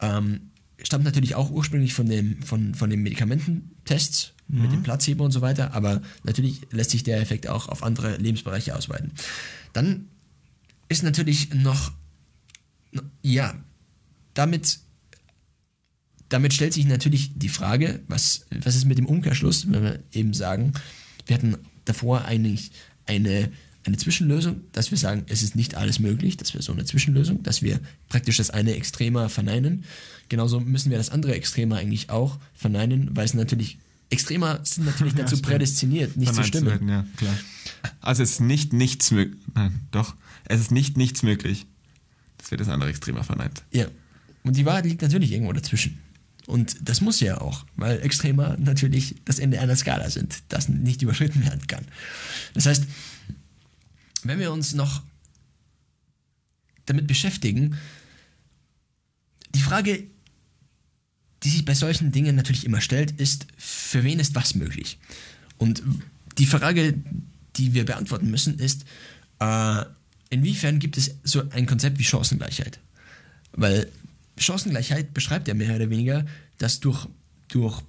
Ähm, 0.00 0.50
stammt 0.82 1.04
natürlich 1.04 1.34
auch 1.34 1.50
ursprünglich 1.50 1.94
von, 1.94 2.08
dem, 2.08 2.42
von, 2.42 2.74
von 2.74 2.90
den 2.90 3.02
Medikamententests 3.02 4.32
mit 4.48 4.70
dem 4.70 4.82
Placebo 4.82 5.24
und 5.24 5.32
so 5.32 5.40
weiter, 5.40 5.74
aber 5.74 6.02
natürlich 6.22 6.60
lässt 6.70 6.90
sich 6.90 7.02
der 7.02 7.20
Effekt 7.20 7.48
auch 7.48 7.68
auf 7.68 7.82
andere 7.82 8.16
Lebensbereiche 8.16 8.76
ausweiten. 8.76 9.12
Dann 9.72 10.06
ist 10.88 11.02
natürlich 11.02 11.52
noch, 11.52 11.92
ja, 13.22 13.54
damit, 14.34 14.78
damit 16.28 16.54
stellt 16.54 16.74
sich 16.74 16.86
natürlich 16.86 17.36
die 17.36 17.48
Frage, 17.48 18.00
was, 18.06 18.46
was 18.50 18.76
ist 18.76 18.84
mit 18.84 18.98
dem 18.98 19.06
Umkehrschluss, 19.06 19.70
wenn 19.70 19.82
wir 19.82 20.02
eben 20.12 20.32
sagen, 20.32 20.74
wir 21.26 21.34
hatten 21.34 21.56
davor 21.84 22.24
eigentlich 22.24 22.70
eine, 23.06 23.50
eine 23.84 23.96
Zwischenlösung, 23.96 24.62
dass 24.72 24.90
wir 24.90 24.98
sagen, 24.98 25.24
es 25.28 25.42
ist 25.42 25.54
nicht 25.56 25.74
alles 25.76 25.98
möglich, 25.98 26.36
das 26.36 26.54
wäre 26.54 26.62
so 26.62 26.72
eine 26.72 26.84
Zwischenlösung, 26.84 27.42
dass 27.42 27.62
wir 27.62 27.80
praktisch 28.08 28.36
das 28.38 28.50
eine 28.50 28.74
Extremer 28.74 29.28
verneinen. 29.28 29.84
Genauso 30.28 30.60
müssen 30.60 30.90
wir 30.90 30.98
das 30.98 31.10
andere 31.10 31.34
Extremer 31.34 31.76
eigentlich 31.76 32.10
auch 32.10 32.38
verneinen, 32.54 33.14
weil 33.16 33.24
es 33.24 33.34
natürlich 33.34 33.78
Extremer 34.08 34.60
sind 34.62 34.86
natürlich 34.86 35.14
Ja, 35.14 35.20
dazu 35.22 35.36
stimmt. 35.36 35.48
prädestiniert, 35.50 36.16
nicht 36.16 36.32
zu 36.34 36.44
stimmen. 36.44 36.66
werden, 36.66 36.88
ja, 36.88 37.04
klar. 37.16 37.34
Also 38.00 38.22
es 38.22 38.32
ist 38.32 38.40
nicht 38.40 38.72
nichts 38.72 39.10
möglich. 39.10 39.40
Nein, 39.54 39.80
doch. 39.90 40.14
Es 40.44 40.60
ist 40.60 40.70
nicht 40.70 40.96
nichts 40.96 41.24
möglich. 41.24 41.66
Das 42.38 42.52
wird 42.52 42.60
das 42.60 42.68
andere 42.68 42.90
Extremer 42.90 43.24
verneint. 43.24 43.64
Ja. 43.72 43.86
Und 44.44 44.56
die 44.56 44.64
Wahrheit 44.64 44.84
liegt 44.86 45.02
natürlich 45.02 45.32
irgendwo 45.32 45.52
dazwischen. 45.52 45.98
Und 46.46 46.76
das 46.88 47.00
muss 47.00 47.20
ja 47.20 47.40
auch, 47.40 47.66
weil 47.74 48.00
Extremer 48.02 48.56
natürlich 48.58 49.16
das 49.24 49.38
Ende 49.38 49.60
einer 49.60 49.74
Skala 49.76 50.08
sind, 50.10 50.42
das 50.48 50.68
nicht 50.68 51.02
überschritten 51.02 51.44
werden 51.44 51.66
kann. 51.66 51.84
Das 52.54 52.66
heißt, 52.66 52.84
wenn 54.22 54.38
wir 54.38 54.52
uns 54.52 54.74
noch 54.74 55.02
damit 56.86 57.06
beschäftigen, 57.06 57.76
die 59.54 59.60
Frage, 59.60 60.04
die 61.42 61.50
sich 61.50 61.64
bei 61.64 61.74
solchen 61.74 62.12
Dingen 62.12 62.36
natürlich 62.36 62.64
immer 62.64 62.80
stellt, 62.80 63.12
ist, 63.20 63.46
für 63.56 64.04
wen 64.04 64.20
ist 64.20 64.34
was 64.34 64.54
möglich? 64.54 64.98
Und 65.58 65.82
die 66.38 66.46
Frage, 66.46 66.94
die 67.56 67.74
wir 67.74 67.84
beantworten 67.84 68.30
müssen, 68.30 68.58
ist, 68.58 68.84
äh, 69.40 69.84
inwiefern 70.30 70.78
gibt 70.78 70.96
es 70.96 71.14
so 71.24 71.48
ein 71.50 71.66
Konzept 71.66 71.98
wie 71.98 72.04
Chancengleichheit? 72.04 72.78
Weil 73.52 73.90
Chancengleichheit 74.38 75.14
beschreibt 75.14 75.48
ja 75.48 75.54
mehr 75.54 75.74
oder 75.74 75.90
weniger, 75.90 76.24
dass 76.58 76.80
durch, 76.80 77.08
durch, 77.48 77.80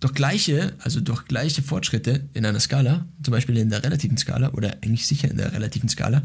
durch 0.00 0.14
gleiche, 0.14 0.74
also 0.80 1.00
durch 1.00 1.26
gleiche 1.26 1.62
Fortschritte 1.62 2.28
in 2.32 2.46
einer 2.46 2.60
Skala, 2.60 3.06
zum 3.22 3.32
Beispiel 3.32 3.56
in 3.58 3.70
der 3.70 3.84
relativen 3.84 4.16
Skala 4.16 4.52
oder 4.52 4.78
eigentlich 4.82 5.06
sicher 5.06 5.30
in 5.30 5.36
der 5.36 5.52
relativen 5.52 5.88
Skala, 5.88 6.22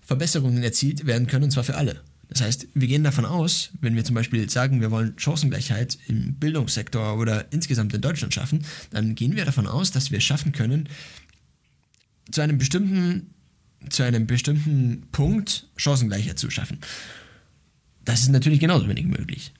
Verbesserungen 0.00 0.62
erzielt 0.62 1.06
werden 1.06 1.26
können, 1.26 1.44
und 1.44 1.50
zwar 1.50 1.64
für 1.64 1.76
alle. 1.76 2.00
Das 2.28 2.42
heißt, 2.42 2.68
wir 2.74 2.88
gehen 2.88 3.04
davon 3.04 3.24
aus, 3.24 3.70
wenn 3.80 3.96
wir 3.96 4.04
zum 4.04 4.14
Beispiel 4.14 4.48
sagen, 4.50 4.80
wir 4.80 4.90
wollen 4.90 5.18
Chancengleichheit 5.18 5.98
im 6.08 6.34
Bildungssektor 6.34 7.18
oder 7.18 7.50
insgesamt 7.52 7.94
in 7.94 8.02
Deutschland 8.02 8.34
schaffen, 8.34 8.64
dann 8.90 9.14
gehen 9.14 9.34
wir 9.34 9.44
davon 9.44 9.66
aus, 9.66 9.90
dass 9.90 10.10
wir 10.10 10.18
es 10.18 10.24
schaffen 10.24 10.52
können, 10.52 10.88
zu 12.30 12.42
einem 12.42 12.58
bestimmten, 12.58 13.34
zu 13.88 14.02
einem 14.02 14.26
bestimmten 14.26 15.08
Punkt 15.10 15.68
Chancengleichheit 15.76 16.38
zu 16.38 16.50
schaffen. 16.50 16.78
Das 18.08 18.22
ist 18.22 18.30
natürlich 18.30 18.58
genauso 18.58 18.88
wenig 18.88 19.04
möglich. 19.04 19.52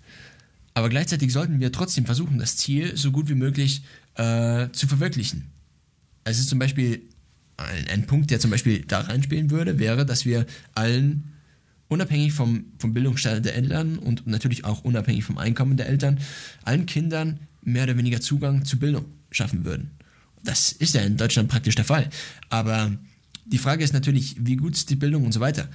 Aber 0.72 0.88
gleichzeitig 0.88 1.34
sollten 1.34 1.60
wir 1.60 1.70
trotzdem 1.70 2.06
versuchen, 2.06 2.38
das 2.38 2.56
Ziel 2.56 2.96
so 2.96 3.12
gut 3.12 3.28
wie 3.28 3.34
möglich 3.34 3.82
äh, 4.14 4.68
zu 4.72 4.88
verwirklichen. 4.88 5.50
Es 6.24 6.38
ist 6.38 6.48
zum 6.48 6.58
Beispiel 6.58 7.02
ein, 7.58 7.88
ein 7.88 8.06
Punkt, 8.06 8.30
der 8.30 8.40
zum 8.40 8.50
Beispiel 8.50 8.86
da 8.86 9.00
reinspielen 9.00 9.50
würde, 9.50 9.78
wäre, 9.78 10.06
dass 10.06 10.24
wir 10.24 10.46
allen, 10.74 11.34
unabhängig 11.88 12.32
vom, 12.32 12.64
vom 12.78 12.94
Bildungsstand 12.94 13.44
der 13.44 13.54
Eltern 13.54 13.98
und 13.98 14.26
natürlich 14.26 14.64
auch 14.64 14.82
unabhängig 14.82 15.24
vom 15.24 15.36
Einkommen 15.36 15.76
der 15.76 15.86
Eltern, 15.86 16.18
allen 16.64 16.86
Kindern 16.86 17.40
mehr 17.60 17.82
oder 17.82 17.98
weniger 17.98 18.22
Zugang 18.22 18.64
zu 18.64 18.78
Bildung 18.78 19.04
schaffen 19.30 19.66
würden. 19.66 19.90
Das 20.42 20.72
ist 20.72 20.94
ja 20.94 21.02
in 21.02 21.18
Deutschland 21.18 21.50
praktisch 21.50 21.74
der 21.74 21.84
Fall. 21.84 22.08
Aber 22.48 22.96
die 23.44 23.58
Frage 23.58 23.84
ist 23.84 23.92
natürlich, 23.92 24.36
wie 24.38 24.56
gut 24.56 24.72
ist 24.72 24.88
die 24.88 24.96
Bildung 24.96 25.26
und 25.26 25.32
so 25.32 25.40
weiter. 25.40 25.68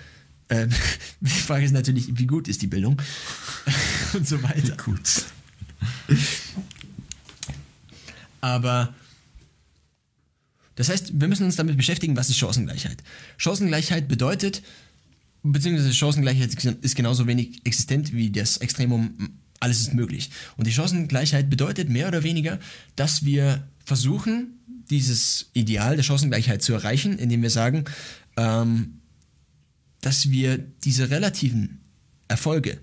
Ähm, 0.49 0.69
die 1.21 1.29
Frage 1.29 1.65
ist 1.65 1.71
natürlich, 1.71 2.17
wie 2.17 2.27
gut 2.27 2.47
ist 2.47 2.61
die 2.61 2.67
Bildung 2.67 3.01
und 4.13 4.27
so 4.27 4.41
weiter. 4.43 4.75
Gut. 4.77 5.25
Aber 8.41 8.93
das 10.75 10.89
heißt, 10.89 11.19
wir 11.19 11.27
müssen 11.27 11.45
uns 11.45 11.55
damit 11.55 11.77
beschäftigen, 11.77 12.17
was 12.17 12.29
ist 12.29 12.37
Chancengleichheit. 12.37 12.97
Chancengleichheit 13.37 14.07
bedeutet, 14.07 14.63
beziehungsweise 15.43 15.93
Chancengleichheit 15.93 16.53
ist 16.81 16.95
genauso 16.95 17.27
wenig 17.27 17.65
existent 17.65 18.13
wie 18.13 18.31
das 18.31 18.57
Extremum, 18.57 19.37
alles 19.59 19.81
ist 19.81 19.93
möglich. 19.93 20.31
Und 20.57 20.67
die 20.67 20.73
Chancengleichheit 20.73 21.49
bedeutet 21.49 21.89
mehr 21.89 22.07
oder 22.07 22.23
weniger, 22.23 22.59
dass 22.95 23.23
wir 23.23 23.67
versuchen, 23.85 24.59
dieses 24.89 25.49
Ideal 25.53 25.95
der 25.95 26.03
Chancengleichheit 26.03 26.61
zu 26.61 26.73
erreichen, 26.73 27.17
indem 27.17 27.41
wir 27.41 27.49
sagen, 27.49 27.85
ähm, 28.35 28.99
dass 30.05 30.29
wir 30.29 30.57
diese 30.57 31.09
relativen 31.09 31.79
Erfolge, 32.27 32.79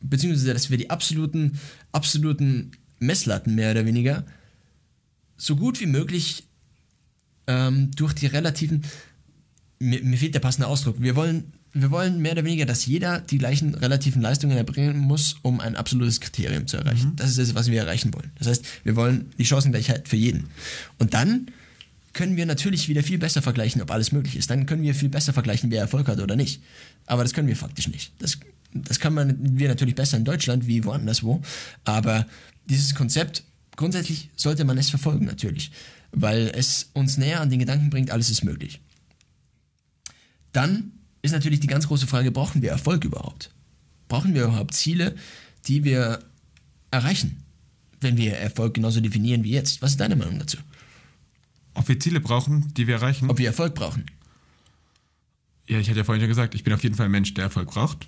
beziehungsweise 0.00 0.52
dass 0.52 0.70
wir 0.70 0.78
die 0.78 0.90
absoluten, 0.90 1.58
absoluten 1.92 2.72
Messlatten 2.98 3.54
mehr 3.54 3.70
oder 3.70 3.86
weniger 3.86 4.24
so 5.36 5.56
gut 5.56 5.80
wie 5.80 5.86
möglich 5.86 6.44
ähm, 7.46 7.90
durch 7.96 8.12
die 8.12 8.26
relativen, 8.26 8.82
mir, 9.78 10.02
mir 10.02 10.16
fehlt 10.16 10.34
der 10.34 10.40
passende 10.40 10.66
Ausdruck, 10.66 11.00
wir 11.00 11.16
wollen, 11.16 11.52
wir 11.72 11.90
wollen 11.90 12.20
mehr 12.20 12.32
oder 12.32 12.44
weniger, 12.44 12.66
dass 12.66 12.86
jeder 12.86 13.20
die 13.20 13.38
gleichen 13.38 13.74
relativen 13.74 14.22
Leistungen 14.22 14.56
erbringen 14.56 14.98
muss, 14.98 15.36
um 15.42 15.60
ein 15.60 15.76
absolutes 15.76 16.20
Kriterium 16.20 16.66
zu 16.66 16.76
erreichen. 16.76 17.14
Das 17.16 17.30
ist 17.30 17.38
das, 17.38 17.54
was 17.54 17.70
wir 17.70 17.80
erreichen 17.80 18.12
wollen. 18.14 18.30
Das 18.38 18.48
heißt, 18.48 18.64
wir 18.84 18.96
wollen 18.96 19.30
die 19.38 19.44
Chancengleichheit 19.44 20.08
für 20.08 20.16
jeden. 20.16 20.48
Und 20.98 21.14
dann 21.14 21.46
können 22.12 22.36
wir 22.36 22.46
natürlich 22.46 22.88
wieder 22.88 23.02
viel 23.02 23.18
besser 23.18 23.42
vergleichen, 23.42 23.80
ob 23.80 23.90
alles 23.90 24.12
möglich 24.12 24.36
ist. 24.36 24.50
Dann 24.50 24.66
können 24.66 24.82
wir 24.82 24.94
viel 24.94 25.08
besser 25.08 25.32
vergleichen, 25.32 25.70
wer 25.70 25.80
Erfolg 25.80 26.08
hat 26.08 26.20
oder 26.20 26.36
nicht. 26.36 26.62
Aber 27.06 27.22
das 27.22 27.32
können 27.32 27.48
wir 27.48 27.56
faktisch 27.56 27.88
nicht. 27.88 28.12
Das, 28.18 28.38
das 28.74 29.00
kann 29.00 29.14
man, 29.14 29.36
wir 29.58 29.68
natürlich 29.68 29.94
besser 29.94 30.16
in 30.16 30.24
Deutschland 30.24 30.66
wie 30.66 30.84
woanders 30.84 31.22
wo. 31.22 31.40
Aber 31.84 32.26
dieses 32.68 32.94
Konzept, 32.94 33.44
grundsätzlich 33.76 34.30
sollte 34.36 34.64
man 34.64 34.78
es 34.78 34.90
verfolgen 34.90 35.24
natürlich, 35.24 35.72
weil 36.12 36.52
es 36.54 36.90
uns 36.92 37.16
näher 37.16 37.40
an 37.40 37.50
den 37.50 37.58
Gedanken 37.58 37.90
bringt, 37.90 38.10
alles 38.10 38.30
ist 38.30 38.44
möglich. 38.44 38.80
Dann 40.52 40.92
ist 41.22 41.32
natürlich 41.32 41.60
die 41.60 41.66
ganz 41.66 41.88
große 41.88 42.06
Frage, 42.06 42.30
brauchen 42.30 42.60
wir 42.62 42.70
Erfolg 42.70 43.04
überhaupt? 43.04 43.50
Brauchen 44.08 44.34
wir 44.34 44.44
überhaupt 44.44 44.74
Ziele, 44.74 45.14
die 45.66 45.84
wir 45.84 46.18
erreichen, 46.90 47.42
wenn 48.00 48.18
wir 48.18 48.36
Erfolg 48.36 48.74
genauso 48.74 49.00
definieren 49.00 49.44
wie 49.44 49.52
jetzt? 49.52 49.80
Was 49.80 49.92
ist 49.92 50.00
deine 50.00 50.16
Meinung 50.16 50.38
dazu? 50.38 50.58
Ob 51.74 51.88
wir 51.88 51.98
Ziele 51.98 52.20
brauchen, 52.20 52.72
die 52.74 52.86
wir 52.86 52.96
erreichen? 52.96 53.30
Ob 53.30 53.38
wir 53.38 53.46
Erfolg 53.46 53.74
brauchen? 53.74 54.04
ja, 55.68 55.78
ich 55.78 55.88
hatte 55.88 55.98
ja 55.98 56.04
vorhin 56.04 56.20
schon 56.20 56.28
gesagt, 56.28 56.54
ich 56.54 56.64
bin 56.64 56.72
auf 56.74 56.82
jeden 56.82 56.96
Fall 56.96 57.06
ein 57.06 57.12
Mensch, 57.12 57.32
der 57.34 57.44
Erfolg 57.44 57.70
braucht. 57.70 58.06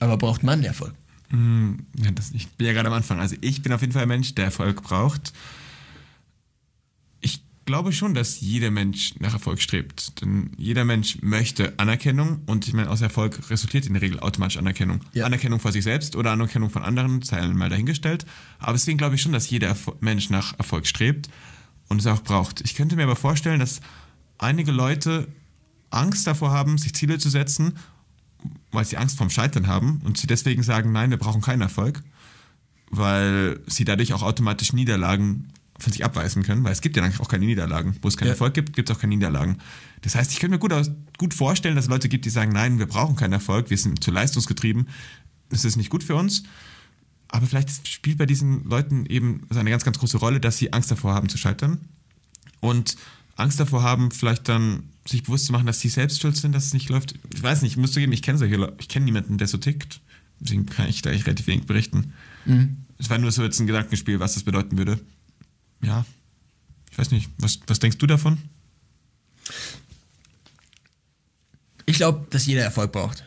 Aber 0.00 0.18
braucht 0.18 0.42
man 0.42 0.62
Erfolg? 0.64 0.94
Ja, 1.30 2.10
das, 2.12 2.30
ich 2.32 2.48
bin 2.50 2.66
ja 2.66 2.72
gerade 2.74 2.88
am 2.88 2.94
Anfang. 2.94 3.18
Also 3.20 3.36
ich 3.40 3.62
bin 3.62 3.72
auf 3.72 3.80
jeden 3.80 3.92
Fall 3.92 4.02
ein 4.02 4.08
Mensch, 4.08 4.34
der 4.34 4.44
Erfolg 4.44 4.82
braucht. 4.82 5.32
Ich 7.20 7.42
glaube 7.64 7.92
schon, 7.92 8.14
dass 8.14 8.40
jeder 8.40 8.70
Mensch 8.70 9.14
nach 9.18 9.32
Erfolg 9.32 9.60
strebt. 9.60 10.20
Denn 10.20 10.52
jeder 10.58 10.84
Mensch 10.84 11.18
möchte 11.22 11.78
Anerkennung 11.78 12.42
und 12.46 12.68
ich 12.68 12.74
meine, 12.74 12.90
aus 12.90 13.00
Erfolg 13.00 13.50
resultiert 13.50 13.86
in 13.86 13.94
der 13.94 14.02
Regel 14.02 14.20
automatisch 14.20 14.58
Anerkennung. 14.58 15.00
Ja. 15.14 15.26
Anerkennung 15.26 15.58
vor 15.58 15.72
sich 15.72 15.82
selbst 15.84 16.14
oder 16.16 16.32
Anerkennung 16.32 16.70
von 16.70 16.82
anderen, 16.82 17.22
Zeilen 17.22 17.56
mal 17.56 17.70
dahingestellt. 17.70 18.26
Aber 18.58 18.72
deswegen 18.74 18.98
glaube 18.98 19.14
ich 19.14 19.22
schon, 19.22 19.32
dass 19.32 19.48
jeder 19.50 19.68
Erfol- 19.68 19.96
Mensch 20.00 20.28
nach 20.30 20.56
Erfolg 20.58 20.86
strebt 20.86 21.28
und 21.88 21.98
es 22.00 22.06
auch 22.06 22.22
braucht. 22.22 22.60
Ich 22.62 22.74
könnte 22.74 22.96
mir 22.96 23.04
aber 23.04 23.16
vorstellen, 23.16 23.60
dass 23.60 23.80
einige 24.38 24.72
Leute 24.72 25.28
Angst 25.90 26.26
davor 26.26 26.50
haben, 26.50 26.78
sich 26.78 26.94
Ziele 26.94 27.18
zu 27.18 27.30
setzen, 27.30 27.74
weil 28.72 28.84
sie 28.84 28.96
Angst 28.96 29.16
vorm 29.16 29.30
Scheitern 29.30 29.66
haben 29.66 30.00
und 30.04 30.18
sie 30.18 30.26
deswegen 30.26 30.62
sagen, 30.62 30.92
nein, 30.92 31.10
wir 31.10 31.16
brauchen 31.16 31.40
keinen 31.40 31.62
Erfolg, 31.62 32.02
weil 32.90 33.60
sie 33.66 33.84
dadurch 33.84 34.12
auch 34.12 34.22
automatisch 34.22 34.72
Niederlagen 34.72 35.48
von 35.78 35.92
sich 35.92 36.04
abweisen 36.04 36.42
können, 36.42 36.64
weil 36.64 36.72
es 36.72 36.80
gibt 36.80 36.96
ja 36.96 37.02
eigentlich 37.02 37.20
auch 37.20 37.28
keine 37.28 37.44
Niederlagen. 37.44 37.96
Wo 38.00 38.08
es 38.08 38.16
keinen 38.16 38.28
Ja. 38.28 38.32
Erfolg 38.32 38.54
gibt, 38.54 38.74
gibt 38.74 38.88
es 38.88 38.96
auch 38.96 39.00
keine 39.00 39.14
Niederlagen. 39.14 39.58
Das 40.02 40.14
heißt, 40.14 40.32
ich 40.32 40.40
könnte 40.40 40.54
mir 40.54 40.58
gut, 40.58 40.72
aus, 40.72 40.90
gut 41.18 41.34
vorstellen, 41.34 41.76
dass 41.76 41.84
es 41.84 41.90
Leute 41.90 42.08
gibt, 42.08 42.24
die 42.24 42.30
sagen, 42.30 42.52
nein, 42.52 42.78
wir 42.78 42.86
brauchen 42.86 43.14
keinen 43.16 43.34
Erfolg, 43.34 43.68
wir 43.68 43.76
sind 43.76 44.02
zu 44.02 44.10
leistungsgetrieben, 44.10 44.88
das 45.50 45.64
ist 45.64 45.76
nicht 45.76 45.90
gut 45.90 46.02
für 46.02 46.16
uns. 46.16 46.44
Aber 47.36 47.46
vielleicht 47.46 47.86
spielt 47.86 48.16
bei 48.16 48.24
diesen 48.24 48.64
Leuten 48.64 49.04
eben 49.04 49.46
so 49.50 49.58
eine 49.58 49.68
ganz, 49.68 49.84
ganz 49.84 49.98
große 49.98 50.16
Rolle, 50.16 50.40
dass 50.40 50.56
sie 50.56 50.72
Angst 50.72 50.90
davor 50.90 51.12
haben 51.12 51.28
zu 51.28 51.36
scheitern 51.36 51.78
und 52.60 52.96
Angst 53.34 53.60
davor 53.60 53.82
haben, 53.82 54.10
vielleicht 54.10 54.48
dann 54.48 54.84
sich 55.06 55.22
bewusst 55.22 55.44
zu 55.44 55.52
machen, 55.52 55.66
dass 55.66 55.78
sie 55.78 55.90
selbst 55.90 56.18
schuld 56.18 56.34
sind, 56.34 56.52
dass 56.52 56.64
es 56.64 56.72
nicht 56.72 56.88
läuft. 56.88 57.14
Ich 57.34 57.42
weiß 57.42 57.60
nicht, 57.60 57.72
ich 57.72 57.76
muss 57.76 57.92
zugeben, 57.92 58.12
ich 58.12 58.22
kenne 58.22 58.38
solche 58.38 58.56
Leute, 58.56 58.76
ich 58.80 58.88
kenne 58.88 59.04
niemanden, 59.04 59.36
der 59.36 59.48
so 59.48 59.58
tickt. 59.58 60.00
Deswegen 60.40 60.64
kann 60.64 60.88
ich 60.88 61.02
da 61.02 61.10
echt 61.10 61.26
relativ 61.26 61.46
wenig 61.46 61.66
berichten. 61.66 62.14
Es 62.96 63.10
war 63.10 63.18
nur 63.18 63.30
so 63.30 63.42
jetzt 63.42 63.60
ein 63.60 63.66
Gedankenspiel, 63.66 64.18
was 64.18 64.32
das 64.32 64.44
bedeuten 64.44 64.78
würde. 64.78 64.98
Ja, 65.82 66.06
ich 66.90 66.96
weiß 66.96 67.10
nicht, 67.10 67.28
was, 67.36 67.60
was 67.66 67.80
denkst 67.80 67.98
du 67.98 68.06
davon? 68.06 68.38
Ich 71.84 71.96
glaube, 71.96 72.26
dass 72.30 72.46
jeder 72.46 72.62
Erfolg 72.62 72.92
braucht. 72.92 73.26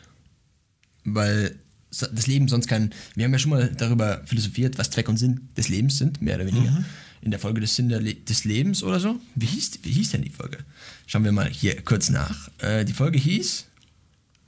Weil 1.04 1.59
das 1.90 2.26
Leben 2.26 2.48
sonst 2.48 2.68
kein. 2.68 2.90
Wir 3.14 3.24
haben 3.24 3.32
ja 3.32 3.38
schon 3.38 3.50
mal 3.50 3.72
darüber 3.76 4.22
philosophiert, 4.24 4.78
was 4.78 4.90
Zweck 4.90 5.08
und 5.08 5.16
Sinn 5.16 5.48
des 5.56 5.68
Lebens 5.68 5.98
sind, 5.98 6.22
mehr 6.22 6.36
oder 6.36 6.46
weniger. 6.46 6.84
In 7.22 7.30
der 7.30 7.40
Folge 7.40 7.60
des 7.60 7.76
Sinn 7.76 7.90
Le 7.90 8.14
des 8.14 8.44
Lebens 8.44 8.82
oder 8.82 8.98
so. 8.98 9.20
Wie 9.34 9.46
hieß, 9.46 9.80
wie 9.82 9.90
hieß 9.90 10.10
denn 10.10 10.22
die 10.22 10.30
Folge? 10.30 10.58
Schauen 11.06 11.24
wir 11.24 11.32
mal 11.32 11.48
hier 11.48 11.82
kurz 11.82 12.08
nach. 12.08 12.48
Äh, 12.58 12.84
die 12.84 12.92
Folge 12.94 13.18
hieß. 13.18 13.66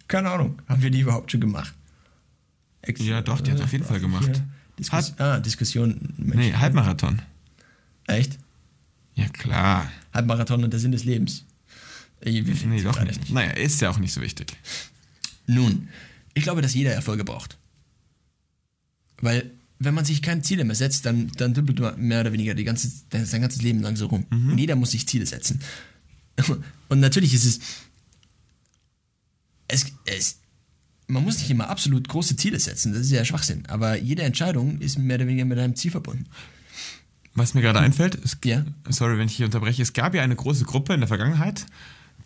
Keine 0.08 0.30
Ahnung. 0.30 0.60
Haben 0.68 0.82
wir 0.82 0.90
die 0.90 1.00
überhaupt 1.00 1.30
schon 1.30 1.40
gemacht? 1.40 1.74
Ex 2.82 3.00
Ja, 3.02 3.20
doch, 3.20 3.40
die 3.40 3.52
hat 3.52 3.60
auf 3.60 3.72
jeden 3.72 3.84
Fall 3.84 4.00
gemacht. 4.00 4.42
Diskus 4.78 5.18
ah, 5.18 5.38
Diskussion. 5.38 6.14
Nee, 6.16 6.54
Halbmarathon. 6.54 7.20
Echt? 8.06 8.38
Ja, 9.14 9.28
klar. 9.28 9.90
Halbmarathon 10.14 10.64
und 10.64 10.72
der 10.72 10.80
Sinn 10.80 10.92
des 10.92 11.04
Lebens. 11.04 11.44
Finden 12.22 12.70
Nee, 12.70 12.82
doch 12.82 13.02
nicht. 13.02 13.30
Naja, 13.30 13.50
ist 13.50 13.80
ja 13.80 13.90
auch 13.90 13.98
nicht 13.98 14.12
so 14.12 14.20
wichtig. 14.20 14.56
Nun, 15.46 15.88
ich 16.34 16.42
glaube, 16.42 16.62
dass 16.62 16.74
jeder 16.74 16.92
Erfolge 16.92 17.24
braucht. 17.24 17.58
Weil, 19.20 19.50
wenn 19.78 19.94
man 19.94 20.04
sich 20.04 20.22
keine 20.22 20.42
Ziele 20.42 20.64
mehr 20.64 20.74
setzt, 20.76 21.06
dann, 21.06 21.28
dann 21.36 21.54
dümpelt 21.54 21.78
man 21.80 22.00
mehr 22.00 22.20
oder 22.20 22.32
weniger 22.32 22.54
die 22.54 22.64
ganze, 22.64 22.90
sein 23.10 23.40
ganzes 23.40 23.62
Leben 23.62 23.80
lang 23.80 23.96
so 23.96 24.06
rum. 24.06 24.26
Und 24.30 24.58
jeder 24.58 24.76
muss 24.76 24.92
sich 24.92 25.06
Ziele 25.06 25.26
setzen. 25.26 25.60
Und 26.88 27.00
natürlich 27.00 27.34
ist 27.34 27.44
es, 27.44 27.60
es, 29.68 29.86
es. 30.06 30.38
Man 31.08 31.24
muss 31.24 31.38
nicht 31.38 31.50
immer 31.50 31.68
absolut 31.68 32.08
große 32.08 32.36
Ziele 32.36 32.58
setzen, 32.58 32.92
das 32.92 33.02
ist 33.02 33.10
ja 33.10 33.24
Schwachsinn. 33.24 33.64
Aber 33.66 33.96
jede 33.98 34.22
Entscheidung 34.22 34.80
ist 34.80 34.98
mehr 34.98 35.16
oder 35.16 35.26
weniger 35.26 35.44
mit 35.44 35.58
einem 35.58 35.76
Ziel 35.76 35.90
verbunden. 35.90 36.26
Was 37.34 37.54
mir 37.54 37.60
gerade 37.62 37.80
einfällt, 37.80 38.18
es, 38.24 38.38
Ja. 38.44 38.64
sorry, 38.88 39.18
wenn 39.18 39.26
ich 39.26 39.36
hier 39.36 39.46
unterbreche, 39.46 39.82
es 39.82 39.92
gab 39.92 40.14
ja 40.14 40.22
eine 40.22 40.36
große 40.36 40.64
Gruppe 40.64 40.94
in 40.94 41.00
der 41.00 41.08
Vergangenheit, 41.08 41.66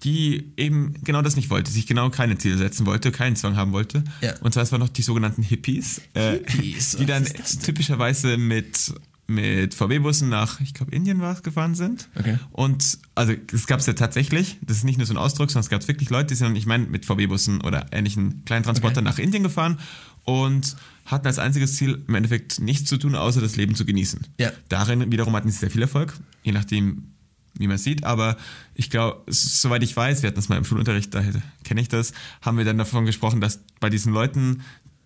die 0.02 0.52
eben 0.56 0.94
genau 1.02 1.22
das 1.22 1.36
nicht 1.36 1.50
wollte, 1.50 1.70
sich 1.70 1.86
genau 1.86 2.10
keine 2.10 2.38
Ziele 2.38 2.56
setzen 2.56 2.86
wollte, 2.86 3.12
keinen 3.12 3.36
Zwang 3.36 3.56
haben 3.56 3.72
wollte. 3.72 4.04
Ja. 4.20 4.34
Und 4.40 4.52
zwar 4.52 4.62
es 4.62 4.72
waren 4.72 4.80
noch 4.80 4.88
die 4.88 5.02
sogenannten 5.02 5.42
Hippies, 5.42 6.02
äh, 6.14 6.38
Hippies, 6.46 6.96
die 6.96 7.06
dann 7.06 7.26
das 7.36 7.58
typischerweise 7.58 8.36
mit 8.36 8.92
mit 9.28 9.74
VW-Bussen 9.74 10.28
nach, 10.28 10.60
ich 10.60 10.72
glaube, 10.72 10.94
Indien 10.94 11.20
war 11.20 11.32
es, 11.32 11.42
gefahren 11.42 11.74
sind. 11.74 12.08
Okay. 12.14 12.38
Und 12.52 12.98
also 13.14 13.32
es 13.52 13.66
gab 13.66 13.80
es 13.80 13.86
ja 13.86 13.94
tatsächlich, 13.94 14.58
das 14.62 14.78
ist 14.78 14.84
nicht 14.84 14.98
nur 14.98 15.06
so 15.06 15.14
ein 15.14 15.18
Ausdruck, 15.18 15.50
sondern 15.50 15.64
es 15.64 15.68
gab 15.68 15.86
wirklich 15.88 16.10
Leute, 16.10 16.26
die 16.26 16.34
sind, 16.36 16.54
ich 16.54 16.66
meine, 16.66 16.86
mit 16.86 17.04
VW-Bussen 17.04 17.60
oder 17.60 17.86
ähnlichen 17.90 18.44
kleinen 18.44 18.62
Transportern 18.62 19.04
nach 19.04 19.18
Indien 19.18 19.42
gefahren 19.42 19.78
und 20.24 20.76
hatten 21.06 21.26
als 21.26 21.38
einziges 21.38 21.76
Ziel 21.76 22.02
im 22.06 22.14
Endeffekt 22.14 22.60
nichts 22.60 22.88
zu 22.88 22.98
tun, 22.98 23.14
außer 23.14 23.40
das 23.40 23.56
Leben 23.56 23.74
zu 23.74 23.84
genießen. 23.84 24.26
Ja. 24.38 24.52
Darin 24.68 25.10
wiederum 25.10 25.34
hatten 25.34 25.50
sie 25.50 25.58
sehr 25.58 25.70
viel 25.70 25.82
Erfolg, 25.82 26.16
je 26.42 26.52
nachdem, 26.52 27.12
wie 27.58 27.66
man 27.66 27.78
sieht. 27.78 28.04
Aber 28.04 28.36
ich 28.74 28.90
glaube, 28.90 29.22
soweit 29.26 29.82
ich 29.82 29.96
weiß, 29.96 30.22
wir 30.22 30.28
hatten 30.28 30.36
das 30.36 30.48
mal 30.48 30.56
im 30.58 30.64
Schulunterricht, 30.64 31.14
daher 31.14 31.32
kenne 31.64 31.80
ich 31.80 31.88
das, 31.88 32.12
haben 32.42 32.58
wir 32.58 32.64
dann 32.64 32.78
davon 32.78 33.06
gesprochen, 33.06 33.40
dass 33.40 33.60
bei 33.80 33.90
diesen 33.90 34.12
Leuten, 34.12 34.62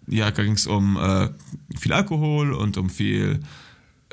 ja, 0.06 0.30
ging 0.30 0.52
es 0.52 0.66
um 0.66 0.96
äh, 0.96 1.28
viel 1.78 1.92
Alkohol 1.92 2.52
und 2.52 2.76
um 2.76 2.90
viel, 2.90 3.40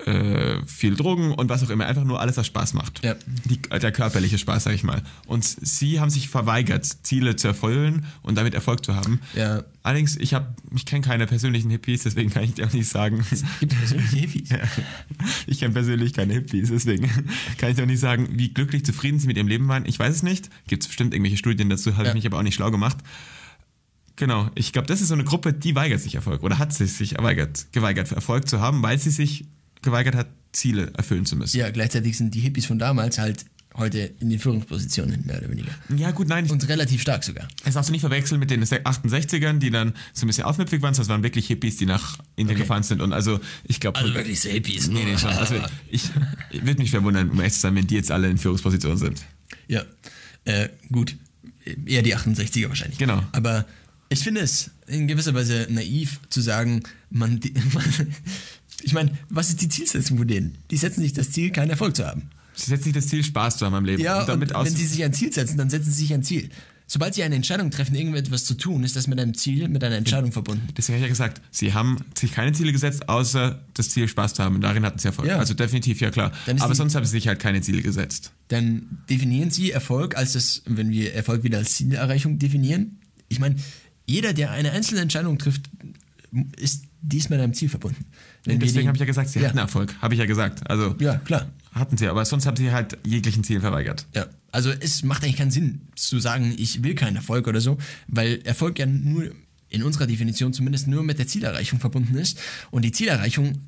äh, 0.05 0.63
viel 0.65 0.95
Drogen 0.95 1.33
und 1.33 1.49
was 1.49 1.63
auch 1.63 1.69
immer, 1.69 1.85
einfach 1.85 2.03
nur 2.03 2.21
alles, 2.21 2.37
was 2.37 2.45
Spaß 2.47 2.73
macht. 2.73 3.03
Ja. 3.03 3.15
Die, 3.45 3.57
der 3.57 3.91
körperliche 3.91 4.37
Spaß, 4.37 4.65
sag 4.65 4.73
ich 4.73 4.83
mal. 4.83 5.01
Und 5.25 5.43
sie 5.43 5.99
haben 5.99 6.09
sich 6.09 6.29
verweigert, 6.29 6.85
Ziele 6.85 7.35
zu 7.35 7.47
erfüllen 7.47 8.05
und 8.21 8.37
damit 8.37 8.53
Erfolg 8.53 8.85
zu 8.85 8.95
haben. 8.95 9.21
Ja. 9.35 9.63
Allerdings, 9.81 10.15
ich 10.17 10.33
habe, 10.33 10.53
ich 10.75 10.85
kenne 10.85 11.01
keine 11.01 11.25
persönlichen 11.25 11.69
Hippies, 11.69 12.03
deswegen 12.03 12.29
kann 12.29 12.43
ich 12.43 12.53
dir 12.53 12.67
auch 12.67 12.73
nicht 12.73 12.89
sagen. 12.89 13.25
Gibt 13.59 13.73
es 13.73 13.79
persönliche 13.79 14.17
Hippies? 14.17 14.49
Ja. 14.57 14.59
Ich 15.45 15.59
kenne 15.59 15.73
persönlich 15.73 16.13
keine 16.13 16.33
Hippies, 16.33 16.69
deswegen 16.69 17.09
kann 17.57 17.71
ich 17.71 17.81
auch 17.81 17.85
nicht 17.85 17.99
sagen, 17.99 18.29
wie 18.33 18.53
glücklich, 18.53 18.85
zufrieden 18.85 19.19
sie 19.19 19.27
mit 19.27 19.37
ihrem 19.37 19.47
Leben 19.47 19.67
waren. 19.67 19.85
Ich 19.85 19.97
weiß 19.97 20.13
es 20.13 20.23
nicht. 20.23 20.49
Gibt 20.67 20.83
es 20.83 20.87
bestimmt 20.87 21.13
irgendwelche 21.13 21.37
Studien 21.37 21.69
dazu, 21.69 21.97
habe 21.97 22.09
ich 22.09 22.13
mich 22.13 22.25
aber 22.25 22.37
auch 22.37 22.43
nicht 22.43 22.55
schlau 22.55 22.71
gemacht. 22.71 22.97
Genau, 24.15 24.49
ich 24.55 24.73
glaube, 24.73 24.87
das 24.87 25.01
ist 25.01 25.09
so 25.09 25.13
eine 25.13 25.23
Gruppe, 25.23 25.53
die 25.53 25.75
weigert 25.75 26.01
sich 26.01 26.15
Erfolg 26.15 26.43
oder 26.43 26.57
hat 26.57 26.73
sich, 26.73 26.93
sich 26.93 27.15
erweigert, 27.15 27.67
geweigert, 27.71 28.11
Erfolg 28.11 28.47
zu 28.47 28.59
haben, 28.59 28.81
weil 28.81 28.97
sie 28.97 29.11
sich 29.11 29.45
geweigert 29.81 30.15
hat, 30.15 30.27
Ziele 30.51 30.91
erfüllen 30.95 31.25
zu 31.25 31.35
müssen. 31.35 31.57
Ja, 31.57 31.69
gleichzeitig 31.69 32.17
sind 32.17 32.33
die 32.33 32.39
Hippies 32.39 32.65
von 32.65 32.79
damals 32.79 33.17
halt 33.19 33.45
heute 33.75 33.99
in 34.19 34.31
den 34.31 34.39
Führungspositionen, 34.39 35.25
mehr 35.27 35.37
oder 35.37 35.51
weniger. 35.51 35.69
Ja, 35.95 36.09
gut, 36.09 36.27
nein, 36.27 36.49
Und 36.49 36.67
relativ 36.67 36.99
stark 37.01 37.23
sogar. 37.23 37.47
das 37.63 37.75
darfst 37.75 37.89
du 37.89 37.91
nicht 37.91 38.01
verwechseln 38.01 38.39
mit 38.39 38.49
den 38.49 38.63
68ern, 38.63 39.59
die 39.59 39.69
dann 39.69 39.93
so 40.13 40.25
ein 40.25 40.27
bisschen 40.27 40.45
aufmüpfig 40.45 40.81
waren, 40.81 40.95
sondern 40.95 41.03
es 41.03 41.09
waren 41.09 41.23
wirklich 41.23 41.45
Hippies, 41.45 41.77
die 41.77 41.85
nach 41.85 42.17
Indien 42.35 42.55
Okay. 42.55 42.63
gefahren 42.63 42.81
sind. 42.81 43.01
Und 43.03 43.13
also, 43.13 43.39
ich 43.65 43.79
glaube, 43.79 43.99
Also 43.99 44.15
wirklich 44.15 44.39
so 44.39 44.49
Hippies. 44.49 44.87
Nee, 44.87 45.03
nee, 45.05 45.15
schon. 45.17 45.29
Also 45.29 45.55
ich, 45.91 46.09
ich 46.49 46.65
würde 46.65 46.81
mich 46.81 46.89
verwundern, 46.89 47.29
um 47.29 47.37
ehrlich 47.39 47.53
zu 47.53 47.59
sein, 47.59 47.75
wenn 47.75 47.85
die 47.85 47.93
jetzt 47.95 48.09
alle 48.09 48.27
in 48.29 48.39
Führungspositionen 48.39 48.97
sind. 48.97 49.23
Ja, 49.67 49.83
äh, 50.45 50.69
gut. 50.91 51.15
Eher 51.85 52.01
die 52.01 52.15
68er 52.15 52.69
wahrscheinlich. 52.69 52.97
Genau. 52.97 53.21
Aber 53.33 53.65
ich 54.09 54.19
finde 54.21 54.41
es 54.41 54.71
in 54.87 55.07
gewisser 55.07 55.35
Weise 55.35 55.67
naiv 55.69 56.19
zu 56.29 56.41
sagen, 56.41 56.81
man, 57.11 57.39
man 57.73 57.83
ich 58.81 58.93
meine, 58.93 59.11
was 59.29 59.49
ist 59.49 59.61
die 59.61 59.69
Zielsetzung 59.69 60.17
von 60.17 60.27
denen? 60.27 60.57
Die 60.71 60.77
setzen 60.77 61.01
sich 61.01 61.13
das 61.13 61.31
Ziel, 61.31 61.51
keinen 61.51 61.69
Erfolg 61.71 61.95
zu 61.95 62.05
haben. 62.05 62.23
Sie 62.55 62.69
setzen 62.69 62.85
sich 62.85 62.93
das 62.93 63.07
Ziel, 63.07 63.23
Spaß 63.23 63.57
zu 63.57 63.65
haben 63.65 63.75
am 63.75 63.85
Leben. 63.85 64.01
Ja, 64.01 64.21
und 64.21 64.29
damit 64.29 64.49
und 64.51 64.55
aus 64.55 64.65
wenn 64.67 64.75
sie 64.75 64.85
sich 64.87 65.03
ein 65.03 65.13
Ziel 65.13 65.31
setzen, 65.31 65.57
dann 65.57 65.69
setzen 65.69 65.91
sie 65.91 66.01
sich 66.01 66.13
ein 66.13 66.23
Ziel. 66.23 66.49
Sobald 66.89 67.13
sie 67.15 67.21
eine 67.23 67.35
Entscheidung 67.35 67.69
treffen, 67.69 67.95
irgendetwas 67.95 68.45
zu 68.45 68.53
tun, 68.53 68.83
ist 68.85 68.95
das 68.95 69.07
mit 69.07 69.19
einem 69.19 69.33
Ziel, 69.33 69.67
mit 69.67 69.83
einer 69.83 69.97
Entscheidung 69.97 70.31
verbunden. 70.31 70.69
Deswegen 70.77 70.95
habe 70.95 70.99
ich 71.05 71.09
ja 71.09 71.09
gesagt, 71.09 71.41
sie 71.51 71.73
haben 71.73 71.97
sich 72.17 72.31
keine 72.31 72.53
Ziele 72.53 72.71
gesetzt, 72.71 73.09
außer 73.09 73.61
das 73.73 73.89
Ziel, 73.89 74.07
Spaß 74.07 74.35
zu 74.35 74.43
haben. 74.43 74.55
Und 74.55 74.61
darin 74.61 74.85
hatten 74.85 74.97
sie 74.97 75.09
Erfolg. 75.09 75.27
Ja. 75.27 75.37
Also 75.37 75.53
definitiv, 75.53 75.99
ja 75.99 76.11
klar. 76.11 76.31
Aber 76.45 76.69
die- 76.69 76.75
sonst 76.75 76.95
haben 76.95 77.03
sie 77.05 77.11
sich 77.11 77.27
halt 77.27 77.39
keine 77.39 77.59
Ziele 77.61 77.81
gesetzt. 77.81 78.31
Dann 78.47 78.99
definieren 79.09 79.51
sie 79.51 79.69
Erfolg 79.71 80.15
als 80.15 80.31
das, 80.31 80.61
wenn 80.65 80.89
wir 80.89 81.13
Erfolg 81.13 81.43
wieder 81.43 81.57
als 81.57 81.75
Zielerreichung 81.75 82.39
definieren. 82.39 82.99
Ich 83.27 83.39
meine, 83.39 83.57
jeder, 84.07 84.31
der 84.31 84.51
eine 84.51 84.71
einzelne 84.71 85.01
Entscheidung 85.01 85.37
trifft, 85.37 85.69
ist 86.57 86.85
dies 87.01 87.29
mit 87.29 87.39
einem 87.39 87.53
Ziel 87.53 87.67
verbunden. 87.69 88.05
Wir 88.47 88.59
Deswegen 88.59 88.87
habe 88.87 88.95
ich 88.95 88.99
ja 88.99 89.05
gesagt, 89.05 89.29
sie 89.29 89.39
ja. 89.39 89.49
hatten 89.49 89.57
Erfolg. 89.57 89.93
Habe 90.01 90.13
ich 90.13 90.19
ja 90.19 90.25
gesagt. 90.25 90.69
Also 90.69 90.95
Ja, 90.99 91.17
klar. 91.17 91.47
hatten 91.73 91.97
sie, 91.97 92.07
aber 92.07 92.25
sonst 92.25 92.45
haben 92.45 92.57
sie 92.57 92.71
halt 92.71 92.97
jeglichen 93.05 93.43
Zielen 93.43 93.61
verweigert. 93.61 94.05
Ja, 94.15 94.27
also 94.51 94.71
es 94.71 95.03
macht 95.03 95.23
eigentlich 95.23 95.37
keinen 95.37 95.51
Sinn 95.51 95.81
zu 95.95 96.19
sagen, 96.19 96.53
ich 96.57 96.83
will 96.83 96.95
keinen 96.95 97.15
Erfolg 97.17 97.47
oder 97.47 97.61
so, 97.61 97.77
weil 98.07 98.41
Erfolg 98.43 98.79
ja 98.79 98.85
nur 98.85 99.31
in 99.69 99.83
unserer 99.83 100.07
Definition 100.07 100.53
zumindest 100.53 100.87
nur 100.87 101.03
mit 101.03 101.19
der 101.19 101.27
Zielerreichung 101.27 101.79
verbunden 101.79 102.15
ist 102.17 102.39
und 102.71 102.83
die 102.83 102.91
Zielerreichung 102.91 103.59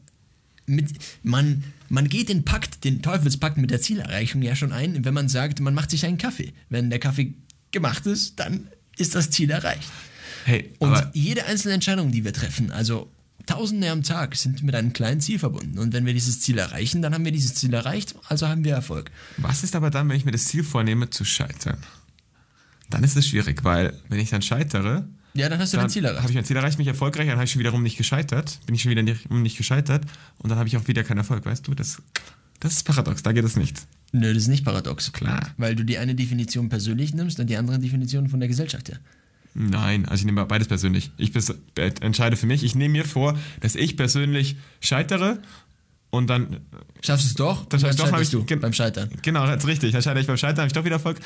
mit 0.65 0.91
man 1.23 1.63
man 1.89 2.07
geht 2.07 2.29
den 2.29 2.45
Pakt, 2.45 2.83
den 2.83 3.01
Teufelspakt 3.01 3.57
mit 3.57 3.71
der 3.71 3.81
Zielerreichung 3.81 4.41
ja 4.41 4.55
schon 4.55 4.71
ein, 4.71 5.03
wenn 5.03 5.13
man 5.13 5.27
sagt, 5.27 5.59
man 5.59 5.73
macht 5.73 5.89
sich 5.89 6.05
einen 6.05 6.17
Kaffee. 6.17 6.53
Wenn 6.69 6.89
der 6.89 6.99
Kaffee 6.99 7.33
gemacht 7.71 8.05
ist, 8.05 8.39
dann 8.39 8.67
ist 8.97 9.15
das 9.15 9.31
Ziel 9.31 9.49
erreicht. 9.49 9.89
Hey, 10.45 10.71
Und 10.79 10.95
jede 11.13 11.45
einzelne 11.45 11.73
Entscheidung, 11.73 12.11
die 12.11 12.23
wir 12.23 12.33
treffen, 12.33 12.71
also 12.71 13.11
Tausende 13.49 13.89
am 13.89 14.03
Tag, 14.03 14.35
sind 14.35 14.61
mit 14.61 14.75
einem 14.75 14.93
kleinen 14.93 15.21
Ziel 15.21 15.39
verbunden. 15.39 15.79
Und 15.79 15.91
wenn 15.91 16.05
wir 16.05 16.13
dieses 16.13 16.39
Ziel 16.39 16.59
erreichen, 16.59 17.01
dann 17.01 17.15
haben 17.15 17.25
wir 17.25 17.31
dieses 17.31 17.55
Ziel 17.55 17.73
erreicht, 17.73 18.13
also 18.27 18.47
haben 18.47 18.63
wir 18.63 18.73
Erfolg. 18.75 19.09
was 19.37 19.63
ist 19.63 19.75
aber 19.75 19.89
dann, 19.89 20.07
wenn 20.07 20.17
ich 20.17 20.23
mir 20.25 20.31
das 20.31 20.45
Ziel 20.45 20.63
vornehme, 20.63 21.09
zu 21.09 21.25
scheitern? 21.25 21.77
Dann 22.91 23.03
ist 23.03 23.17
es 23.17 23.27
schwierig, 23.27 23.63
weil 23.63 23.93
wenn 24.07 24.19
ich 24.19 24.29
dann 24.29 24.43
scheitere, 24.43 25.07
Ja, 25.33 25.49
dann 25.49 25.59
hast 25.59 25.73
du 25.73 25.77
dann 25.77 25.85
dein 25.85 25.89
Ziel 25.89 26.05
erreicht. 26.05 26.21
habe 26.21 26.31
ich 26.31 26.35
mein 26.35 26.45
Ziel 26.45 26.57
erreicht, 26.57 26.77
mich 26.77 26.87
erfolgreich, 26.87 27.25
dann 27.27 27.37
habe 27.37 27.45
ich 27.45 27.51
schon 27.51 27.59
wiederum 27.59 27.81
nicht 27.81 27.97
gescheitert, 27.97 28.59
bin 28.67 28.75
ich 28.75 28.81
schon 28.83 28.91
wieder 28.91 29.01
nicht, 29.03 29.29
nicht 29.31 29.57
gescheitert 29.57 30.05
und 30.37 30.49
dann 30.49 30.59
habe 30.59 30.67
ich 30.67 30.77
auch 30.77 30.87
wieder 30.87 31.03
keinen 31.03 31.17
Erfolg, 31.17 31.43
weißt 31.45 31.67
du? 31.67 31.73
Das, 31.73 32.01
das 32.59 32.73
ist 32.73 32.83
paradox, 32.83 33.23
da 33.23 33.31
geht 33.31 33.45
es 33.45 33.55
nicht. 33.55 33.81
Nö, 34.11 34.33
das 34.33 34.43
ist 34.43 34.47
nicht 34.49 34.65
paradox. 34.65 35.11
Klar. 35.11 35.49
Weil 35.57 35.75
du 35.75 35.83
die 35.83 35.97
eine 35.97 36.13
Definition 36.15 36.69
persönlich 36.69 37.13
nimmst 37.13 37.39
und 37.39 37.47
die 37.47 37.57
andere 37.57 37.79
Definition 37.79 38.27
von 38.29 38.39
der 38.39 38.49
Gesellschaft 38.49 38.89
her. 38.89 38.99
Nein, 39.53 40.05
also 40.05 40.21
ich 40.21 40.25
nehme 40.25 40.45
beides 40.45 40.67
persönlich. 40.67 41.11
Ich 41.17 41.33
äh, 41.35 41.91
entscheide 42.01 42.37
für 42.37 42.45
mich. 42.45 42.63
Ich 42.63 42.75
nehme 42.75 42.91
mir 42.93 43.05
vor, 43.05 43.37
dass 43.61 43.75
ich 43.75 43.97
persönlich 43.97 44.55
scheitere 44.79 45.39
und 46.11 46.27
dann. 46.27 46.57
Schaffst 47.01 47.25
du 47.25 47.29
es 47.29 47.33
doch, 47.35 47.65
Dann 47.65 47.79
schaffst 47.79 47.99
du 47.99 48.03
doch, 48.03 48.19
ich- 48.21 48.29
du 48.29 48.43
beim 48.57 48.73
Scheitern. 48.73 49.09
Genau, 49.21 49.45
das 49.45 49.57
ist 49.63 49.67
richtig. 49.67 49.91
Dann 49.91 50.01
scheitere 50.01 50.21
ich 50.21 50.27
beim 50.27 50.37
Scheitern, 50.37 50.59
habe 50.59 50.67
ich 50.67 50.73
doch 50.73 50.85
wieder 50.85 50.95
Erfolg. 50.95 51.19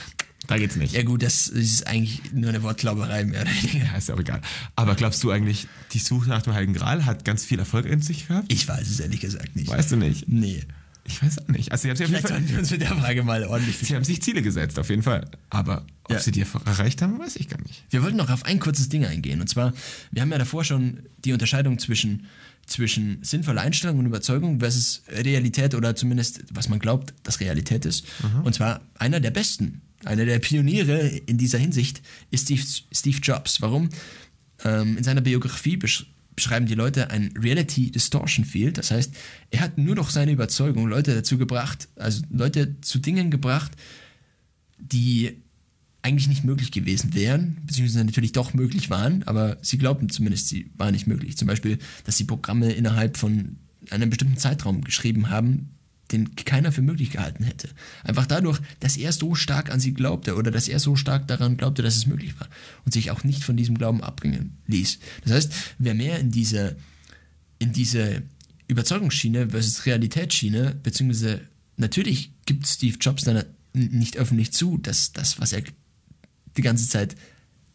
Da 0.47 0.57
geht's 0.57 0.75
nicht. 0.75 0.93
Ja 0.93 1.03
gut, 1.03 1.23
das 1.23 1.47
ist 1.47 1.87
eigentlich 1.87 2.21
nur 2.33 2.49
eine 2.49 2.61
Wortklauberei 2.63 3.23
mehr 3.23 3.41
oder 3.43 3.51
weniger. 3.51 3.85
Ja, 3.85 3.97
ist 3.97 4.09
ja 4.09 4.15
auch 4.15 4.19
egal. 4.19 4.41
Aber 4.75 4.95
glaubst 4.95 5.23
du 5.23 5.31
eigentlich, 5.31 5.67
die 5.93 5.99
Suche 5.99 6.27
nach 6.29 6.41
dem 6.41 6.53
Heiligen 6.53 6.73
Gral 6.73 7.05
hat 7.05 7.23
ganz 7.23 7.45
viel 7.45 7.59
Erfolg 7.59 7.85
in 7.85 8.01
sich 8.01 8.27
gehabt? 8.27 8.51
Ich 8.51 8.67
weiß 8.67 8.89
es 8.89 8.99
ehrlich 8.99 9.21
gesagt 9.21 9.55
nicht. 9.55 9.69
Weißt 9.69 9.91
du 9.91 9.95
nicht? 9.95 10.27
Nee. 10.27 10.63
Ich 11.05 11.21
weiß 11.21 11.39
auch 11.39 11.47
nicht. 11.49 11.71
Also 11.71 11.83
sie 11.83 11.89
haben, 11.89 11.97
sich 11.97 12.07
Vielleicht 12.07 12.27
sollten 12.29 12.49
wir 12.49 12.59
uns 12.59 12.71
mit 12.71 12.81
der 12.81 12.87
Frage 12.95 13.23
mal 13.23 13.43
ordentlich 13.45 13.77
sie 13.77 13.93
haben 13.95 14.05
sich 14.05 14.21
Ziele 14.21 14.41
gesetzt, 14.41 14.79
auf 14.79 14.89
jeden 14.89 15.03
Fall. 15.03 15.29
Aber 15.49 15.85
ob 16.05 16.11
Ja. 16.13 16.19
sie 16.19 16.31
die 16.31 16.45
erreicht 16.65 17.01
haben, 17.01 17.19
weiß 17.19 17.35
ich 17.35 17.49
gar 17.49 17.61
nicht. 17.61 17.83
Wir 17.89 18.03
wollten 18.03 18.15
noch 18.17 18.29
auf 18.29 18.45
ein 18.45 18.59
kurzes 18.59 18.87
Ding 18.89 19.05
eingehen. 19.05 19.41
Und 19.41 19.47
zwar, 19.47 19.73
wir 20.11 20.21
haben 20.21 20.31
ja 20.31 20.37
davor 20.37 20.63
schon 20.63 20.99
die 21.25 21.33
Unterscheidung 21.33 21.77
zwischen 21.79 22.27
zwischen 22.65 23.21
sinnvoller 23.23 23.59
Einstellung 23.61 23.99
und 23.99 24.05
Überzeugung 24.05 24.61
versus 24.61 25.03
Realität 25.09 25.75
oder 25.75 25.97
zumindest, 25.97 26.45
was 26.49 26.69
man 26.69 26.79
glaubt, 26.79 27.13
dass 27.23 27.41
Realität 27.41 27.85
ist. 27.85 28.05
Und 28.45 28.55
zwar 28.55 28.79
einer 28.97 29.19
der 29.19 29.31
besten, 29.31 29.81
einer 30.05 30.23
der 30.25 30.39
Pioniere 30.39 31.07
in 31.25 31.37
dieser 31.37 31.57
Hinsicht 31.57 32.01
ist 32.31 32.43
Steve, 32.45 32.63
Steve 32.93 33.17
Jobs. 33.21 33.61
Warum? 33.61 33.89
Ähm, 34.63 34.97
in 34.97 35.03
seiner 35.03 35.19
Biografie 35.19 35.75
besch 35.75 36.05
beschreiben 36.35 36.65
die 36.65 36.75
Leute 36.75 37.09
ein 37.09 37.33
Reality 37.37 37.91
Distortion 37.91 38.45
Field. 38.45 38.77
Das 38.77 38.91
heißt, 38.91 39.13
er 39.51 39.61
hat 39.61 39.77
nur 39.77 39.95
noch 39.95 40.09
seine 40.09 40.31
Überzeugung 40.31 40.87
Leute 40.87 41.13
dazu 41.13 41.37
gebracht, 41.37 41.89
also 41.95 42.23
Leute 42.29 42.79
zu 42.81 42.99
Dingen 42.99 43.31
gebracht, 43.31 43.71
die 44.77 45.43
eigentlich 46.01 46.27
nicht 46.27 46.43
möglich 46.43 46.71
gewesen 46.71 47.13
wären, 47.13 47.57
beziehungsweise 47.65 48.03
natürlich 48.03 48.33
doch 48.33 48.53
möglich 48.53 48.89
waren, 48.89 49.23
aber 49.23 49.57
sie 49.61 49.77
glaubten 49.77 50.09
zumindest, 50.09 50.49
sie 50.49 50.69
waren 50.75 50.93
nicht 50.93 51.07
möglich. 51.07 51.37
Zum 51.37 51.47
Beispiel, 51.47 51.79
dass 52.03 52.17
sie 52.17 52.25
Programme 52.25 52.73
innerhalb 52.73 53.17
von 53.17 53.57
einem 53.89 54.09
bestimmten 54.09 54.37
Zeitraum 54.37 54.81
geschrieben 54.81 55.29
haben, 55.29 55.69
den 56.13 56.35
keiner 56.35 56.71
für 56.71 56.81
möglich 56.81 57.11
gehalten 57.11 57.43
hätte. 57.43 57.69
Einfach 58.03 58.25
dadurch, 58.25 58.59
dass 58.79 58.97
er 58.97 59.11
so 59.11 59.35
stark 59.35 59.71
an 59.71 59.79
sie 59.79 59.93
glaubte 59.93 60.35
oder 60.35 60.51
dass 60.51 60.67
er 60.67 60.79
so 60.79 60.95
stark 60.95 61.27
daran 61.27 61.57
glaubte, 61.57 61.81
dass 61.81 61.95
es 61.95 62.05
möglich 62.05 62.39
war 62.39 62.47
und 62.85 62.93
sich 62.93 63.11
auch 63.11 63.23
nicht 63.23 63.43
von 63.43 63.57
diesem 63.57 63.77
Glauben 63.77 64.01
abbringen 64.01 64.57
ließ. 64.67 64.99
Das 65.23 65.33
heißt, 65.33 65.53
wer 65.79 65.93
mehr 65.93 66.19
in 66.19 66.31
diese, 66.31 66.77
in 67.59 67.73
diese 67.73 68.23
Überzeugungsschiene 68.67 69.49
versus 69.49 69.85
Realitätsschiene, 69.85 70.79
beziehungsweise 70.81 71.41
natürlich 71.77 72.31
gibt 72.45 72.67
Steve 72.67 72.97
Jobs 72.99 73.23
dann 73.23 73.43
nicht 73.73 74.17
öffentlich 74.17 74.53
zu, 74.53 74.77
dass 74.77 75.11
das, 75.11 75.39
was 75.39 75.51
er 75.51 75.63
die 76.55 76.61
ganze 76.61 76.87
Zeit 76.87 77.15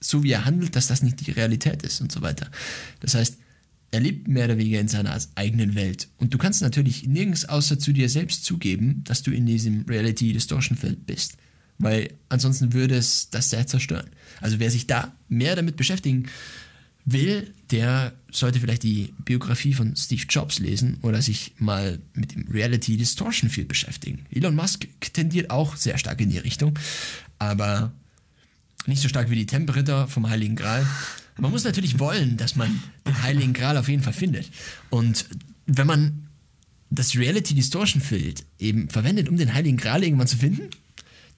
so 0.00 0.22
wie 0.22 0.30
er 0.30 0.44
handelt, 0.44 0.76
dass 0.76 0.86
das 0.86 1.02
nicht 1.02 1.26
die 1.26 1.32
Realität 1.32 1.82
ist 1.82 2.00
und 2.00 2.12
so 2.12 2.22
weiter. 2.22 2.50
Das 3.00 3.14
heißt, 3.14 3.36
er 3.90 4.00
lebt 4.00 4.28
mehr 4.28 4.44
oder 4.44 4.58
weniger 4.58 4.80
in 4.80 4.88
seiner 4.88 5.18
eigenen 5.34 5.74
Welt. 5.74 6.08
Und 6.18 6.34
du 6.34 6.38
kannst 6.38 6.60
natürlich 6.60 7.06
nirgends 7.06 7.46
außer 7.46 7.78
zu 7.78 7.92
dir 7.92 8.08
selbst 8.08 8.44
zugeben, 8.44 9.02
dass 9.04 9.22
du 9.22 9.30
in 9.30 9.46
diesem 9.46 9.84
Reality 9.88 10.32
Distortion 10.32 10.76
Feld 10.76 11.06
bist. 11.06 11.36
Weil 11.78 12.12
ansonsten 12.28 12.72
würde 12.72 12.96
es 12.96 13.30
das 13.30 13.50
sehr 13.50 13.66
zerstören. 13.66 14.10
Also 14.40 14.58
wer 14.58 14.70
sich 14.70 14.86
da 14.86 15.14
mehr 15.28 15.56
damit 15.56 15.76
beschäftigen 15.76 16.26
will, 17.04 17.54
der 17.70 18.12
sollte 18.30 18.60
vielleicht 18.60 18.82
die 18.82 19.14
Biografie 19.24 19.72
von 19.72 19.96
Steve 19.96 20.24
Jobs 20.28 20.58
lesen 20.58 20.98
oder 21.02 21.22
sich 21.22 21.52
mal 21.58 21.98
mit 22.14 22.34
dem 22.34 22.46
Reality 22.48 22.96
Distortion 22.96 23.48
Field 23.48 23.68
beschäftigen. 23.68 24.26
Elon 24.30 24.54
Musk 24.54 24.86
tendiert 25.12 25.50
auch 25.50 25.76
sehr 25.76 25.96
stark 25.96 26.20
in 26.20 26.30
die 26.30 26.38
Richtung, 26.38 26.78
aber 27.38 27.92
nicht 28.86 29.00
so 29.00 29.08
stark 29.08 29.30
wie 29.30 29.36
die 29.36 29.46
Tempelritter 29.46 30.08
vom 30.08 30.28
Heiligen 30.28 30.56
Gral. 30.56 30.86
Man 31.38 31.50
muss 31.50 31.64
natürlich 31.64 31.98
wollen, 31.98 32.36
dass 32.36 32.56
man 32.56 32.82
den 33.06 33.22
Heiligen 33.22 33.52
Gral 33.52 33.76
auf 33.76 33.88
jeden 33.88 34.02
Fall 34.02 34.12
findet. 34.12 34.50
Und 34.90 35.26
wenn 35.66 35.86
man 35.86 36.28
das 36.90 37.16
Reality 37.16 37.54
Distortion 37.54 38.02
Field 38.02 38.44
eben 38.58 38.88
verwendet, 38.88 39.28
um 39.28 39.36
den 39.36 39.54
Heiligen 39.54 39.76
Gral 39.76 40.02
irgendwann 40.02 40.26
zu 40.26 40.36
finden, 40.36 40.70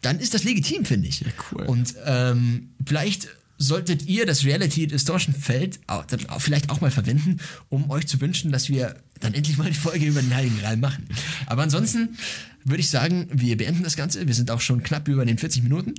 dann 0.01 0.19
ist 0.19 0.35
das 0.35 0.45
legitim, 0.45 0.85
finde 0.85 1.09
ich. 1.09 1.25
cool. 1.53 1.65
Und 1.65 1.95
ähm, 2.07 2.71
vielleicht 2.85 3.29
solltet 3.59 4.07
ihr 4.07 4.25
das 4.25 4.45
Reality 4.45 4.87
Distortion 4.87 5.35
Feld 5.35 5.81
auch, 5.87 6.05
auch 6.29 6.41
vielleicht 6.41 6.71
auch 6.71 6.81
mal 6.81 6.91
verwenden, 6.91 7.39
um 7.69 7.91
euch 7.91 8.07
zu 8.07 8.21
wünschen, 8.21 8.51
dass 8.51 8.71
wir 8.71 8.97
dann 9.21 9.35
endlich 9.35 9.59
mal 9.59 9.69
die 9.69 9.77
Folge 9.77 10.07
über 10.07 10.23
den 10.23 10.35
Heiligen 10.35 10.59
Gral 10.59 10.79
machen. 10.79 11.07
Aber 11.47 11.63
ansonsten 11.63 12.17
würde 12.65 12.81
ich 12.81 12.89
sagen, 12.89 13.29
wir 13.31 13.59
beenden 13.59 13.83
das 13.83 13.97
Ganze. 13.97 14.27
Wir 14.27 14.35
sind 14.35 14.51
auch 14.51 14.63
schon 14.63 14.83
knapp 14.83 15.09
über 15.09 15.27
den 15.27 15.37
40 15.37 15.63
Minuten. 15.63 15.95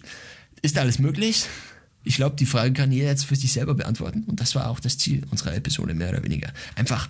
Ist 0.64 0.78
alles 0.78 0.98
möglich? 0.98 1.46
Ich 2.04 2.16
glaube, 2.16 2.36
die 2.36 2.46
Frage 2.46 2.74
kann 2.74 2.92
jeder 2.92 3.10
jetzt 3.10 3.26
für 3.26 3.36
sich 3.36 3.52
selber 3.52 3.76
beantworten. 3.76 4.24
Und 4.26 4.40
das 4.40 4.56
war 4.56 4.70
auch 4.70 4.80
das 4.80 4.98
Ziel 4.98 5.24
unserer 5.30 5.56
Episode, 5.56 5.94
mehr 5.94 6.10
oder 6.10 6.24
weniger. 6.24 6.52
Einfach 6.76 7.10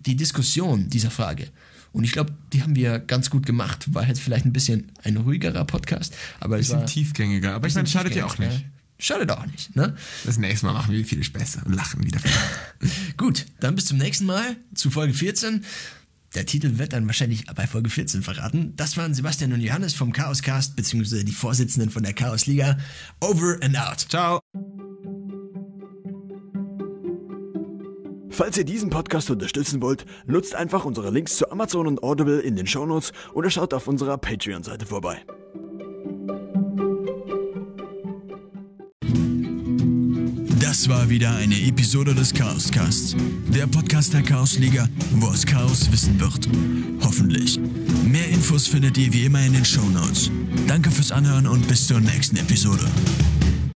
die 0.00 0.16
Diskussion 0.16 0.88
dieser 0.88 1.10
Frage. 1.10 1.48
Und 1.92 2.04
ich 2.04 2.12
glaube, 2.12 2.32
die 2.52 2.62
haben 2.62 2.76
wir 2.76 2.98
ganz 3.00 3.30
gut 3.30 3.44
gemacht. 3.46 3.92
War 3.92 4.06
jetzt 4.06 4.20
vielleicht 4.20 4.46
ein 4.46 4.52
bisschen 4.52 4.92
ein 5.02 5.16
ruhigerer 5.16 5.64
Podcast, 5.64 6.14
aber 6.38 6.58
es 6.58 6.68
Bisschen 6.68 6.86
tiefgängiger, 6.86 7.54
aber 7.54 7.66
ich 7.66 7.74
meine, 7.74 7.88
schadet 7.88 8.14
ja 8.14 8.26
auch 8.26 8.38
nicht. 8.38 8.50
ne? 8.50 8.64
Schadet 8.98 9.30
auch 9.30 9.46
nicht, 9.46 9.74
ne? 9.74 9.96
Das 10.24 10.36
nächste 10.36 10.66
Mal 10.66 10.74
machen 10.74 10.92
wir 10.94 11.04
viel 11.06 11.26
besser 11.30 11.62
und 11.64 11.72
lachen 11.72 12.04
wieder. 12.04 12.20
Gut, 13.16 13.46
dann 13.58 13.74
bis 13.74 13.86
zum 13.86 13.96
nächsten 13.96 14.26
Mal 14.26 14.56
zu 14.74 14.90
Folge 14.90 15.14
14. 15.14 15.64
Der 16.34 16.46
Titel 16.46 16.78
wird 16.78 16.92
dann 16.92 17.06
wahrscheinlich 17.06 17.44
bei 17.46 17.66
Folge 17.66 17.90
14 17.90 18.22
verraten. 18.22 18.72
Das 18.76 18.96
waren 18.96 19.14
Sebastian 19.14 19.52
und 19.52 19.60
Johannes 19.60 19.94
vom 19.94 20.12
Chaoscast, 20.12 20.76
beziehungsweise 20.76 21.24
die 21.24 21.32
Vorsitzenden 21.32 21.90
von 21.90 22.04
der 22.04 22.12
Chaos 22.12 22.46
Liga. 22.46 22.78
Over 23.20 23.58
and 23.62 23.76
out. 23.76 24.06
Ciao. 24.08 24.40
Falls 28.30 28.56
ihr 28.56 28.64
diesen 28.64 28.90
Podcast 28.90 29.28
unterstützen 29.30 29.82
wollt, 29.82 30.06
nutzt 30.26 30.54
einfach 30.54 30.84
unsere 30.84 31.10
Links 31.10 31.36
zu 31.36 31.50
Amazon 31.50 31.88
und 31.88 32.02
Audible 32.02 32.40
in 32.40 32.54
den 32.54 32.66
Shownotes 32.66 33.12
oder 33.34 33.50
schaut 33.50 33.74
auf 33.74 33.88
unserer 33.88 34.16
Patreon-Seite 34.16 34.86
vorbei. 34.86 35.20
Das 40.80 40.88
war 40.88 41.10
wieder 41.10 41.34
eine 41.34 41.60
Episode 41.60 42.14
des 42.14 42.32
Chaoscasts. 42.32 43.14
Der 43.48 43.66
Podcast 43.66 44.14
der 44.14 44.22
Chaosliga, 44.22 44.88
wo 45.16 45.26
aus 45.26 45.44
Chaos 45.44 45.92
Wissen 45.92 46.18
wird. 46.18 46.48
Hoffentlich. 47.02 47.60
Mehr 48.06 48.26
Infos 48.30 48.66
findet 48.66 48.96
ihr 48.96 49.12
wie 49.12 49.26
immer 49.26 49.44
in 49.44 49.52
den 49.52 49.64
Shownotes. 49.66 50.30
Danke 50.66 50.90
fürs 50.90 51.12
Anhören 51.12 51.46
und 51.46 51.68
bis 51.68 51.86
zur 51.86 52.00
nächsten 52.00 52.38
Episode. 52.38 52.88